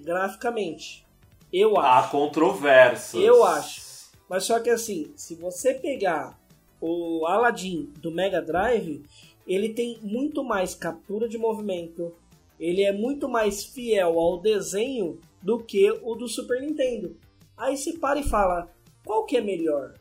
graficamente. 0.00 1.04
Eu 1.52 1.78
Há 1.78 1.98
acho. 2.00 2.10
controvérsias. 2.10 3.22
Eu 3.22 3.44
acho. 3.44 3.82
Mas 4.28 4.44
só 4.44 4.58
que 4.60 4.70
assim, 4.70 5.12
se 5.16 5.34
você 5.34 5.74
pegar 5.74 6.38
o 6.80 7.24
Aladdin 7.26 7.92
do 8.00 8.10
Mega 8.10 8.40
Drive, 8.42 9.02
ele 9.46 9.70
tem 9.70 9.98
muito 10.02 10.42
mais 10.42 10.74
captura 10.74 11.28
de 11.28 11.38
movimento, 11.38 12.12
ele 12.58 12.82
é 12.82 12.92
muito 12.92 13.28
mais 13.28 13.64
fiel 13.64 14.18
ao 14.18 14.40
desenho 14.40 15.18
do 15.42 15.58
que 15.58 15.90
o 16.02 16.14
do 16.14 16.28
Super 16.28 16.60
Nintendo. 16.60 17.16
Aí 17.56 17.76
você 17.76 17.92
para 17.94 18.18
e 18.18 18.24
fala, 18.24 18.70
qual 19.04 19.24
que 19.24 19.36
é 19.36 19.40
melhor? 19.40 19.94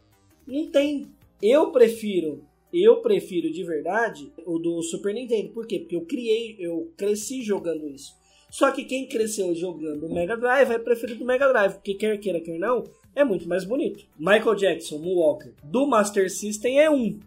Não 0.48 0.68
tem. 0.68 1.08
Eu 1.42 1.72
prefiro, 1.72 2.44
eu 2.74 3.02
prefiro 3.02 3.52
de 3.52 3.64
verdade 3.64 4.32
o 4.46 4.58
do 4.58 4.82
Super 4.82 5.14
Nintendo. 5.14 5.50
Por 5.50 5.68
quê? 5.68 5.80
Porque 5.80 5.96
eu 5.96 6.06
criei, 6.06 6.56
eu 6.60 6.92
cresci 6.98 7.42
jogando 7.42 7.88
isso. 7.88 8.14
Só 8.50 8.72
que 8.72 8.86
quem 8.86 9.08
cresceu 9.08 9.54
jogando 9.54 10.06
o 10.06 10.14
Mega 10.14 10.38
Drive 10.38 10.68
vai 10.68 10.80
preferir 10.80 11.18
do 11.18 11.26
Mega 11.26 11.48
Drive, 11.50 11.74
porque 11.74 11.94
quer 11.94 12.18
queira, 12.18 12.40
quer 12.40 12.58
não, 12.58 12.84
é 13.14 13.24
muito 13.24 13.50
mais 13.50 13.66
bonito. 13.66 14.06
Michael 14.18 14.56
Jackson, 14.56 14.98
Moonwalker, 14.98 15.54
do 15.64 15.86
Master 15.86 16.32
System 16.32 16.80
é 16.80 16.90
um, 16.90 17.20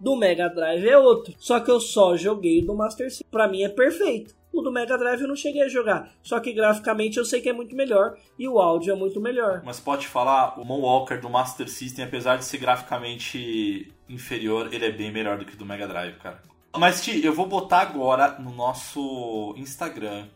do 0.00 0.16
Mega 0.16 0.48
Drive 0.48 0.86
é 0.86 0.98
outro. 0.98 1.34
Só 1.38 1.60
que 1.60 1.70
eu 1.70 1.80
só 1.80 2.16
joguei 2.16 2.62
do 2.64 2.74
Master 2.74 3.08
System. 3.08 3.26
Pra 3.30 3.48
mim 3.48 3.62
é 3.62 3.68
perfeito. 3.68 4.36
O 4.52 4.62
do 4.62 4.72
Mega 4.72 4.96
Drive 4.96 5.20
eu 5.20 5.28
não 5.28 5.36
cheguei 5.36 5.62
a 5.62 5.68
jogar. 5.68 6.10
Só 6.22 6.40
que 6.40 6.52
graficamente 6.52 7.18
eu 7.18 7.24
sei 7.24 7.40
que 7.40 7.48
é 7.48 7.52
muito 7.52 7.76
melhor 7.76 8.16
e 8.38 8.48
o 8.48 8.58
áudio 8.58 8.92
é 8.92 8.96
muito 8.96 9.20
melhor. 9.20 9.62
Mas 9.64 9.78
pode 9.78 10.06
falar, 10.06 10.58
o 10.58 10.64
Moonwalker 10.64 11.20
do 11.20 11.28
Master 11.28 11.68
System, 11.68 12.04
apesar 12.04 12.36
de 12.36 12.44
ser 12.44 12.58
graficamente 12.58 13.92
inferior, 14.08 14.72
ele 14.72 14.86
é 14.86 14.90
bem 14.90 15.12
melhor 15.12 15.38
do 15.38 15.44
que 15.44 15.54
o 15.54 15.58
do 15.58 15.66
Mega 15.66 15.86
Drive, 15.86 16.16
cara. 16.16 16.42
Mas, 16.76 17.02
Ti, 17.02 17.24
eu 17.24 17.32
vou 17.32 17.46
botar 17.46 17.80
agora 17.80 18.38
no 18.38 18.52
nosso 18.52 19.54
Instagram 19.56 20.26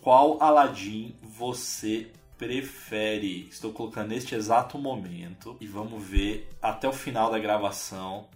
qual 0.00 0.42
Aladdin 0.42 1.16
você 1.22 2.10
prefere. 2.36 3.48
Estou 3.50 3.72
colocando 3.72 4.08
neste 4.08 4.34
exato 4.34 4.78
momento 4.78 5.56
e 5.60 5.66
vamos 5.66 6.02
ver 6.02 6.48
até 6.60 6.86
o 6.88 6.92
final 6.92 7.30
da 7.30 7.38
gravação 7.38 8.26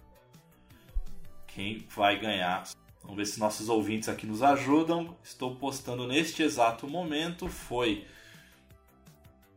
quem 1.53 1.85
vai 1.95 2.17
ganhar. 2.19 2.63
Vamos 3.01 3.17
ver 3.17 3.25
se 3.25 3.39
nossos 3.39 3.69
ouvintes 3.69 4.07
aqui 4.09 4.25
nos 4.27 4.43
ajudam. 4.43 5.15
Estou 5.23 5.55
postando 5.55 6.07
neste 6.07 6.43
exato 6.43 6.87
momento. 6.87 7.47
Foi. 7.47 8.05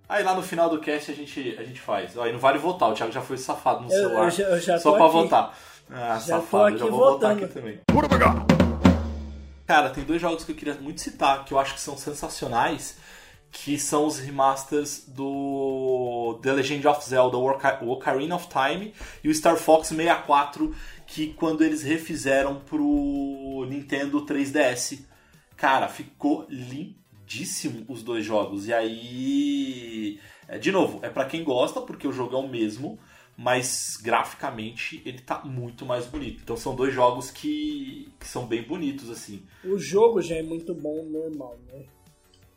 Aí 0.08 0.22
lá 0.22 0.34
no 0.34 0.42
final 0.42 0.68
do 0.68 0.78
cast 0.78 1.10
a 1.10 1.14
gente, 1.14 1.56
a 1.58 1.64
gente 1.64 1.80
faz. 1.80 2.16
Aí 2.18 2.32
não 2.32 2.38
vale 2.38 2.58
votar, 2.58 2.90
o 2.90 2.94
Thiago 2.94 3.12
já 3.12 3.22
foi 3.22 3.36
safado 3.38 3.82
no 3.84 3.92
Eu, 3.92 3.98
celular. 4.08 4.24
eu 4.24 4.30
já, 4.30 4.42
eu 4.44 4.60
já 4.60 4.78
só 4.78 4.92
pra 4.92 5.04
aqui. 5.04 5.12
votar. 5.12 5.58
Ah, 5.90 6.14
Já 6.14 6.20
safado, 6.20 6.74
eu 6.74 6.78
já 6.78 6.84
vou 6.86 6.98
votar 7.12 7.34
votando. 7.34 7.44
aqui 7.44 7.54
também. 7.54 7.78
Cara, 9.66 9.90
tem 9.90 10.04
dois 10.04 10.20
jogos 10.20 10.44
que 10.44 10.52
eu 10.52 10.56
queria 10.56 10.74
muito 10.74 11.00
citar, 11.00 11.44
que 11.44 11.52
eu 11.54 11.58
acho 11.58 11.74
que 11.74 11.80
são 11.80 11.96
sensacionais, 11.96 12.98
que 13.50 13.78
são 13.78 14.06
os 14.06 14.18
remasters 14.18 15.04
do 15.06 16.38
The 16.42 16.52
Legend 16.52 16.86
of 16.88 17.04
Zelda, 17.08 17.36
o 17.36 17.90
Ocarina 17.90 18.36
of 18.36 18.48
Time 18.48 18.92
e 19.22 19.28
o 19.28 19.34
Star 19.34 19.56
Fox 19.56 19.88
64, 19.88 20.74
que 21.12 21.34
quando 21.34 21.62
eles 21.62 21.82
refizeram 21.82 22.58
pro 22.60 23.66
Nintendo 23.68 24.24
3DS. 24.24 25.04
Cara, 25.54 25.86
ficou 25.86 26.46
lindíssimo 26.48 27.84
os 27.86 28.02
dois 28.02 28.24
jogos. 28.24 28.66
E 28.66 28.72
aí, 28.72 30.18
é, 30.48 30.58
de 30.58 30.72
novo, 30.72 31.00
é 31.02 31.10
pra 31.10 31.26
quem 31.26 31.44
gosta, 31.44 31.82
porque 31.82 32.08
o 32.08 32.12
jogo 32.12 32.34
é 32.34 32.38
o 32.38 32.48
mesmo, 32.48 32.98
mas 33.36 33.98
graficamente 34.02 35.02
ele 35.04 35.18
tá 35.18 35.42
muito 35.44 35.84
mais 35.84 36.06
bonito. 36.06 36.40
Então 36.42 36.56
são 36.56 36.74
dois 36.74 36.94
jogos 36.94 37.30
que, 37.30 38.08
que 38.18 38.26
são 38.26 38.46
bem 38.46 38.62
bonitos, 38.62 39.10
assim. 39.10 39.42
O 39.62 39.78
jogo 39.78 40.22
já 40.22 40.36
é 40.36 40.42
muito 40.42 40.74
bom 40.74 41.04
normal, 41.04 41.58
né? 41.70 41.84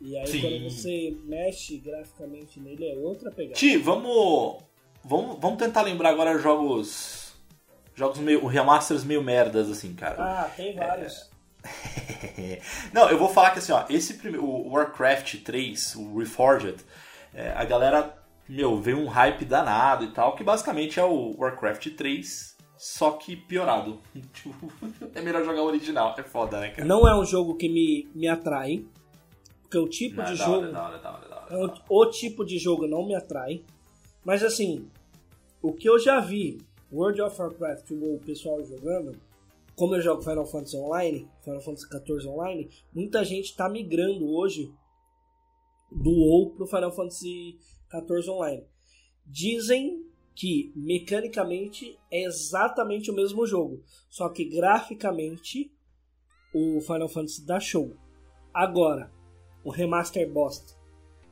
E 0.00 0.16
aí 0.16 0.26
Sim. 0.26 0.40
quando 0.40 0.70
você 0.70 1.16
mexe 1.24 1.76
graficamente 1.76 2.58
nele 2.58 2.88
é 2.88 2.96
outra 2.96 3.30
pegada. 3.30 3.54
Ti, 3.54 3.76
vamos, 3.76 4.62
vamos, 5.04 5.38
vamos 5.38 5.58
tentar 5.58 5.82
lembrar 5.82 6.08
agora 6.08 6.38
jogos. 6.38 7.25
Jogos 7.96 8.18
meio. 8.18 8.46
remasters 8.46 9.02
meio 9.04 9.22
merdas, 9.22 9.70
assim, 9.70 9.94
cara. 9.94 10.16
Ah, 10.22 10.50
tem 10.54 10.76
vários. 10.76 11.30
Não, 12.92 13.08
eu 13.08 13.18
vou 13.18 13.28
falar 13.28 13.50
que 13.50 13.58
assim, 13.58 13.72
ó, 13.72 13.84
esse 13.88 14.14
primeiro, 14.14 14.44
o 14.46 14.68
Warcraft 14.70 15.42
3, 15.42 15.96
o 15.96 16.18
Reforged, 16.18 16.76
é, 17.34 17.50
a 17.52 17.64
galera, 17.64 18.14
meu, 18.48 18.78
veio 18.80 18.98
um 18.98 19.08
hype 19.08 19.44
danado 19.46 20.04
e 20.04 20.12
tal, 20.12 20.36
que 20.36 20.44
basicamente 20.44 21.00
é 21.00 21.04
o 21.04 21.34
Warcraft 21.38 21.88
3, 21.96 22.56
só 22.76 23.12
que 23.12 23.34
piorado. 23.34 24.00
Tipo, 24.32 24.70
é 25.14 25.22
melhor 25.22 25.42
jogar 25.42 25.62
o 25.62 25.66
original, 25.66 26.14
é 26.18 26.22
foda, 26.22 26.60
né, 26.60 26.68
cara? 26.70 26.86
Não 26.86 27.08
é 27.08 27.18
um 27.18 27.24
jogo 27.24 27.56
que 27.56 27.68
me, 27.68 28.08
me 28.14 28.28
atrai. 28.28 28.84
Porque 29.62 29.78
o 29.78 29.88
tipo 29.88 30.18
Não, 30.18 30.24
de 30.26 30.34
é 30.34 30.36
da 30.36 30.44
jogo. 30.44 30.66
é 30.66 30.70
é 30.70 31.56
é 31.56 31.58
é 31.58 31.64
É 31.64 31.74
o 31.88 32.06
tipo 32.10 32.44
de 32.44 32.58
jogo 32.58 32.86
não 32.86 33.04
me 33.04 33.16
atrai. 33.16 33.64
Mas 34.24 34.44
assim, 34.44 34.88
o 35.60 35.72
que 35.72 35.88
eu 35.88 35.98
já 35.98 36.20
vi 36.20 36.58
World 36.92 37.20
of 37.20 37.40
Warcraft, 37.40 37.90
o 37.90 38.20
pessoal 38.24 38.64
jogando, 38.64 39.20
como 39.74 39.94
eu 39.94 40.00
jogo 40.00 40.22
Final 40.22 40.46
Fantasy 40.46 40.76
Online, 40.76 41.28
Final 41.42 41.60
Fantasy 41.60 41.86
XIV 41.86 42.28
Online, 42.28 42.70
muita 42.94 43.24
gente 43.24 43.56
tá 43.56 43.68
migrando 43.68 44.28
hoje 44.28 44.72
do 45.90 46.10
WoW 46.10 46.50
pro 46.54 46.66
Final 46.66 46.92
Fantasy 46.92 47.58
XIV 47.90 48.30
Online. 48.30 48.64
Dizem 49.24 50.06
que 50.34 50.72
mecanicamente 50.76 51.98
é 52.10 52.22
exatamente 52.22 53.10
o 53.10 53.14
mesmo 53.14 53.46
jogo, 53.46 53.82
só 54.08 54.28
que 54.28 54.44
graficamente 54.44 55.72
o 56.54 56.80
Final 56.80 57.08
Fantasy 57.08 57.44
dá 57.44 57.58
show. 57.58 57.96
Agora, 58.52 59.12
o 59.64 59.70
remaster 59.70 60.30
bosta. 60.30 60.74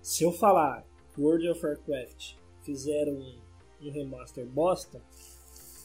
Se 0.03 0.25
eu 0.25 0.33
falar 0.33 0.85
World 1.17 1.49
of 1.49 1.65
Warcraft 1.65 2.35
fizeram 2.63 3.15
um, 3.15 3.39
um 3.83 3.91
remaster 3.91 4.47
bosta, 4.47 5.01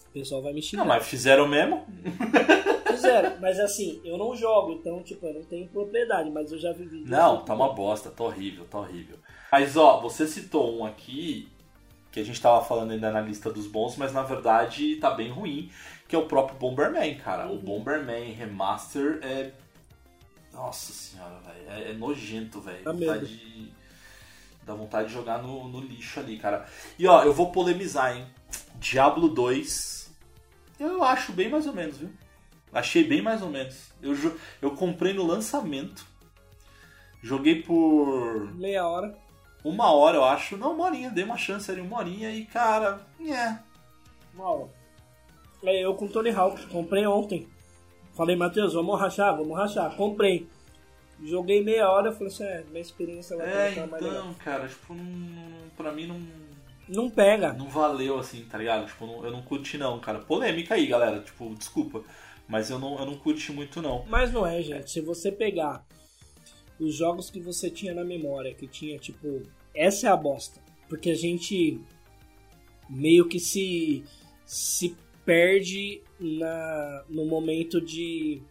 o 0.10 0.12
pessoal 0.14 0.41
vai 0.41 0.53
me 0.53 0.62
xingar. 0.62 0.84
Não, 0.84 0.88
mas 0.88 1.07
fizeram 1.07 1.47
mesmo? 1.47 1.86
Fizeram, 2.89 3.39
mas 3.39 3.57
assim, 3.60 4.01
eu 4.03 4.18
não 4.18 4.36
jogo, 4.36 4.74
então, 4.74 5.01
tipo, 5.01 5.26
eu 5.26 5.36
não 5.36 5.43
tenho 5.43 5.68
propriedade, 5.70 6.30
mas 6.30 6.51
eu 6.51 6.57
já 6.60 6.74
vi 6.74 6.84
vídeos. 6.84 7.10
Não, 7.10 7.45
tá 7.45 7.53
uma 7.53 7.72
bosta, 7.74 8.10
tá 8.10 8.24
horrível, 8.26 8.66
tá 8.66 8.80
horrível. 8.80 9.18
Mas 9.51 9.78
ó, 9.78 10.01
você 10.01 10.28
citou 10.28 10.78
um 10.80 10.86
aqui 10.86 11.47
que 12.12 12.20
a 12.20 12.24
gente 12.26 12.41
tava 12.41 12.62
falando 12.66 12.91
ainda 12.91 13.10
na 13.12 13.22
lista 13.22 13.51
dos 13.51 13.68
bons, 13.68 13.95
mas 13.95 14.12
na 14.12 14.24
verdade 14.24 14.95
tá 14.97 15.12
bem 15.12 15.30
ruim, 15.30 15.72
que 16.10 16.16
é 16.16 16.20
o 16.20 16.26
próprio 16.26 16.57
Bomberman, 16.57 17.16
cara. 17.16 17.47
O 17.47 17.51
Uhum. 17.53 17.60
Bomberman 17.60 18.34
Remaster 18.34 19.20
é. 19.22 19.51
Nossa 20.51 20.91
senhora, 20.91 21.39
velho. 21.39 21.70
É, 21.70 21.91
é 21.91 21.93
nojento, 21.93 22.60
velho. 22.60 22.84
Dá 22.84 22.91
vontade 22.91 23.28
de. 23.28 23.72
Dá 24.66 24.74
vontade 24.74 25.07
de 25.07 25.14
jogar 25.14 25.41
no, 25.41 25.70
no 25.70 25.80
lixo 25.80 26.20
ali, 26.20 26.38
cara. 26.38 26.66
E 26.97 27.07
ó, 27.07 27.24
eu 27.24 27.32
vou 27.34 27.51
polemizar, 27.51 28.18
hein? 28.18 28.26
Diablo 28.76 29.30
2. 29.30 29.99
Eu 30.80 31.04
acho 31.04 31.32
bem 31.34 31.50
mais 31.50 31.68
ou 31.68 31.74
menos, 31.74 31.98
viu? 31.98 32.10
Achei 32.72 33.04
bem 33.04 33.22
mais 33.22 33.42
ou 33.42 33.50
menos. 33.50 33.92
Eu, 34.02 34.14
eu 34.62 34.72
comprei 34.72 35.14
no 35.14 35.26
lançamento. 35.26 36.06
Joguei 37.22 37.62
por 37.64 38.54
Meia 38.56 38.88
hora. 38.88 39.18
uma 39.64 39.92
hora, 39.92 40.18
eu 40.18 40.24
acho. 40.24 40.56
Não, 40.56 40.74
uma 40.74 40.86
horinha. 40.86 41.10
Dei 41.10 41.24
uma 41.24 41.38
chance 41.38 41.70
ali, 41.70 41.82
uma 41.82 41.98
horinha. 41.98 42.32
E, 42.32 42.46
cara, 42.46 43.02
é. 43.22 43.58
Uma 44.34 44.50
hora. 44.50 44.70
É, 45.64 45.84
eu 45.84 45.94
com 45.96 46.06
o 46.06 46.10
Tony 46.10 46.30
Hawk, 46.30 46.66
comprei 46.68 47.06
ontem. 47.06 47.48
Falei, 48.16 48.36
Matheus, 48.36 48.74
vamos 48.74 48.98
rachar, 49.00 49.36
vamos 49.36 49.58
rachar. 49.58 49.94
Comprei. 49.96 50.48
Joguei 51.22 51.62
meia 51.62 51.90
hora, 51.90 52.08
eu 52.10 52.14
falei 52.14 52.28
assim, 52.28 52.44
é, 52.46 52.64
minha 52.70 52.80
experiência 52.82 53.36
vai 53.36 53.48
É, 53.68 53.70
ficar 53.72 53.88
mais 53.88 54.02
legal. 54.04 54.20
então, 54.22 54.34
cara, 54.36 54.68
tipo, 54.70 54.94
não- 54.94 55.70
pra 55.76 55.92
mim 55.92 56.08
não, 56.08 56.22
Não 56.90 57.10
pega. 57.10 57.54
não 57.54 57.70
valeu, 57.70 58.18
assim, 58.20 58.44
tá 58.46 58.58
ligado? 58.58 58.88
Tipo, 58.88 59.06
não- 59.06 59.24
eu 59.24 59.32
não 59.32 59.42
curti 59.42 59.78
não, 59.78 60.00
cara. 60.00 60.20
Polêmica 60.20 60.74
aí, 60.76 60.88
galera. 60.88 61.20
Tipo, 61.22 61.54
desculpa. 61.56 62.04
Mas 62.48 62.70
eu 62.70 62.80
não, 62.80 62.98
eu 63.00 63.06
não 63.06 63.16
curti 63.16 63.52
muito, 63.52 63.82
não. 63.82 64.04
Mas 64.08 64.34
não 64.34 64.46
é, 64.46 64.62
gente. 64.62 64.90
Se 64.90 65.00
você 65.02 65.32
pegar 65.32 65.86
os 66.80 66.96
jogos 66.96 67.30
que 67.30 67.40
você 67.40 67.70
tinha 67.70 67.94
na 67.94 68.04
memória, 68.04 68.54
que 68.56 68.68
tinha 68.68 68.98
tipo. 68.98 69.44
Essa 69.76 70.08
é 70.08 70.10
a 70.10 70.18
bosta. 70.18 70.60
Porque 70.88 71.12
a 71.12 71.16
gente 71.16 71.80
meio 72.90 73.28
que 73.28 73.40
se, 73.40 74.04
se 74.46 74.98
perde 75.24 76.02
na, 76.20 77.04
no 77.08 77.24
momento 77.26 77.80
de 77.80 78.42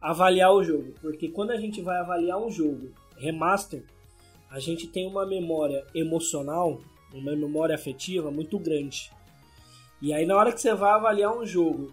avaliar 0.00 0.52
o 0.52 0.62
jogo. 0.62 0.92
Porque 1.00 1.28
quando 1.30 1.50
a 1.52 1.56
gente 1.56 1.80
vai 1.80 1.96
avaliar 1.98 2.38
um 2.38 2.50
jogo 2.50 2.92
remaster, 3.16 3.82
a 4.50 4.60
gente 4.60 4.86
tem 4.86 5.06
uma 5.06 5.24
memória 5.24 5.82
emocional, 5.94 6.78
uma 7.14 7.34
memória 7.34 7.74
afetiva 7.74 8.30
muito 8.30 8.58
grande. 8.58 9.10
E 10.02 10.12
aí 10.12 10.26
na 10.26 10.36
hora 10.36 10.52
que 10.52 10.60
você 10.60 10.74
vai 10.74 10.90
avaliar 10.90 11.36
um 11.36 11.46
jogo 11.46 11.92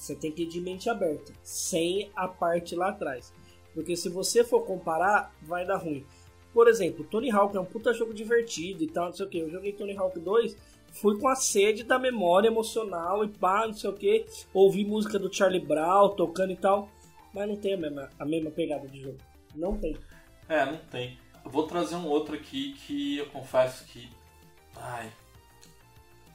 você 0.00 0.14
tem 0.14 0.32
que 0.32 0.44
ir 0.44 0.46
de 0.46 0.60
mente 0.60 0.88
aberta, 0.88 1.32
sem 1.42 2.10
a 2.16 2.26
parte 2.26 2.74
lá 2.74 2.88
atrás. 2.88 3.32
Porque 3.74 3.94
se 3.94 4.08
você 4.08 4.42
for 4.42 4.64
comparar, 4.64 5.32
vai 5.42 5.66
dar 5.66 5.76
ruim. 5.76 6.04
Por 6.54 6.66
exemplo, 6.66 7.04
Tony 7.04 7.30
Hawk 7.30 7.56
é 7.56 7.60
um 7.60 7.64
puta 7.64 7.92
jogo 7.92 8.14
divertido 8.14 8.82
e 8.82 8.88
tal, 8.88 9.06
não 9.06 9.12
sei 9.12 9.26
o 9.26 9.28
que. 9.28 9.38
Eu 9.38 9.50
joguei 9.50 9.72
Tony 9.72 9.96
Hawk 9.96 10.18
2, 10.18 10.56
fui 10.92 11.18
com 11.18 11.28
a 11.28 11.36
sede 11.36 11.84
da 11.84 11.98
memória 11.98 12.48
emocional 12.48 13.22
e 13.24 13.28
pá, 13.28 13.66
não 13.66 13.74
sei 13.74 13.90
o 13.90 13.92
que. 13.92 14.24
Ouvi 14.54 14.84
música 14.84 15.18
do 15.18 15.32
Charlie 15.32 15.60
Brown 15.60 16.08
tocando 16.16 16.52
e 16.52 16.56
tal. 16.56 16.88
Mas 17.32 17.46
não 17.46 17.56
tem 17.56 17.74
a 17.74 17.76
mesma, 17.76 18.10
a 18.18 18.24
mesma 18.24 18.50
pegada 18.50 18.88
de 18.88 19.02
jogo. 19.02 19.18
Não 19.54 19.76
tem. 19.76 19.96
É, 20.48 20.64
não 20.64 20.78
tem. 20.90 21.18
Vou 21.44 21.66
trazer 21.66 21.94
um 21.94 22.08
outro 22.08 22.34
aqui 22.34 22.72
que 22.72 23.18
eu 23.18 23.26
confesso 23.26 23.84
que. 23.84 24.08
Ai. 24.76 25.10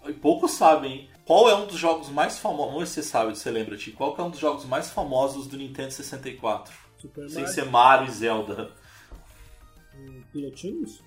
E 0.08 0.14
poucos 0.14 0.52
sabem, 0.52 0.92
hein? 0.92 1.10
Qual 1.26 1.50
é 1.50 1.56
um 1.56 1.66
dos 1.66 1.78
jogos 1.78 2.10
mais 2.10 2.38
famosos? 2.38 2.66
Vamos 2.68 2.80
ver 2.82 2.88
se 2.88 2.94
você 3.02 3.04
sabe, 3.10 3.36
se 3.36 3.42
você 3.42 3.50
lembra, 3.52 3.76
Ti. 3.76 3.92
Qual 3.92 4.16
é 4.18 4.22
um 4.22 4.30
dos 4.30 4.40
jogos 4.40 4.66
mais 4.66 4.90
famosos 4.92 5.48
do 5.48 5.58
Nintendo 5.58 5.92
64? 5.92 6.72
Super 7.00 7.28
Sem 7.30 7.42
Mario, 7.42 7.54
ser 7.54 7.66
Mario 7.66 8.08
e 8.08 8.12
Zelda. 8.12 8.72
um 9.98 10.22
Pilotinhos. 10.32 11.02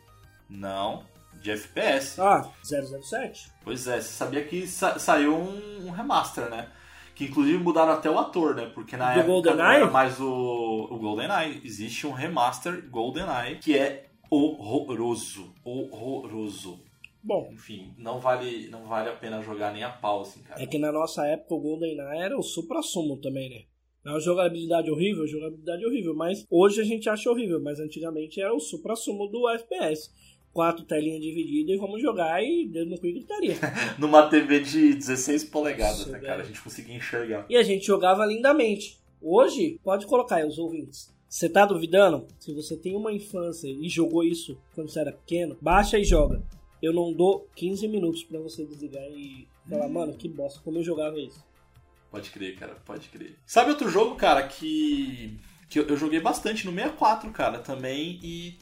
Não, 0.51 1.05
de 1.35 1.51
FPS. 1.53 2.21
Ah, 2.21 2.49
007. 2.65 3.51
Pois 3.63 3.87
é, 3.87 4.01
você 4.01 4.09
sabia 4.13 4.45
que 4.45 4.67
sa- 4.67 4.99
saiu 4.99 5.37
um, 5.37 5.87
um 5.87 5.91
remaster, 5.91 6.51
né? 6.51 6.69
Que 7.15 7.27
inclusive 7.27 7.59
mudaram 7.59 7.93
até 7.93 8.11
o 8.11 8.19
ator, 8.19 8.55
né? 8.55 8.71
Porque 8.75 8.97
na 8.97 9.13
Do 9.15 9.21
época 9.21 9.27
não 9.29 9.35
GoldenEye? 9.43 9.77
era 9.83 9.91
mais 9.91 10.19
o, 10.21 10.89
o 10.91 10.99
GoldenEye. 10.99 11.61
Existe 11.65 12.07
um 12.07 12.13
remaster 12.13 12.89
GoldenEye 12.89 13.59
que 13.59 13.77
é 13.79 14.09
horroroso. 14.31 15.53
Horroroso. 15.65 16.81
Bom, 17.23 17.51
Enfim, 17.53 17.93
não 17.99 18.21
vale, 18.21 18.69
não 18.69 18.87
vale 18.87 19.09
a 19.11 19.17
pena 19.17 19.43
jogar 19.43 19.73
nem 19.73 19.83
a 19.83 19.91
pau, 19.91 20.23
assim, 20.23 20.41
cara. 20.43 20.63
É 20.63 20.67
que 20.67 20.79
na 20.79 20.93
nossa 20.93 21.27
época 21.27 21.55
o 21.55 21.61
GoldenEye 21.61 22.21
era 22.21 22.39
o 22.39 22.43
supra-sumo 22.43 23.19
também, 23.21 23.51
né? 23.51 23.63
É 24.07 24.11
uma 24.11 24.21
jogabilidade 24.21 24.91
horrível, 24.91 25.27
jogabilidade 25.27 25.85
horrível, 25.85 26.15
mas 26.15 26.47
hoje 26.51 26.81
a 26.81 26.85
gente 26.85 27.09
acha 27.11 27.31
horrível, 27.31 27.61
mas 27.61 27.81
antigamente 27.81 28.41
era 28.41 28.55
o 28.55 28.61
supra-sumo 28.61 29.27
do 29.27 29.49
FPS. 29.51 30.11
Quatro 30.53 30.85
telinhas 30.85 31.21
divididas 31.21 31.77
e 31.77 31.79
vamos 31.79 32.01
jogar 32.01 32.43
e 32.43 32.67
dedo 32.67 32.91
no 32.91 32.99
cu 32.99 33.07
e 33.07 33.13
gritaria. 33.13 33.57
Numa 33.99 34.29
TV 34.29 34.61
de 34.61 34.95
16 34.95 35.45
polegadas, 35.45 36.07
né, 36.07 36.19
cara? 36.21 36.43
A 36.43 36.45
gente 36.47 36.63
conseguia 36.63 36.97
enxergar. 36.97 37.45
e 37.51 37.57
a 37.57 37.63
gente 37.63 37.85
jogava 37.87 38.25
lindamente. 38.25 38.99
Hoje, 39.21 39.79
pode 39.85 40.07
colocar 40.07 40.37
aí 40.37 40.47
os 40.47 40.59
ouvintes. 40.59 41.13
Você 41.29 41.49
tá 41.49 41.67
duvidando? 41.67 42.27
Se 42.39 42.55
você 42.55 42.77
tem 42.77 42.97
uma 42.97 43.13
infância 43.13 43.69
e 43.69 43.89
jogou 43.89 44.25
isso 44.25 44.57
quando 44.75 44.89
você 44.89 45.01
era 45.01 45.13
pequeno, 45.13 45.59
baixa 45.61 45.99
e 45.99 46.05
joga. 46.05 46.43
Eu 46.83 46.93
não 46.93 47.13
dou 47.13 47.49
15 47.57 47.89
minutos 47.89 48.23
pra 48.23 48.39
você 48.39 48.65
desligar 48.65 49.05
e 49.11 49.49
falar, 49.69 49.89
mano, 49.89 50.15
que 50.15 50.29
bosta, 50.29 50.61
como 50.65 50.79
eu 50.79 50.85
jogava 50.85 51.19
isso. 51.19 51.45
Pode 52.11 52.31
crer, 52.31 52.57
cara, 52.57 52.75
pode 52.85 53.09
crer. 53.09 53.37
Sabe 53.45 53.71
outro 53.71 53.91
jogo, 53.91 54.17
cara, 54.17 54.47
que, 54.47 55.39
que 55.69 55.79
eu, 55.79 55.97
joguei 55.97 56.21
bastante 56.21 56.65
no 56.65 56.73
64, 56.73 57.31
cara, 57.33 57.59
também, 57.59 58.19
e 58.23 58.59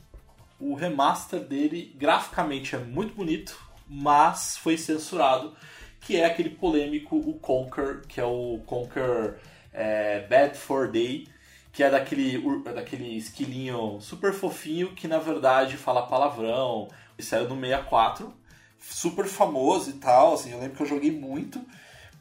o 0.59 0.75
remaster 0.75 1.41
dele, 1.41 1.95
graficamente, 1.97 2.75
é 2.75 2.79
muito 2.79 3.15
bonito, 3.15 3.57
mas 3.87 4.57
foi 4.57 4.77
censurado, 4.77 5.55
que 6.01 6.17
é 6.17 6.25
aquele 6.25 6.51
polêmico, 6.51 7.17
o 7.17 7.35
Conquer, 7.35 8.03
que 8.07 8.21
é 8.21 8.25
o 8.25 8.61
Conquer 8.67 9.39
é, 9.73 10.27
Bad 10.27 10.57
for 10.57 10.91
Day, 10.91 11.29
que 11.73 11.83
é 11.83 11.91
daquele, 11.91 12.39
daquele 12.63 13.17
esquilinho 13.17 14.01
super 14.01 14.33
fofinho 14.33 14.95
que, 14.95 15.07
na 15.07 15.19
verdade, 15.19 15.77
fala 15.77 16.07
palavrão, 16.07 16.89
e 17.19 17.23
saiu 17.23 17.49
no 17.49 17.59
64, 17.59 18.33
super 18.81 19.27
famoso 19.27 19.91
e 19.91 19.95
tal, 19.95 20.35
assim, 20.35 20.53
eu 20.53 20.61
lembro 20.61 20.77
que 20.77 20.83
eu 20.83 20.87
joguei 20.87 21.11
muito, 21.11 21.61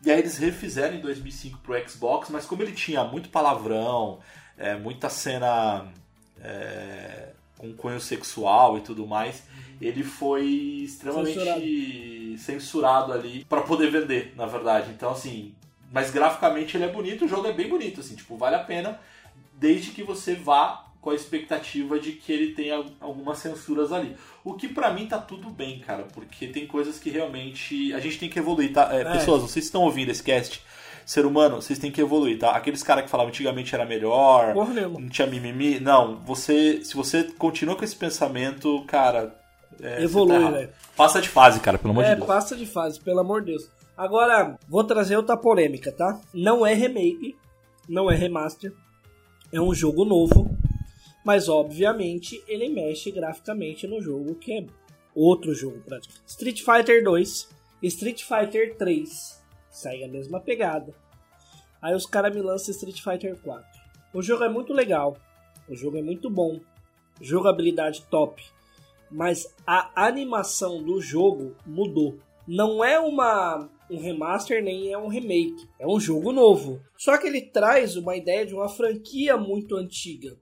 e 0.04 0.12
aí 0.12 0.20
eles 0.20 0.38
refizeram 0.38 0.96
em 0.96 1.02
2005 1.02 1.60
pro 1.60 1.90
Xbox, 1.90 2.30
mas 2.30 2.46
como 2.46 2.62
ele 2.62 2.72
tinha 2.72 3.04
muito 3.04 3.30
palavrão, 3.30 4.20
é, 4.58 4.76
muita 4.76 5.10
cena 5.10 5.88
é, 6.42 7.30
com 7.58 7.74
cunho 7.74 8.00
sexual 8.00 8.78
e 8.78 8.82
tudo 8.82 9.08
mais, 9.08 9.44
ele 9.82 10.04
foi 10.04 10.46
extremamente 10.46 11.40
foi 11.40 12.36
censurado 12.38 13.12
ali 13.12 13.46
para 13.46 13.62
poder 13.62 13.90
vender, 13.90 14.34
na 14.36 14.46
verdade. 14.46 14.92
Então, 14.92 15.12
assim, 15.12 15.54
mas 15.92 16.12
graficamente 16.12 16.78
ele 16.78 16.86
é 16.86 16.90
bonito, 16.90 17.26
o 17.26 17.28
jogo 17.28 17.48
é 17.48 17.54
bem 17.54 17.68
bonito, 17.68 18.00
assim, 18.00 18.16
tipo, 18.16 18.38
vale 18.38 18.56
a 18.56 18.64
pena, 18.64 19.00
desde 19.54 19.92
que 19.92 20.04
você 20.04 20.36
vá 20.36 20.85
com 21.06 21.12
a 21.12 21.16
expectativa 21.16 22.00
de 22.00 22.14
que 22.14 22.34
ele 22.34 22.54
tenha 22.56 22.84
algumas 23.00 23.38
censuras 23.38 23.92
ali. 23.92 24.16
O 24.44 24.56
que 24.56 24.68
para 24.68 24.92
mim 24.92 25.06
tá 25.06 25.20
tudo 25.20 25.52
bem, 25.52 25.78
cara, 25.78 26.08
porque 26.12 26.48
tem 26.48 26.66
coisas 26.66 26.98
que 26.98 27.12
realmente 27.12 27.94
a 27.94 28.00
gente 28.00 28.18
tem 28.18 28.28
que 28.28 28.40
evoluir, 28.40 28.74
tá? 28.74 28.90
É, 28.92 29.02
é. 29.02 29.12
Pessoas, 29.12 29.44
vocês 29.44 29.66
estão 29.66 29.84
ouvindo 29.84 30.10
esse 30.10 30.24
cast, 30.24 30.64
ser 31.06 31.28
humano, 31.28 31.62
vocês 31.62 31.78
têm 31.78 31.92
que 31.92 32.02
evoluir, 32.02 32.40
tá? 32.40 32.56
Aqueles 32.56 32.82
caras 32.82 33.04
que 33.04 33.12
falavam 33.12 33.30
antigamente 33.30 33.76
era 33.76 33.86
melhor, 33.86 34.56
não 34.56 35.08
tinha 35.08 35.28
mimimi, 35.28 35.80
não, 35.80 36.16
você, 36.26 36.84
se 36.84 36.96
você 36.96 37.26
continua 37.38 37.76
com 37.76 37.86
esse 37.86 37.96
pensamento, 37.96 38.84
cara, 38.88 39.40
é, 39.80 40.02
evolui, 40.02 40.44
tá 40.44 40.50
velho. 40.50 40.70
Passa 40.98 41.22
de 41.22 41.30
fase, 41.30 41.60
cara, 41.60 41.78
pelo 41.78 41.92
amor 41.92 42.04
é, 42.04 42.10
de 42.10 42.16
Deus. 42.16 42.24
É, 42.24 42.34
passa 42.34 42.56
de 42.56 42.66
fase, 42.66 43.00
pelo 43.00 43.20
amor 43.20 43.42
de 43.42 43.52
Deus. 43.52 43.70
Agora, 43.96 44.58
vou 44.68 44.84
trazer 44.84 45.18
outra 45.18 45.38
polêmica, 45.38 45.92
tá? 45.92 46.20
Não 46.34 46.66
é 46.66 46.74
remake, 46.74 47.38
não 47.88 48.10
é 48.10 48.16
remaster, 48.16 48.74
é 49.54 49.62
um 49.62 49.72
jogo 49.72 50.04
novo 50.04 50.55
mas 51.26 51.50
obviamente 51.50 52.42
ele 52.48 52.70
mexe 52.70 53.10
graficamente 53.10 53.88
no 53.88 54.00
jogo, 54.00 54.36
que 54.36 54.54
é 54.54 54.66
outro 55.16 55.56
jogo 55.56 55.82
praticamente. 55.82 56.24
Street 56.28 56.62
Fighter 56.62 57.04
2, 57.04 57.50
Street 57.82 58.24
Fighter 58.24 58.78
3, 58.78 59.44
segue 59.72 60.04
a 60.04 60.08
mesma 60.08 60.40
pegada. 60.40 60.94
Aí 61.82 61.96
os 61.96 62.06
caras 62.06 62.34
me 62.34 62.44
lançam 62.44 62.72
Street 62.72 63.02
Fighter 63.02 63.36
4. 63.42 63.66
O 64.14 64.22
jogo 64.22 64.44
é 64.44 64.50
muito 64.50 64.72
legal, 64.72 65.18
o 65.68 65.76
jogo 65.76 65.98
é 65.98 66.02
muito 66.02 66.30
bom, 66.30 66.60
jogabilidade 67.20 68.04
top, 68.04 68.44
mas 69.10 69.52
a 69.66 70.06
animação 70.06 70.84
do 70.84 71.02
jogo 71.02 71.56
mudou. 71.66 72.20
Não 72.48 72.84
é 72.84 73.00
uma 73.00 73.68
um 73.90 74.00
remaster 74.00 74.64
nem 74.64 74.92
é 74.92 74.98
um 74.98 75.08
remake, 75.08 75.68
é 75.80 75.88
um 75.88 76.00
jogo 76.00 76.32
novo. 76.32 76.80
Só 76.98 77.18
que 77.18 77.28
ele 77.28 77.42
traz 77.42 77.96
uma 77.96 78.16
ideia 78.16 78.46
de 78.46 78.54
uma 78.54 78.70
franquia 78.70 79.38
muito 79.38 79.76
antiga. 79.76 80.38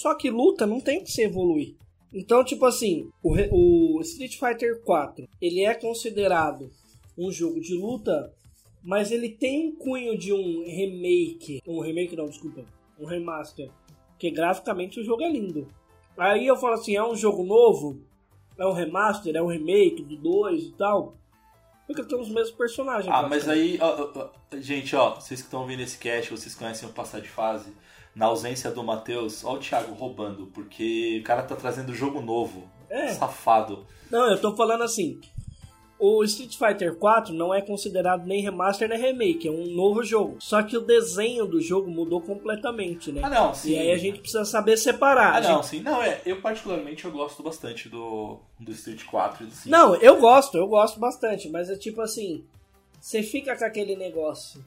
Só 0.00 0.14
que 0.14 0.30
luta 0.30 0.64
não 0.64 0.80
tem 0.80 1.02
que 1.02 1.10
se 1.10 1.22
evoluir. 1.22 1.74
Então, 2.14 2.44
tipo 2.44 2.64
assim, 2.64 3.10
o, 3.20 3.34
o 3.96 4.00
Street 4.02 4.38
Fighter 4.38 4.80
4, 4.84 5.28
ele 5.42 5.64
é 5.64 5.74
considerado 5.74 6.70
um 7.18 7.32
jogo 7.32 7.60
de 7.60 7.74
luta, 7.74 8.32
mas 8.80 9.10
ele 9.10 9.28
tem 9.28 9.66
um 9.66 9.74
cunho 9.74 10.16
de 10.16 10.32
um 10.32 10.64
remake, 10.64 11.60
um 11.66 11.80
remake 11.80 12.14
não, 12.14 12.26
desculpa, 12.26 12.64
um 12.96 13.06
remaster, 13.06 13.72
porque 14.10 14.30
graficamente 14.30 15.00
o 15.00 15.04
jogo 15.04 15.24
é 15.24 15.32
lindo. 15.32 15.66
Aí 16.16 16.46
eu 16.46 16.56
falo 16.56 16.74
assim, 16.74 16.94
é 16.94 17.04
um 17.04 17.16
jogo 17.16 17.42
novo, 17.42 18.00
é 18.56 18.64
um 18.64 18.72
remaster, 18.72 19.34
é 19.34 19.42
um 19.42 19.48
remake 19.48 20.04
do 20.04 20.16
2 20.16 20.62
e 20.62 20.72
tal, 20.74 21.16
porque 21.88 22.04
tem 22.04 22.20
os 22.20 22.28
mesmos 22.28 22.52
personagens. 22.52 23.12
Ah, 23.12 23.26
mas 23.28 23.48
aí, 23.48 23.76
ó, 23.80 24.12
ó, 24.14 24.30
gente, 24.60 24.94
ó, 24.94 25.16
vocês 25.16 25.40
que 25.40 25.48
estão 25.48 25.66
vendo 25.66 25.80
esse 25.80 25.98
cast, 25.98 26.30
vocês 26.30 26.54
conhecem 26.54 26.88
o 26.88 26.92
Passar 26.92 27.20
de 27.20 27.28
Fase, 27.28 27.72
na 28.18 28.26
ausência 28.26 28.70
do 28.72 28.82
Matheus, 28.82 29.44
ó 29.44 29.54
o 29.54 29.58
Thiago 29.58 29.94
roubando, 29.94 30.48
porque 30.48 31.20
o 31.20 31.24
cara 31.24 31.42
tá 31.42 31.54
trazendo 31.54 31.94
jogo 31.94 32.20
novo. 32.20 32.68
É. 32.90 33.08
Safado. 33.14 33.86
Não, 34.10 34.28
eu 34.28 34.40
tô 34.40 34.54
falando 34.56 34.82
assim. 34.82 35.20
O 36.00 36.22
Street 36.22 36.56
Fighter 36.56 36.94
4 36.94 37.34
não 37.34 37.52
é 37.52 37.60
considerado 37.60 38.24
nem 38.24 38.40
remaster 38.40 38.88
nem 38.88 38.98
remake, 38.98 39.48
é 39.48 39.50
um 39.50 39.66
novo 39.66 40.04
jogo. 40.04 40.36
Só 40.38 40.62
que 40.62 40.76
o 40.76 40.80
desenho 40.80 41.44
do 41.44 41.60
jogo 41.60 41.90
mudou 41.90 42.20
completamente, 42.20 43.10
né? 43.10 43.20
Ah, 43.24 43.30
não, 43.30 43.52
sim. 43.52 43.72
E 43.72 43.78
aí 43.78 43.90
a 43.90 43.98
gente 43.98 44.20
precisa 44.20 44.44
saber 44.44 44.76
separar. 44.76 45.36
Ah, 45.36 45.40
não, 45.40 45.56
gente... 45.56 45.66
sim. 45.66 45.80
Não, 45.80 46.00
é, 46.00 46.20
eu 46.24 46.40
particularmente 46.40 47.04
eu 47.04 47.10
gosto 47.10 47.42
bastante 47.42 47.88
do, 47.88 48.38
do 48.60 48.70
Street 48.72 49.04
4 49.04 49.44
e 49.44 49.68
Não, 49.68 49.96
eu 49.96 50.20
gosto, 50.20 50.56
eu 50.56 50.68
gosto 50.68 51.00
bastante, 51.00 51.48
mas 51.48 51.68
é 51.68 51.76
tipo 51.76 52.00
assim, 52.00 52.44
você 53.00 53.20
fica 53.20 53.56
com 53.56 53.64
aquele 53.64 53.96
negócio. 53.96 54.64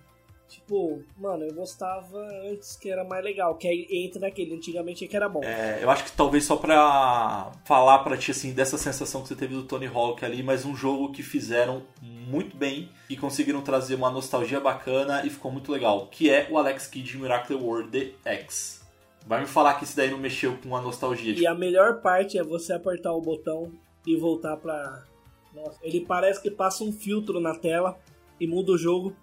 Tipo, 0.52 1.02
mano, 1.18 1.46
eu 1.46 1.54
gostava 1.54 2.20
antes 2.52 2.76
que 2.76 2.92
era 2.92 3.06
mais 3.06 3.24
legal, 3.24 3.56
que 3.56 3.66
aí 3.66 3.88
entra 3.90 4.20
naquele, 4.20 4.54
antigamente 4.54 5.08
que 5.08 5.16
era 5.16 5.30
bom. 5.30 5.42
É, 5.42 5.80
eu 5.82 5.90
acho 5.90 6.04
que 6.04 6.12
talvez 6.12 6.44
só 6.44 6.58
pra 6.58 7.54
falar 7.64 8.00
pra 8.00 8.18
ti, 8.18 8.32
assim, 8.32 8.52
dessa 8.52 8.78
sensação 8.78 9.22
que 9.22 9.30
você 9.30 9.36
teve 9.36 9.56
do 9.56 9.64
Tony 9.64 9.88
Hawk 9.88 10.26
ali, 10.26 10.44
mas 10.44 10.66
um 10.66 10.76
jogo 10.76 11.14
que 11.14 11.24
fizeram 11.24 11.84
muito 12.02 12.58
bem 12.58 12.90
e 13.10 13.16
conseguiram 13.16 13.62
trazer 13.62 13.96
uma 13.96 14.12
nostalgia 14.12 14.60
bacana 14.60 15.26
e 15.26 15.30
ficou 15.30 15.54
muito 15.54 15.72
legal, 15.72 16.08
que 16.08 16.30
é 16.30 16.46
o 16.52 16.58
Alex 16.58 16.86
Kidd 16.86 17.18
Miracle 17.18 17.56
World 17.56 18.14
X. 18.26 18.82
Vai 19.26 19.40
me 19.40 19.48
falar 19.48 19.76
que 19.76 19.86
isso 19.86 19.96
daí 19.96 20.12
não 20.12 20.18
mexeu 20.18 20.58
com 20.62 20.76
a 20.76 20.82
nostalgia. 20.82 21.32
E 21.32 21.36
tipo... 21.36 21.48
a 21.48 21.56
melhor 21.56 22.02
parte 22.02 22.38
é 22.38 22.44
você 22.44 22.74
apertar 22.74 23.14
o 23.14 23.22
botão 23.22 23.72
e 24.06 24.18
voltar 24.18 24.58
pra... 24.58 25.06
Nossa, 25.56 25.80
ele 25.82 26.02
parece 26.02 26.42
que 26.42 26.52
passa 26.52 26.84
um 26.84 26.92
filtro 26.92 27.40
na 27.40 27.56
tela 27.56 27.98
e 28.38 28.46
muda 28.46 28.74
o 28.74 28.78
jogo 28.78 29.16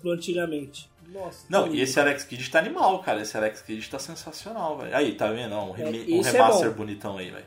pro 0.00 0.12
antigamente. 0.12 0.88
Nossa, 1.12 1.44
não, 1.48 1.66
e 1.74 1.80
esse 1.80 1.98
Alex 1.98 2.22
Kidd 2.24 2.48
tá 2.50 2.60
animal, 2.60 3.00
cara. 3.00 3.20
Esse 3.20 3.36
Alex 3.36 3.62
Kidd 3.62 3.88
tá 3.90 3.98
sensacional, 3.98 4.78
velho. 4.78 4.96
Aí, 4.96 5.14
tá 5.14 5.28
vendo? 5.30 5.56
Um, 5.56 5.72
rem 5.72 5.86
é, 5.86 6.14
um 6.14 6.22
remaster 6.22 6.68
é 6.68 6.70
bonitão 6.70 7.18
aí, 7.18 7.30
velho. 7.30 7.46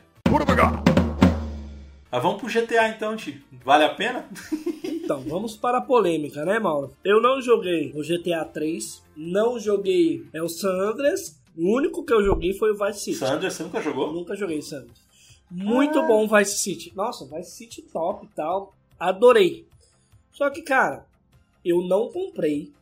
Mas 2.10 2.22
vamos 2.22 2.40
pro 2.40 2.48
GTA 2.48 2.88
então, 2.88 3.16
tio. 3.16 3.40
Vale 3.64 3.84
a 3.84 3.94
pena? 3.94 4.28
então, 4.84 5.22
vamos 5.22 5.56
para 5.56 5.78
a 5.78 5.80
polêmica, 5.80 6.44
né, 6.44 6.58
Mauro? 6.58 6.94
Eu 7.02 7.22
não 7.22 7.40
joguei 7.40 7.92
o 7.94 8.02
GTA 8.02 8.44
3, 8.44 9.02
não 9.16 9.58
joguei 9.58 10.26
é 10.32 10.42
o 10.42 10.48
San 10.48 10.74
Andreas. 10.90 11.40
O 11.56 11.74
único 11.74 12.04
que 12.04 12.12
eu 12.12 12.22
joguei 12.22 12.52
foi 12.52 12.72
o 12.72 12.76
Vice 12.76 13.00
City. 13.00 13.16
San 13.16 13.34
Andreas, 13.34 13.54
você 13.54 13.62
nunca 13.62 13.80
jogou? 13.80 14.12
Nunca 14.12 14.36
joguei 14.36 14.60
San 14.60 14.78
Andreas. 14.78 15.04
Muito 15.50 15.98
ah. 16.00 16.02
bom 16.02 16.28
Vice 16.28 16.58
City. 16.58 16.92
Nossa, 16.94 17.24
Vice 17.24 17.50
City 17.50 17.82
top 17.82 18.26
e 18.26 18.28
tal. 18.28 18.74
Adorei. 18.98 19.66
Só 20.32 20.50
que, 20.50 20.62
cara, 20.62 21.06
eu 21.64 21.82
não 21.82 22.08
comprei, 22.10 22.72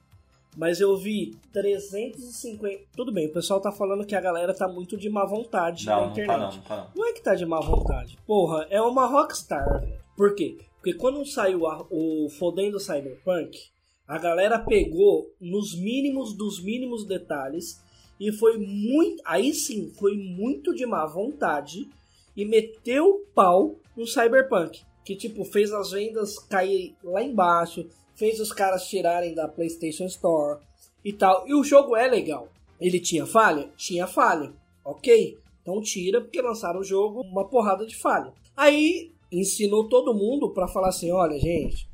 mas 0.56 0.80
eu 0.80 0.96
vi 0.96 1.36
350. 1.52 2.84
Tudo 2.96 3.12
bem, 3.12 3.26
o 3.26 3.32
pessoal 3.32 3.60
tá 3.60 3.72
falando 3.72 4.04
que 4.04 4.14
a 4.14 4.20
galera 4.20 4.52
tá 4.52 4.68
muito 4.68 4.96
de 4.96 5.08
má 5.08 5.24
vontade 5.24 5.86
não, 5.86 6.06
na 6.06 6.06
internet. 6.08 6.38
Não, 6.38 6.50
tá 6.50 6.56
não, 6.56 6.62
tá 6.62 6.76
não. 6.76 6.90
não 6.94 7.06
é 7.06 7.12
que 7.12 7.22
tá 7.22 7.34
de 7.34 7.46
má 7.46 7.60
vontade. 7.60 8.18
Porra, 8.26 8.66
é 8.70 8.80
uma 8.80 9.06
Rockstar. 9.06 9.82
Por 10.16 10.34
quê? 10.34 10.58
Porque 10.76 10.94
quando 10.94 11.24
saiu 11.24 11.66
a, 11.66 11.86
o 11.90 12.28
Fodendo 12.28 12.80
Cyberpunk, 12.80 13.58
a 14.06 14.18
galera 14.18 14.58
pegou 14.58 15.32
nos 15.40 15.74
mínimos 15.78 16.34
dos 16.34 16.62
mínimos 16.62 17.06
detalhes 17.06 17.80
e 18.20 18.30
foi 18.32 18.58
muito. 18.58 19.22
Aí 19.24 19.54
sim, 19.54 19.90
foi 19.98 20.16
muito 20.16 20.74
de 20.74 20.84
má 20.84 21.06
vontade 21.06 21.88
e 22.36 22.44
meteu 22.44 23.06
o 23.06 23.18
pau 23.34 23.76
no 23.96 24.06
Cyberpunk. 24.06 24.82
Que 25.04 25.16
tipo, 25.16 25.44
fez 25.44 25.72
as 25.72 25.92
vendas 25.92 26.38
cair 26.38 26.94
lá 27.02 27.22
embaixo, 27.22 27.88
fez 28.22 28.38
os 28.38 28.52
caras 28.52 28.86
tirarem 28.86 29.34
da 29.34 29.48
PlayStation 29.48 30.04
Store 30.04 30.60
e 31.04 31.12
tal. 31.12 31.44
E 31.48 31.52
o 31.52 31.64
jogo 31.64 31.96
é 31.96 32.06
legal. 32.06 32.46
Ele 32.80 33.00
tinha 33.00 33.26
falha? 33.26 33.68
Tinha 33.76 34.06
falha. 34.06 34.52
Ok. 34.84 35.36
Então 35.60 35.82
tira 35.82 36.20
porque 36.20 36.40
lançaram 36.40 36.78
o 36.78 36.84
jogo 36.84 37.22
uma 37.22 37.48
porrada 37.48 37.84
de 37.84 37.96
falha. 37.96 38.32
Aí 38.56 39.10
ensinou 39.32 39.88
todo 39.88 40.14
mundo 40.14 40.50
para 40.50 40.68
falar 40.68 40.90
assim: 40.90 41.10
olha, 41.10 41.36
gente, 41.36 41.88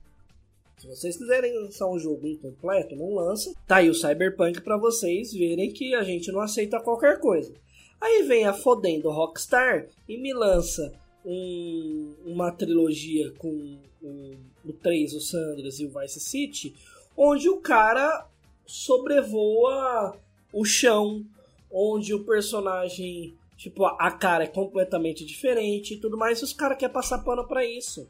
se 0.77 0.87
vocês 0.87 1.17
quiserem 1.17 1.59
lançar 1.59 1.89
um 1.89 1.99
jogo 1.99 2.27
incompleto, 2.27 2.95
não 2.95 3.15
lança. 3.15 3.51
Tá 3.67 3.77
aí 3.77 3.89
o 3.89 3.95
Cyberpunk 3.95 4.61
para 4.61 4.77
vocês 4.77 5.33
verem 5.33 5.73
que 5.73 5.95
a 5.95 6.03
gente 6.03 6.31
não 6.31 6.41
aceita 6.41 6.79
qualquer 6.79 7.21
coisa. 7.21 7.55
Aí 7.99 8.25
vem 8.25 8.45
a 8.45 8.53
fodendo 8.53 9.11
Rockstar 9.11 9.89
e 10.07 10.19
me 10.19 10.35
lança 10.35 10.93
um, 11.25 12.15
uma 12.25 12.51
trilogia 12.53 13.33
com 13.33 13.79
o, 14.03 14.35
o 14.65 14.73
3, 14.73 15.15
o 15.15 15.21
Sandras 15.21 15.81
e 15.81 15.87
o 15.87 16.01
Vice 16.01 16.21
City, 16.21 16.75
onde 17.17 17.49
o 17.49 17.59
cara 17.59 18.27
sobrevoa 18.67 20.17
o 20.53 20.65
chão, 20.65 21.25
onde 21.71 22.15
o 22.15 22.25
personagem, 22.25 23.35
tipo, 23.57 23.85
a 23.85 24.11
cara 24.11 24.45
é 24.45 24.49
completamente 24.49 25.25
diferente 25.25 25.95
e 25.95 25.99
tudo 25.99 26.17
mais, 26.17 26.41
e 26.41 26.45
os 26.45 26.53
caras 26.53 26.79
querem 26.79 26.93
passar 26.93 27.19
pano 27.19 27.47
pra 27.47 27.65
isso. 27.65 28.09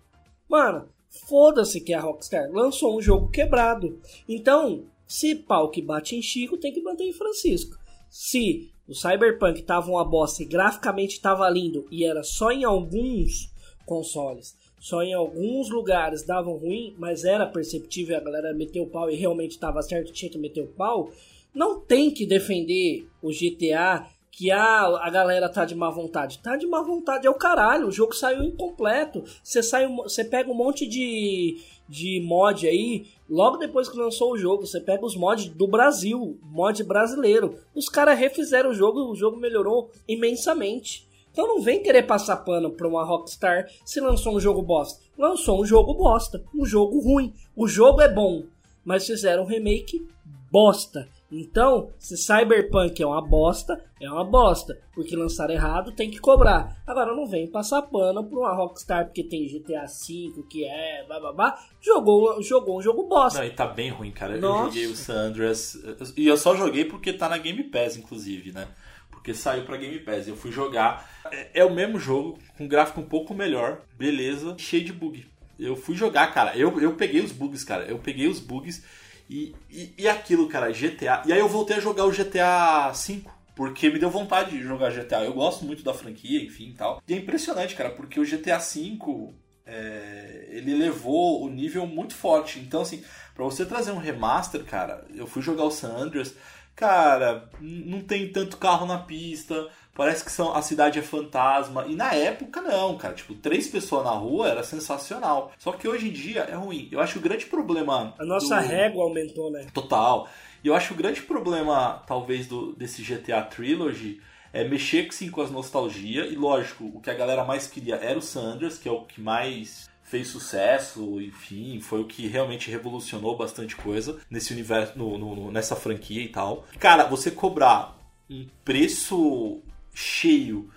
Mano, 0.49 0.89
foda-se 1.29 1.81
que 1.81 1.95
a 1.95 2.01
Rockstar 2.01 2.51
lançou 2.53 2.97
um 2.97 3.03
jogo 3.03 3.31
quebrado. 3.31 4.01
Então, 4.29 4.85
se 5.07 5.35
pau 5.35 5.71
que 5.71 5.83
bate 5.83 6.17
em 6.17 6.23
Chico, 6.23 6.57
tem 6.57 6.73
que 6.73 6.83
bater 6.83 7.05
em 7.05 7.13
Francisco. 7.13 7.79
Se 8.11 8.71
o 8.89 8.95
Cyberpunk 8.95 9.63
tava 9.63 9.91
uma 9.91 10.05
bosta 10.05 10.43
e 10.43 10.47
graficamente 10.47 11.21
tava 11.21 11.49
lindo 11.51 11.87
e 11.91 12.05
era 12.05 12.23
só 12.23 12.51
em 12.51 12.65
alguns 12.65 13.53
consoles, 13.85 14.57
só 14.81 15.03
em 15.03 15.13
alguns 15.13 15.69
lugares 15.69 16.23
davam 16.23 16.57
ruim, 16.57 16.95
mas 16.99 17.25
era 17.25 17.47
perceptível 17.47 18.17
a 18.17 18.21
galera 18.21 18.55
meteu 18.55 18.85
o 18.85 18.91
pau 18.91 19.11
e 19.11 19.17
realmente 19.17 19.53
estava 19.53 19.83
certo, 19.83 20.13
tinha 20.13 20.31
que 20.31 20.39
meter 20.39 20.63
o 20.63 20.69
pau. 20.69 21.11
Não 21.55 21.81
tem 21.81 22.11
que 22.11 22.25
defender 22.25 23.07
o 23.23 23.31
GTA 23.31 24.09
que 24.31 24.51
ah, 24.51 24.99
a 25.03 25.11
galera 25.11 25.49
tá 25.49 25.65
de 25.65 25.75
má 25.75 25.91
vontade. 25.91 26.39
Tá 26.39 26.57
de 26.57 26.67
má 26.67 26.83
vontade 26.83 27.27
é 27.27 27.31
o 27.31 27.35
caralho, 27.35 27.89
o 27.89 27.93
jogo 27.93 28.15
saiu 28.15 28.45
incompleto. 28.45 29.25
Você 29.43 29.63
sai, 29.63 29.87
você 29.89 30.25
pega 30.25 30.51
um 30.51 30.55
monte 30.55 30.87
de 30.87 31.59
de 31.89 32.21
mod 32.21 32.69
aí, 32.69 33.07
logo 33.29 33.57
depois 33.57 33.89
que 33.89 33.97
lançou 33.97 34.33
o 34.33 34.39
jogo, 34.39 34.67
você 34.67 34.79
pega 34.79 35.07
os 35.07 35.17
mods 35.17 35.49
do 35.49 35.67
Brasil, 35.67 36.39
mod 36.43 36.85
brasileiro. 36.85 37.59
Os 37.75 37.89
caras 37.89 38.19
refizeram 38.19 38.71
o 38.71 38.75
jogo, 38.75 39.11
o 39.11 39.17
jogo 39.17 39.39
melhorou 39.39 39.91
imensamente. 40.07 41.09
Então 41.33 41.47
não 41.47 41.63
vem 41.63 41.83
querer 41.83 42.03
passar 42.03 42.37
pano 42.39 42.71
pra 42.71 42.89
uma 42.89 43.05
Rockstar 43.05 43.71
se 43.85 44.01
lançou 44.01 44.37
um 44.37 44.41
jogo 44.41 44.61
bosta. 44.61 45.01
Lançou 45.17 45.63
um 45.63 45.65
jogo 45.65 45.95
bosta, 45.95 46.45
um 46.55 46.67
jogo 46.67 47.01
ruim. 47.01 47.33
O 47.57 47.67
jogo 47.67 48.03
é 48.03 48.09
bom, 48.09 48.45
mas 48.85 49.07
fizeram 49.07 49.45
um 49.45 49.47
remake 49.47 50.07
bosta. 50.51 51.09
Então, 51.31 51.93
se 51.99 52.17
Cyberpunk 52.17 53.03
é 53.03 53.07
uma 53.07 53.21
bosta, 53.21 53.85
é 54.01 54.11
uma 54.11 54.25
bosta. 54.25 54.79
Porque 54.95 55.15
lançar 55.15 55.51
errado 55.51 55.93
tem 55.93 56.11
que 56.11 56.19
cobrar. 56.19 56.83
Agora 56.87 57.15
não 57.15 57.27
vem 57.27 57.47
passar 57.47 57.83
pano 57.83 58.25
pra 58.25 58.39
uma 58.39 58.55
Rockstar 58.55 59.05
porque 59.05 59.23
tem 59.23 59.47
GTA 59.47 59.85
V, 59.85 60.43
que 60.49 60.65
é 60.65 61.05
bababá. 61.07 61.59
Jogou, 61.81 62.43
jogou 62.43 62.79
um 62.79 62.83
jogo 62.83 63.07
bosta. 63.07 63.41
Não, 63.41 63.47
e 63.47 63.51
tá 63.51 63.67
bem 63.67 63.91
ruim, 63.91 64.11
cara. 64.11 64.39
Nossa. 64.39 64.61
Eu 64.61 64.65
joguei 64.67 64.87
o 64.87 64.97
San 64.97 65.29
Andreas. 65.29 65.79
E 66.17 66.27
eu 66.27 66.37
só 66.37 66.57
joguei 66.57 66.87
porque 66.87 67.13
tá 67.13 67.29
na 67.29 67.37
Game 67.37 67.63
Pass, 67.65 67.97
inclusive, 67.97 68.53
né? 68.53 68.67
Porque 69.11 69.35
saiu 69.35 69.65
pra 69.65 69.77
Game 69.77 69.99
Pass. 69.99 70.29
Eu 70.29 70.37
fui 70.37 70.51
jogar. 70.51 71.07
É, 71.31 71.61
é 71.61 71.65
o 71.65 71.75
mesmo 71.75 71.99
jogo, 71.99 72.39
com 72.57 72.67
gráfico 72.67 73.01
um 73.01 73.07
pouco 73.07 73.35
melhor, 73.35 73.83
beleza, 73.99 74.55
cheio 74.57 74.85
de 74.85 74.95
bug. 74.95 75.27
Eu 75.59 75.77
fui 75.77 75.95
jogar, 75.95 76.33
cara. 76.33 76.57
Eu, 76.57 76.81
eu 76.81 76.95
peguei 76.95 77.21
os 77.21 77.33
bugs, 77.33 77.65
cara. 77.65 77.85
Eu 77.85 77.99
peguei 77.99 78.29
os 78.29 78.41
bugs 78.41 78.83
e, 79.29 79.55
e, 79.71 79.95
e 79.99 80.09
aquilo, 80.09 80.49
cara, 80.49 80.73
GTA. 80.73 81.23
E 81.27 81.33
aí 81.33 81.39
eu 81.39 81.49
voltei 81.49 81.77
a 81.77 81.81
jogar 81.81 82.05
o 82.05 82.13
GTA 82.13 82.91
V. 82.93 83.23
Porque 83.55 83.91
me 83.91 83.99
deu 83.99 84.09
vontade 84.09 84.53
de 84.53 84.63
jogar 84.63 84.93
GTA. 84.93 85.25
Eu 85.25 85.35
gosto 85.35 85.65
muito 85.65 85.83
da 85.83 85.93
franquia, 85.93 86.43
enfim 86.45 86.69
e 86.69 86.75
tal. 86.75 87.03
E 87.09 87.13
é 87.13 87.17
impressionante, 87.17 87.75
cara, 87.75 87.91
porque 87.91 88.21
o 88.21 88.25
GTA 88.25 88.59
V 88.59 89.35
é, 89.67 90.47
ele 90.51 90.75
levou 90.75 91.45
o 91.45 91.51
nível 91.51 91.87
muito 91.87 92.15
forte. 92.15 92.59
Então, 92.59 92.81
assim, 92.81 93.03
pra 93.35 93.45
você 93.45 93.67
trazer 93.67 93.91
um 93.91 93.99
remaster, 93.99 94.65
cara, 94.65 95.05
eu 95.15 95.27
fui 95.27 95.43
jogar 95.43 95.65
o 95.65 95.71
San 95.71 95.89
Andreas, 95.89 96.35
cara, 96.75 97.51
não 97.61 98.01
tem 98.01 98.33
tanto 98.33 98.57
carro 98.57 98.87
na 98.87 98.99
pista, 98.99 99.69
parece 99.99 100.25
que 100.25 100.31
são, 100.33 100.55
a 100.55 100.63
cidade 100.63 100.99
é 100.99 101.03
fantasma. 101.03 101.85
E 101.89 101.95
na 101.97 102.15
época, 102.15 102.63
não, 102.63 102.97
cara, 102.97 103.13
tipo, 103.15 103.35
três 103.35 103.67
pessoas 103.69 104.05
na 104.05 104.13
rua 104.13 104.49
era 104.49 104.63
sensacional. 104.63 105.53
Só 105.59 105.73
que 105.73 105.87
hoje 105.89 106.09
em 106.09 106.13
dia 106.13 106.43
é 106.43 106.55
ruim. 106.55 106.89
Eu 106.91 107.01
acho 107.01 107.15
que 107.15 107.19
o 107.19 107.23
grande 107.23 107.47
problema. 107.47 108.15
A 108.19 108.25
nossa 108.25 108.61
do- 108.61 108.67
régua 108.69 109.03
aumentou, 109.05 109.51
né? 109.51 109.67
Total. 109.75 110.29
E 110.63 110.69
eu 110.69 110.75
acho 110.75 110.89
que 110.89 110.95
o 110.95 110.97
grande 110.97 111.21
problema, 111.23 112.03
talvez, 112.07 112.47
do, 112.47 112.73
desse 112.75 113.03
GTA 113.03 113.43
Trilogy 113.43 114.21
é 114.53 114.63
mexer 114.65 115.07
sim, 115.13 115.31
com 115.31 115.43
as 115.43 115.51
nostalgia. 115.51 116.27
E 116.27 116.35
lógico, 116.37 116.85
o 116.95 117.01
que 117.01 117.11
a 117.11 117.15
galera 117.15 117.45
mais 117.45 117.67
queria 117.67 117.97
era 117.97 118.19
o 118.19 118.23
Sanders, 118.23 118.79
que 118.79 118.89
é 118.89 118.93
o 118.93 119.03
que 119.03 119.21
mais 119.21 119.89
fez 120.05 120.29
sucesso, 120.29 121.21
enfim, 121.21 121.81
foi 121.81 122.01
o 122.01 122.07
que 122.07 122.27
realmente 122.27 122.71
revolucionou 122.71 123.37
bastante 123.37 123.77
coisa 123.77 124.19
nesse 124.31 124.55
universo, 124.55 124.97
no- 124.99 125.19
no- 125.19 125.51
nessa 125.53 125.77
franquia 125.77 126.23
e 126.23 126.29
tal. 126.29 126.65
Cara, 126.79 127.05
você 127.05 127.31
cobrar 127.31 127.99
um 128.31 128.47
preço 128.65 129.61
cheio 129.99 130.71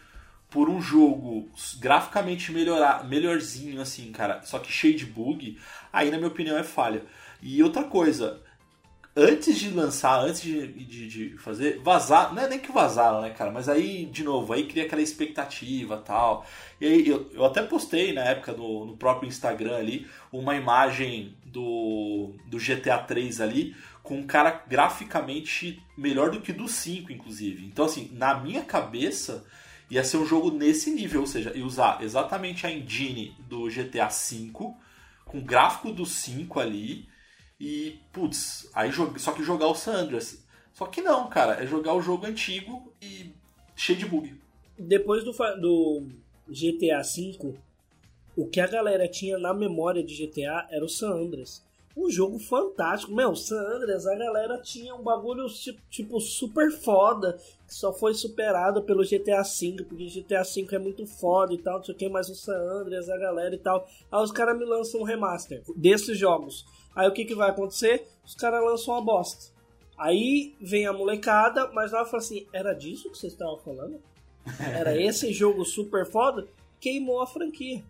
por 0.50 0.68
um 0.68 0.82
jogo 0.82 1.48
graficamente 1.80 2.52
melhorar, 2.52 3.08
melhorzinho, 3.08 3.80
assim, 3.80 4.12
cara, 4.12 4.42
só 4.44 4.60
que 4.60 4.72
cheio 4.72 4.98
de 4.98 5.06
bug, 5.06 5.58
aí 5.94 6.10
na 6.10 6.18
minha 6.18 6.28
opinião 6.28 6.58
é 6.58 6.64
falha. 6.64 7.04
E 7.42 7.62
outra 7.64 7.84
coisa, 7.84 8.42
antes 9.16 9.58
de 9.60 9.70
lançar, 9.70 10.20
antes 10.26 10.42
de, 10.42 10.68
de, 10.68 11.08
de 11.08 11.38
fazer, 11.38 11.80
vazar, 11.80 12.34
não 12.34 12.42
é 12.42 12.50
nem 12.50 12.60
que 12.60 12.72
vazaram, 12.72 13.22
né, 13.22 13.30
cara, 13.30 13.52
mas 13.52 13.70
aí, 13.70 14.06
de 14.06 14.24
novo, 14.24 14.52
aí 14.52 14.66
cria 14.68 14.84
aquela 14.84 15.02
expectativa 15.02 15.98
tal. 15.98 16.46
E 16.82 16.88
aí 16.88 17.08
eu, 17.08 17.30
eu 17.32 17.46
até 17.46 17.62
postei 17.62 18.12
na 18.12 18.24
época 18.24 18.52
no, 18.52 18.86
no 18.86 18.98
próprio 18.98 19.28
Instagram 19.30 19.78
ali 19.78 20.08
uma 20.34 20.56
imagem 20.56 21.36
do, 21.46 22.34
do 22.48 22.58
GTA 22.58 22.98
3 22.98 23.40
ali 23.40 23.76
com 24.04 24.18
um 24.18 24.28
cara 24.28 24.64
graficamente 24.68 25.82
melhor 25.98 26.32
do 26.32 26.42
que 26.42 26.52
do 26.52 26.68
5, 26.68 27.12
inclusive. 27.12 27.66
Então, 27.66 27.86
assim, 27.86 28.10
na 28.14 28.40
minha 28.40 28.64
cabeça 28.64 29.46
ia 29.90 30.04
ser 30.04 30.18
um 30.18 30.26
jogo 30.26 30.50
nesse 30.52 30.90
nível, 30.92 31.22
ou 31.22 31.28
seja, 31.28 31.56
ia 31.56 31.66
usar 31.66 32.02
exatamente 32.02 32.66
a 32.66 32.72
engine 32.72 33.36
do 33.48 33.68
GTA 33.68 34.08
V 34.08 34.52
com 35.26 35.38
o 35.38 35.42
gráfico 35.42 35.92
do 35.92 36.06
5 36.06 36.60
ali 36.60 37.08
e, 37.60 38.00
putz, 38.12 38.70
aí 38.74 38.92
só 39.18 39.34
que 39.34 39.44
jogar 39.44 39.68
o 39.68 39.76
San 39.76 39.94
Andreas. 39.94 40.44
Só 40.74 40.86
que 40.86 41.02
não, 41.02 41.30
cara, 41.30 41.62
é 41.62 41.68
jogar 41.68 41.94
o 41.94 42.02
jogo 42.02 42.26
antigo 42.26 42.92
e 43.02 43.32
cheio 43.76 44.00
de 44.00 44.06
bug. 44.06 44.34
Depois 44.78 45.24
do, 45.24 45.32
do 45.32 46.08
GTA 46.48 47.02
V, 47.04 47.56
o 48.36 48.48
que 48.48 48.60
a 48.60 48.68
galera 48.68 49.08
tinha 49.08 49.38
na 49.38 49.54
memória 49.54 50.04
de 50.04 50.16
GTA 50.16 50.68
era 50.72 50.84
o 50.84 50.90
San 50.90 51.12
Andreas. 51.12 51.64
Um 51.96 52.10
jogo 52.10 52.40
fantástico. 52.40 53.14
Meu, 53.14 53.36
San 53.36 53.60
Andreas, 53.60 54.08
a 54.08 54.16
galera 54.16 54.58
tinha 54.62 54.96
um 54.96 55.02
bagulho 55.04 55.48
ti- 55.48 55.78
tipo 55.90 56.20
super 56.20 56.72
foda, 56.72 57.38
que 57.68 57.74
só 57.74 57.92
foi 57.92 58.14
superado 58.14 58.82
pelo 58.84 59.04
GTA 59.04 59.44
V, 59.44 59.84
porque 59.88 60.06
GTA 60.08 60.44
V 60.44 60.68
é 60.72 60.80
muito 60.80 61.06
foda 61.06 61.54
e 61.54 61.58
tal, 61.58 61.78
não 61.78 61.84
sei 61.84 61.94
o 61.94 61.98
que, 61.98 62.08
mas 62.10 62.30
o 62.30 62.36
San 62.36 62.56
Andreas, 62.58 63.10
a 63.10 63.18
galera 63.18 63.54
e 63.54 63.58
tal. 63.58 63.88
Aí 64.12 64.24
os 64.24 64.32
caras 64.32 64.58
me 64.58 64.66
lançam 64.66 65.02
um 65.02 65.04
remaster 65.04 65.62
desses 65.76 66.18
jogos. 66.18 66.66
Aí 66.96 67.08
o 67.08 67.14
que, 67.14 67.26
que 67.26 67.36
vai 67.36 67.50
acontecer? 67.50 68.08
Os 68.26 68.36
caras 68.36 68.64
lançam 68.64 68.94
uma 68.94 69.02
bosta. 69.02 69.52
Aí 69.98 70.56
vem 70.60 70.88
a 70.88 70.94
molecada, 70.94 71.68
mas 71.74 71.94
ela 71.94 72.06
fala 72.06 72.18
assim: 72.24 72.48
era 72.52 72.74
disso 72.74 73.10
que 73.10 73.18
vocês 73.18 73.34
estavam 73.34 73.58
falando? 73.58 74.02
Era 74.60 74.96
esse 75.00 75.32
jogo 75.32 75.64
super 75.64 76.06
foda? 76.06 76.48
Queimou 76.80 77.22
a 77.22 77.28
franquia. 77.28 77.84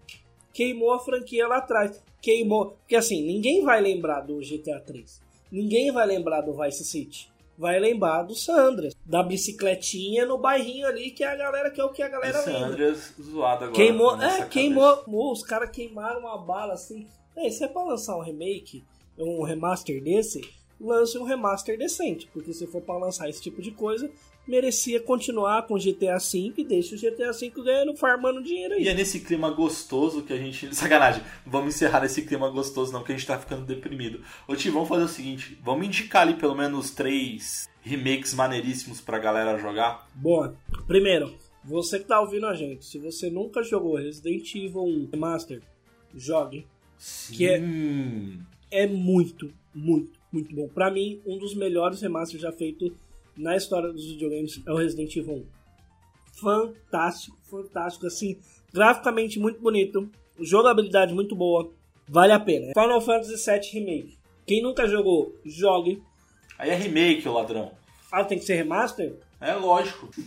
Queimou 0.54 0.94
a 0.94 1.00
franquia 1.00 1.48
lá 1.48 1.58
atrás. 1.58 2.02
Queimou. 2.22 2.78
Porque 2.82 2.96
assim, 2.96 3.24
ninguém 3.26 3.64
vai 3.64 3.82
lembrar 3.82 4.22
do 4.22 4.40
GTA 4.40 4.80
3. 4.80 5.22
Ninguém 5.52 5.92
vai 5.92 6.06
lembrar 6.06 6.42
do 6.42 6.54
Vice 6.54 6.84
City. 6.86 7.30
Vai 7.58 7.80
lembrar 7.80 8.24
do 8.24 8.34
Sandras. 8.34 8.96
Da 9.06 9.22
bicicletinha 9.22 10.26
no 10.26 10.38
bairrinho 10.38 10.88
ali, 10.88 11.12
que 11.12 11.24
é 11.24 11.28
a 11.28 11.36
galera, 11.36 11.70
que 11.70 11.80
é 11.80 11.84
o 11.84 11.90
que 11.90 12.02
a 12.02 12.08
galera 12.08 12.40
lembra. 12.46 12.68
Andreas 12.68 13.14
zoado 13.22 13.66
agora. 13.66 13.72
Queimou, 13.74 14.22
é, 14.22 14.46
queimou. 14.46 15.04
Os 15.32 15.44
caras 15.44 15.70
queimaram 15.70 16.22
uma 16.22 16.38
bala 16.38 16.74
assim. 16.74 17.08
É, 17.36 17.50
se 17.50 17.64
é 17.64 17.68
pra 17.68 17.84
lançar 17.84 18.18
um 18.18 18.22
remake, 18.22 18.84
um 19.18 19.44
remaster 19.44 20.02
desse, 20.04 20.42
lance 20.82 21.18
um 21.18 21.24
remaster 21.24 21.78
decente. 21.78 22.28
Porque 22.34 22.54
se 22.54 22.68
for 22.68 22.82
pra 22.82 22.98
lançar 22.98 23.30
esse 23.30 23.42
tipo 23.42 23.62
de 23.62 23.72
coisa, 23.72 24.10
merecia 24.48 25.00
continuar 25.00 25.68
com 25.68 25.78
GTA 25.78 26.18
V 26.18 26.54
e 26.58 26.64
deixa 26.64 26.96
o 26.96 26.98
GTA 26.98 27.32
V 27.32 27.50
ganhando, 27.64 27.96
farmando 27.96 28.44
dinheiro 28.44 28.74
aí. 28.74 28.84
E 28.84 28.88
é 28.88 28.94
nesse 28.94 29.20
clima 29.20 29.50
gostoso 29.52 30.24
que 30.24 30.34
a 30.34 30.38
gente. 30.38 30.74
Sacanagem, 30.76 31.24
vamos 31.46 31.76
encerrar 31.76 32.02
nesse 32.02 32.24
clima 32.24 32.50
gostoso, 32.50 32.92
não, 32.92 33.00
porque 33.00 33.14
a 33.14 33.18
gente 33.18 33.28
tá 33.28 33.38
ficando 33.38 33.66
deprimido. 33.66 34.22
Ô 34.48 34.56
Ti, 34.56 34.70
vamos 34.70 34.90
fazer 34.90 35.04
o 35.04 35.08
seguinte: 35.08 35.58
vamos 35.64 35.86
indicar 35.86 36.24
ali 36.24 36.36
pelo 36.36 36.56
menos 36.56 36.92
três 36.92 37.70
remakes 37.82 38.34
maneiríssimos 38.34 39.02
pra 39.02 39.20
galera 39.20 39.58
jogar. 39.58 40.08
Boa. 40.16 40.56
Primeiro, 40.88 41.36
você 41.64 42.00
que 42.00 42.06
tá 42.06 42.20
ouvindo 42.20 42.48
a 42.48 42.56
gente, 42.56 42.86
se 42.86 42.98
você 42.98 43.30
nunca 43.30 43.64
jogou 43.64 43.96
Resident 43.96 44.54
Evil 44.56 44.84
1 44.84 45.10
Remaster, 45.12 45.62
jogue. 46.14 46.68
Sim. 46.98 47.34
Que 47.36 47.48
é 48.70 48.88
muito, 48.88 49.52
muito, 49.74 50.20
muito 50.32 50.56
bom. 50.56 50.68
Pra 50.68 50.90
mim, 50.90 51.22
um 51.26 51.38
dos 51.38 51.54
melhores 51.54 52.02
remasters 52.02 52.42
já 52.42 52.52
feito 52.52 52.96
na 53.36 53.56
história 53.56 53.92
dos 53.92 54.06
videogames 54.06 54.62
é 54.66 54.72
o 54.72 54.76
Resident 54.76 55.16
Evil 55.16 55.36
1. 55.36 55.46
Fantástico, 56.40 57.38
fantástico, 57.50 58.08
assim, 58.08 58.38
graficamente 58.74 59.40
muito 59.40 59.60
bonito, 59.60 60.10
jogabilidade 60.40 61.14
muito 61.14 61.36
boa, 61.36 61.72
vale 62.08 62.34
a 62.34 62.40
pena. 62.40 62.74
Final 62.74 63.02
Fantasy 63.02 63.36
VII 63.36 63.70
Remake. 63.74 64.18
Quem 64.46 64.62
nunca 64.62 64.88
jogou, 64.88 65.36
jogue. 65.46 66.02
Aí 66.58 66.70
é 66.70 66.76
remake, 66.76 67.28
o 67.28 67.34
ladrão. 67.34 67.72
Ah, 68.12 68.24
tem 68.24 68.40
que 68.40 68.46
ser 68.46 68.56
remaster? 68.56 69.16
É 69.40 69.54
lógico. 69.54 70.10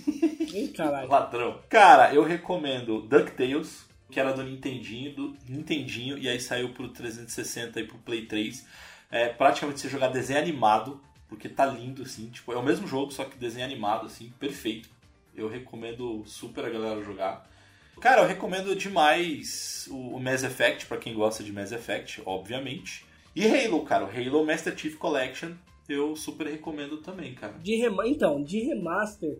Ih, 0.55 0.69
caralho. 0.69 1.09
Ladrão. 1.09 1.61
Cara, 1.69 2.15
eu 2.15 2.23
recomendo 2.23 3.03
DuckTales, 3.03 3.85
que 4.11 4.19
era 4.19 4.33
do 4.33 4.43
Nintendinho, 4.43 5.15
do 5.15 5.37
Nintendinho, 5.49 6.19
e 6.19 6.29
aí 6.29 6.41
saiu 6.41 6.71
pro 6.71 6.89
360 6.89 7.81
e 7.81 7.85
pro 7.87 7.99
Play 7.99 8.27
3. 8.27 8.65
É 9.11 9.29
praticamente 9.29 9.81
você 9.81 9.89
jogar 9.89 10.09
desenho 10.09 10.39
animado, 10.39 11.01
porque 11.29 11.49
tá 11.49 11.67
lindo, 11.67 12.03
assim. 12.03 12.29
Tipo, 12.31 12.53
é 12.53 12.57
o 12.57 12.63
mesmo 12.63 12.87
jogo, 12.87 13.13
só 13.13 13.25
que 13.25 13.37
desenho 13.37 13.65
animado, 13.65 14.07
assim, 14.07 14.33
perfeito. 14.39 14.89
Eu 15.35 15.49
recomendo 15.49 16.23
super 16.27 16.65
a 16.65 16.71
galera 16.71 17.03
jogar. 17.03 17.49
Cara, 18.01 18.23
eu 18.23 18.29
recomendo 18.29 18.75
demais 18.75 19.89
o 19.91 20.17
o 20.17 20.21
Mass 20.21 20.43
Effect, 20.43 20.87
pra 20.87 20.97
quem 20.97 21.15
gosta 21.15 21.43
de 21.43 21.53
Mass 21.53 21.73
Effect, 21.73 22.23
obviamente. 22.25 23.05
E 23.35 23.45
Halo, 23.47 23.85
cara, 23.85 24.05
o 24.05 24.09
Halo 24.09 24.47
Master 24.47 24.77
Chief 24.79 24.97
Collection, 24.97 25.53
eu 25.89 26.15
super 26.15 26.47
recomendo 26.47 26.99
também, 26.99 27.35
cara. 27.35 27.55
De. 27.55 27.85
Então, 28.07 28.43
de 28.43 28.61
remaster, 28.61 29.39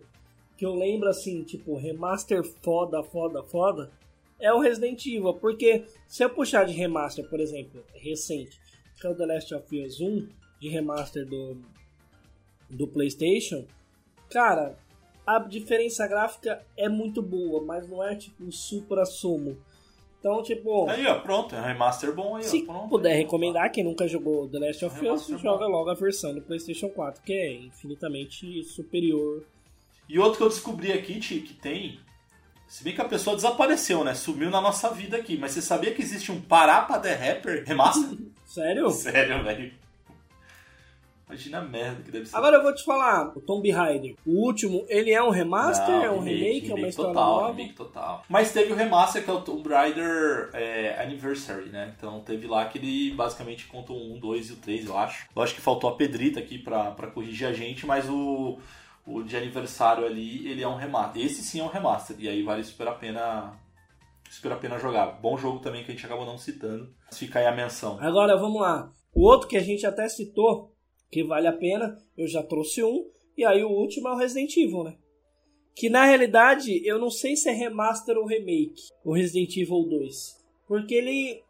que 0.57 0.67
eu 0.67 0.75
lembro 0.75 1.09
assim, 1.09 1.43
tipo, 1.45 1.77
remaster 1.77 2.43
foda, 2.62 3.03
foda, 3.03 3.43
foda, 3.45 3.93
é 4.41 4.53
o 4.53 4.61
Resident 4.61 5.05
Evil. 5.07 5.35
Porque 5.35 5.85
se 6.09 6.25
eu 6.25 6.31
puxar 6.31 6.65
de 6.65 6.73
remaster, 6.73 7.29
por 7.29 7.41
exemplo, 7.41 7.85
recente, 7.95 8.59
que 9.05 9.07
é 9.07 9.11
o 9.11 9.14
The 9.14 9.26
Last 9.26 9.55
of 9.55 9.82
Us 9.82 10.00
1, 10.00 10.28
de 10.59 10.68
remaster 10.70 11.26
do, 11.26 11.59
do 12.70 12.88
PlayStation, 12.88 13.66
cara, 14.30 14.78
a 15.26 15.38
diferença 15.40 16.07
gráfica 16.09 16.64
é 16.74 16.88
muito 16.88 17.20
boa, 17.20 17.62
mas 17.62 17.86
não 17.86 18.02
é 18.02 18.16
tipo 18.16 18.42
um 18.42 18.50
supra-sumo. 18.50 19.59
Então, 20.18 20.42
tipo. 20.42 20.88
Aí, 20.88 21.07
ó, 21.07 21.18
pronto, 21.20 21.55
é 21.55 21.61
um 21.61 21.64
remaster 21.64 22.14
bom 22.14 22.36
aí, 22.36 22.44
Se 22.44 22.62
ó. 22.62 22.72
Pronto, 22.72 22.88
puder 22.88 23.12
aí, 23.12 23.18
recomendar, 23.18 23.70
quem 23.70 23.84
nunca 23.84 24.09
jogou 24.09 24.48
The 24.48 24.59
Last 24.59 24.84
of 24.86 24.96
Us, 24.96 25.02
Remaster 25.02 25.38
joga 25.38 25.66
bom. 25.66 25.72
logo 25.72 25.90
a 25.90 25.94
versão 25.94 26.34
do 26.34 26.40
PlayStation 26.40 26.88
4, 26.88 27.22
que 27.22 27.34
é 27.34 27.52
infinitamente 27.52 28.64
superior. 28.64 29.44
E 30.09 30.18
outro 30.18 30.38
que 30.38 30.44
eu 30.44 30.48
descobri 30.48 30.92
aqui, 30.92 31.20
Ti, 31.20 31.40
que 31.40 31.52
tem, 31.52 32.00
Se 32.66 32.82
bem 32.82 32.94
que 32.94 33.02
a 33.02 33.09
pessoa 33.09 33.36
desapareceu, 33.36 34.02
né? 34.02 34.14
Sumiu 34.14 34.48
na 34.48 34.62
nossa 34.62 34.88
vida 34.90 35.18
aqui. 35.18 35.36
Mas 35.36 35.52
você 35.52 35.61
sabia 35.61 35.92
que 35.92 36.00
existe 36.00 36.32
um 36.32 36.40
Parapa 36.40 36.98
The 36.98 37.14
Rapper 37.14 37.64
remaster? 37.66 38.16
Sério? 38.55 38.88
Sério, 38.90 39.42
velho. 39.42 39.72
Imagina 41.26 41.59
a 41.59 41.62
merda 41.62 42.02
que 42.02 42.11
deve 42.12 42.26
ser. 42.26 42.36
Agora 42.36 42.57
eu 42.57 42.62
vou 42.62 42.72
te 42.72 42.84
falar, 42.84 43.36
o 43.36 43.40
Tomb 43.40 43.68
Raider, 43.70 44.14
o 44.24 44.44
último, 44.44 44.84
ele 44.88 45.11
é 45.11 45.20
um 45.22 45.30
remaster, 45.30 45.88
Não, 45.88 46.05
é 46.05 46.11
um 46.11 46.20
remake, 46.20 46.70
é 46.70 46.74
uma 46.74 46.86
história 46.86 47.12
total, 47.12 47.36
nova? 47.36 47.48
Remake 47.48 47.74
total. 47.74 48.24
Mas 48.28 48.52
teve 48.52 48.72
o 48.72 48.76
remaster 48.76 49.24
que 49.24 49.30
é 49.30 49.32
o 49.32 49.40
Tomb 49.40 49.68
Raider 49.68 50.50
é, 50.52 51.02
Anniversary, 51.02 51.70
né? 51.70 51.92
Então 51.96 52.20
teve 52.20 52.46
lá 52.46 52.66
que 52.66 52.78
ele 52.78 53.12
basicamente 53.14 53.66
conta 53.66 53.92
o 53.92 54.14
1, 54.14 54.20
2 54.20 54.50
e 54.50 54.52
o 54.52 54.57
3, 54.57 54.86
eu 54.86 54.96
acho. 54.96 55.26
Lógico 55.34 55.59
que 55.59 55.64
faltou 55.64 55.90
a 55.90 55.96
Pedrita 55.96 56.38
aqui 56.38 56.59
pra, 56.59 56.92
pra 56.92 57.09
corrigir 57.09 57.48
a 57.48 57.52
gente, 57.52 57.84
mas 57.86 58.09
o, 58.09 58.59
o 59.05 59.22
de 59.22 59.36
aniversário 59.36 60.07
ali, 60.07 60.46
ele 60.46 60.62
é 60.62 60.68
um 60.68 60.76
remaster. 60.76 61.24
Esse 61.24 61.42
sim 61.42 61.59
é 61.59 61.64
um 61.64 61.68
remaster, 61.68 62.16
e 62.20 62.28
aí 62.28 62.42
vale 62.42 62.62
super 62.62 62.86
a 62.86 62.92
pena. 62.92 63.55
Super 64.31 64.53
a 64.53 64.57
pena 64.57 64.79
jogar. 64.79 65.20
Bom 65.20 65.37
jogo 65.37 65.61
também 65.61 65.85
que 65.85 65.91
a 65.91 65.95
gente 65.95 66.05
acabou 66.05 66.27
não 66.27 66.39
citando. 66.39 66.93
Fica 67.12 67.39
aí 67.39 67.47
a 67.47 67.53
menção. 67.53 67.99
Agora 68.01 68.37
vamos 68.37 68.61
lá. 68.61 68.91
O 69.14 69.22
outro 69.22 69.49
que 69.49 69.57
a 69.57 69.62
gente 69.62 69.87
até 69.87 70.09
citou, 70.09 70.72
que 71.11 71.22
vale 71.22 71.47
a 71.47 71.53
pena, 71.53 71.97
eu 72.16 72.27
já 72.27 72.43
trouxe 72.43 72.83
um. 72.83 73.09
E 73.37 73.45
aí 73.45 73.62
o 73.62 73.70
último 73.70 74.09
é 74.09 74.12
o 74.12 74.16
Resident 74.16 74.57
Evil, 74.57 74.85
né? 74.85 74.97
Que 75.75 75.89
na 75.89 76.05
realidade 76.05 76.87
eu 76.87 76.99
não 76.99 77.11
sei 77.11 77.37
se 77.37 77.49
é 77.49 77.53
remaster 77.53 78.16
ou 78.16 78.27
remake, 78.27 78.83
o 79.05 79.12
Resident 79.12 79.57
Evil 79.57 79.85
2. 79.89 80.45
Porque 80.66 80.95
ele 80.95 81.43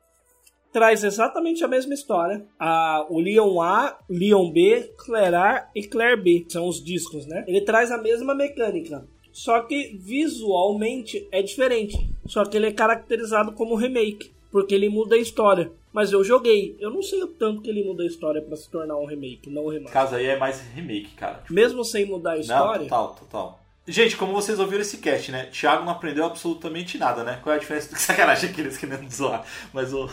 traz 0.74 1.04
exatamente 1.04 1.62
a 1.62 1.68
mesma 1.68 1.94
história. 1.94 2.44
A, 2.58 3.06
o 3.08 3.20
Leon 3.20 3.60
A, 3.60 3.96
Leon 4.10 4.50
B, 4.50 4.92
Claire 4.98 5.36
A 5.36 5.70
e 5.74 5.86
Claire 5.86 6.20
B. 6.20 6.44
São 6.48 6.66
os 6.66 6.82
discos, 6.82 7.26
né? 7.26 7.44
Ele 7.46 7.60
traz 7.60 7.92
a 7.92 7.98
mesma 7.98 8.34
mecânica. 8.34 9.06
Só 9.34 9.60
que 9.62 9.98
visualmente 10.00 11.26
é 11.32 11.42
diferente. 11.42 12.08
Só 12.24 12.44
que 12.44 12.56
ele 12.56 12.66
é 12.68 12.72
caracterizado 12.72 13.50
como 13.52 13.74
remake. 13.74 14.32
Porque 14.48 14.72
ele 14.72 14.88
muda 14.88 15.16
a 15.16 15.18
história. 15.18 15.72
Mas 15.92 16.12
eu 16.12 16.22
joguei. 16.22 16.76
Eu 16.78 16.88
não 16.90 17.02
sei 17.02 17.20
o 17.20 17.26
tanto 17.26 17.60
que 17.60 17.68
ele 17.68 17.82
muda 17.82 18.04
a 18.04 18.06
história 18.06 18.40
pra 18.40 18.56
se 18.56 18.70
tornar 18.70 18.96
um 18.96 19.06
remake, 19.06 19.50
não 19.50 19.62
um 19.62 19.64
No 19.66 19.70
remaster. 19.72 19.92
caso 19.92 20.14
aí 20.14 20.26
é 20.26 20.38
mais 20.38 20.60
remake, 20.74 21.10
cara. 21.16 21.38
Tipo, 21.38 21.52
Mesmo 21.52 21.84
sem 21.84 22.06
mudar 22.06 22.30
a 22.30 22.34
Não, 22.34 22.40
história. 22.42 22.82
total, 22.84 23.16
total. 23.18 23.60
Gente, 23.88 24.16
como 24.16 24.32
vocês 24.32 24.58
ouviram 24.60 24.82
esse 24.82 24.98
cast, 24.98 25.30
né? 25.32 25.46
Thiago 25.46 25.84
não 25.84 25.92
aprendeu 25.92 26.24
absolutamente 26.24 26.96
nada, 26.96 27.22
né? 27.24 27.40
Qual 27.42 27.52
é 27.52 27.56
a 27.56 27.60
diferença 27.60 27.88
do 27.88 27.96
que 27.96 28.00
sacanagem 28.02 28.52
que 28.52 28.60
eles 28.60 28.76
querendo 28.78 29.10
zoar? 29.10 29.44
Mas 29.72 29.92
o. 29.92 30.08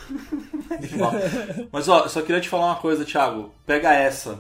Animal. 0.71 1.11
Mas 1.71 1.87
ó, 1.87 2.07
só 2.07 2.21
queria 2.23 2.41
te 2.41 2.49
falar 2.49 2.65
uma 2.65 2.75
coisa, 2.77 3.05
Thiago. 3.05 3.53
Pega 3.65 3.93
essa. 3.93 4.39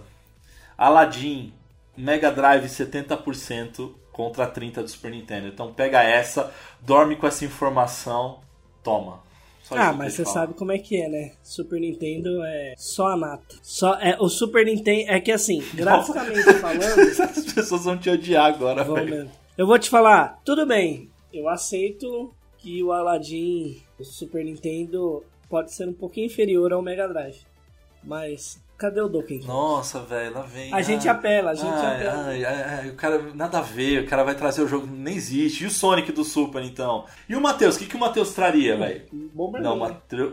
Aladdin, 0.77 1.53
Mega 1.95 2.31
Drive 2.31 2.65
70% 2.65 3.91
contra 4.21 4.47
30% 4.47 4.83
do 4.83 4.87
Super 4.87 5.11
Nintendo. 5.11 5.47
Então 5.47 5.73
pega 5.73 6.03
essa, 6.03 6.53
dorme 6.79 7.15
com 7.15 7.25
essa 7.25 7.43
informação, 7.43 8.39
toma. 8.83 9.19
Só 9.63 9.75
Ah, 9.75 9.91
mas 9.91 10.13
você 10.13 10.25
sabe 10.25 10.53
como 10.53 10.71
é 10.71 10.77
que 10.77 10.95
é, 11.01 11.09
né? 11.09 11.31
Super 11.41 11.79
Nintendo 11.79 12.43
é 12.43 12.75
só 12.77 13.07
a 13.07 13.17
nata. 13.17 13.55
Só, 13.63 13.95
é, 13.95 14.15
o 14.19 14.29
Super 14.29 14.63
Nintendo. 14.65 15.09
É 15.09 15.19
que 15.19 15.31
assim, 15.31 15.63
graficamente 15.73 16.53
falando. 16.53 16.99
As 17.23 17.53
pessoas 17.53 17.83
vão 17.85 17.97
te 17.97 18.09
odiar 18.11 18.45
agora, 18.45 18.83
Vão 18.83 18.95
velho. 18.95 19.09
mesmo. 19.09 19.31
Eu 19.57 19.65
vou 19.65 19.79
te 19.79 19.89
falar, 19.89 20.39
tudo 20.45 20.65
bem, 20.67 21.09
eu 21.33 21.49
aceito 21.49 22.31
que 22.57 22.83
o 22.83 22.91
Aladdin, 22.91 23.81
o 23.99 24.03
Super 24.03 24.45
Nintendo, 24.45 25.23
pode 25.49 25.73
ser 25.73 25.87
um 25.87 25.93
pouquinho 25.93 26.27
inferior 26.27 26.71
ao 26.71 26.81
Mega 26.81 27.07
Drive. 27.07 27.39
Mas 28.03 28.61
cadê 28.81 28.99
o 29.01 29.07
Donkey 29.07 29.37
Kong? 29.39 29.47
Nossa, 29.47 29.99
velho, 29.99 30.33
lá 30.33 30.41
vem. 30.41 30.73
A 30.73 30.81
gente 30.81 31.07
Ai. 31.07 31.15
apela, 31.15 31.51
a 31.51 31.53
gente 31.53 31.71
Ai, 31.73 31.95
apela. 32.07 32.23
ai, 32.27 32.45
ai, 32.45 32.89
o 32.89 32.95
cara, 32.95 33.21
nada 33.35 33.59
a 33.59 33.61
ver, 33.61 34.03
o 34.03 34.07
cara 34.07 34.23
vai 34.23 34.33
trazer 34.33 34.61
o 34.63 34.67
jogo, 34.67 34.87
nem 34.87 35.15
existe. 35.15 35.63
E 35.63 35.67
o 35.67 35.71
Sonic 35.71 36.11
do 36.11 36.23
Super, 36.23 36.63
então? 36.63 37.05
E 37.29 37.35
o 37.35 37.41
Matheus, 37.41 37.75
o 37.75 37.79
que, 37.79 37.85
que 37.85 37.95
o 37.95 37.99
Matheus 37.99 38.33
traria, 38.33 38.75
velho? 38.75 39.01
Não, 39.61 39.77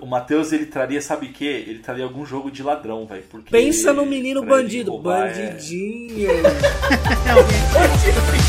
o 0.01 0.07
Matheus 0.07 0.51
ele 0.53 0.65
traria, 0.67 1.01
sabe 1.03 1.27
o 1.27 1.33
quê? 1.33 1.65
Ele 1.67 1.81
traria 1.81 2.05
algum 2.05 2.25
jogo 2.25 2.51
de 2.51 2.63
ladrão, 2.63 3.07
velho. 3.07 3.25
porque 3.31 3.51
Pensa 3.51 3.93
no 3.93 4.07
menino 4.07 4.43
bandido. 4.45 4.93
roubar 4.93 5.27
é- 5.29 5.49
Bandidinho. 5.51 6.29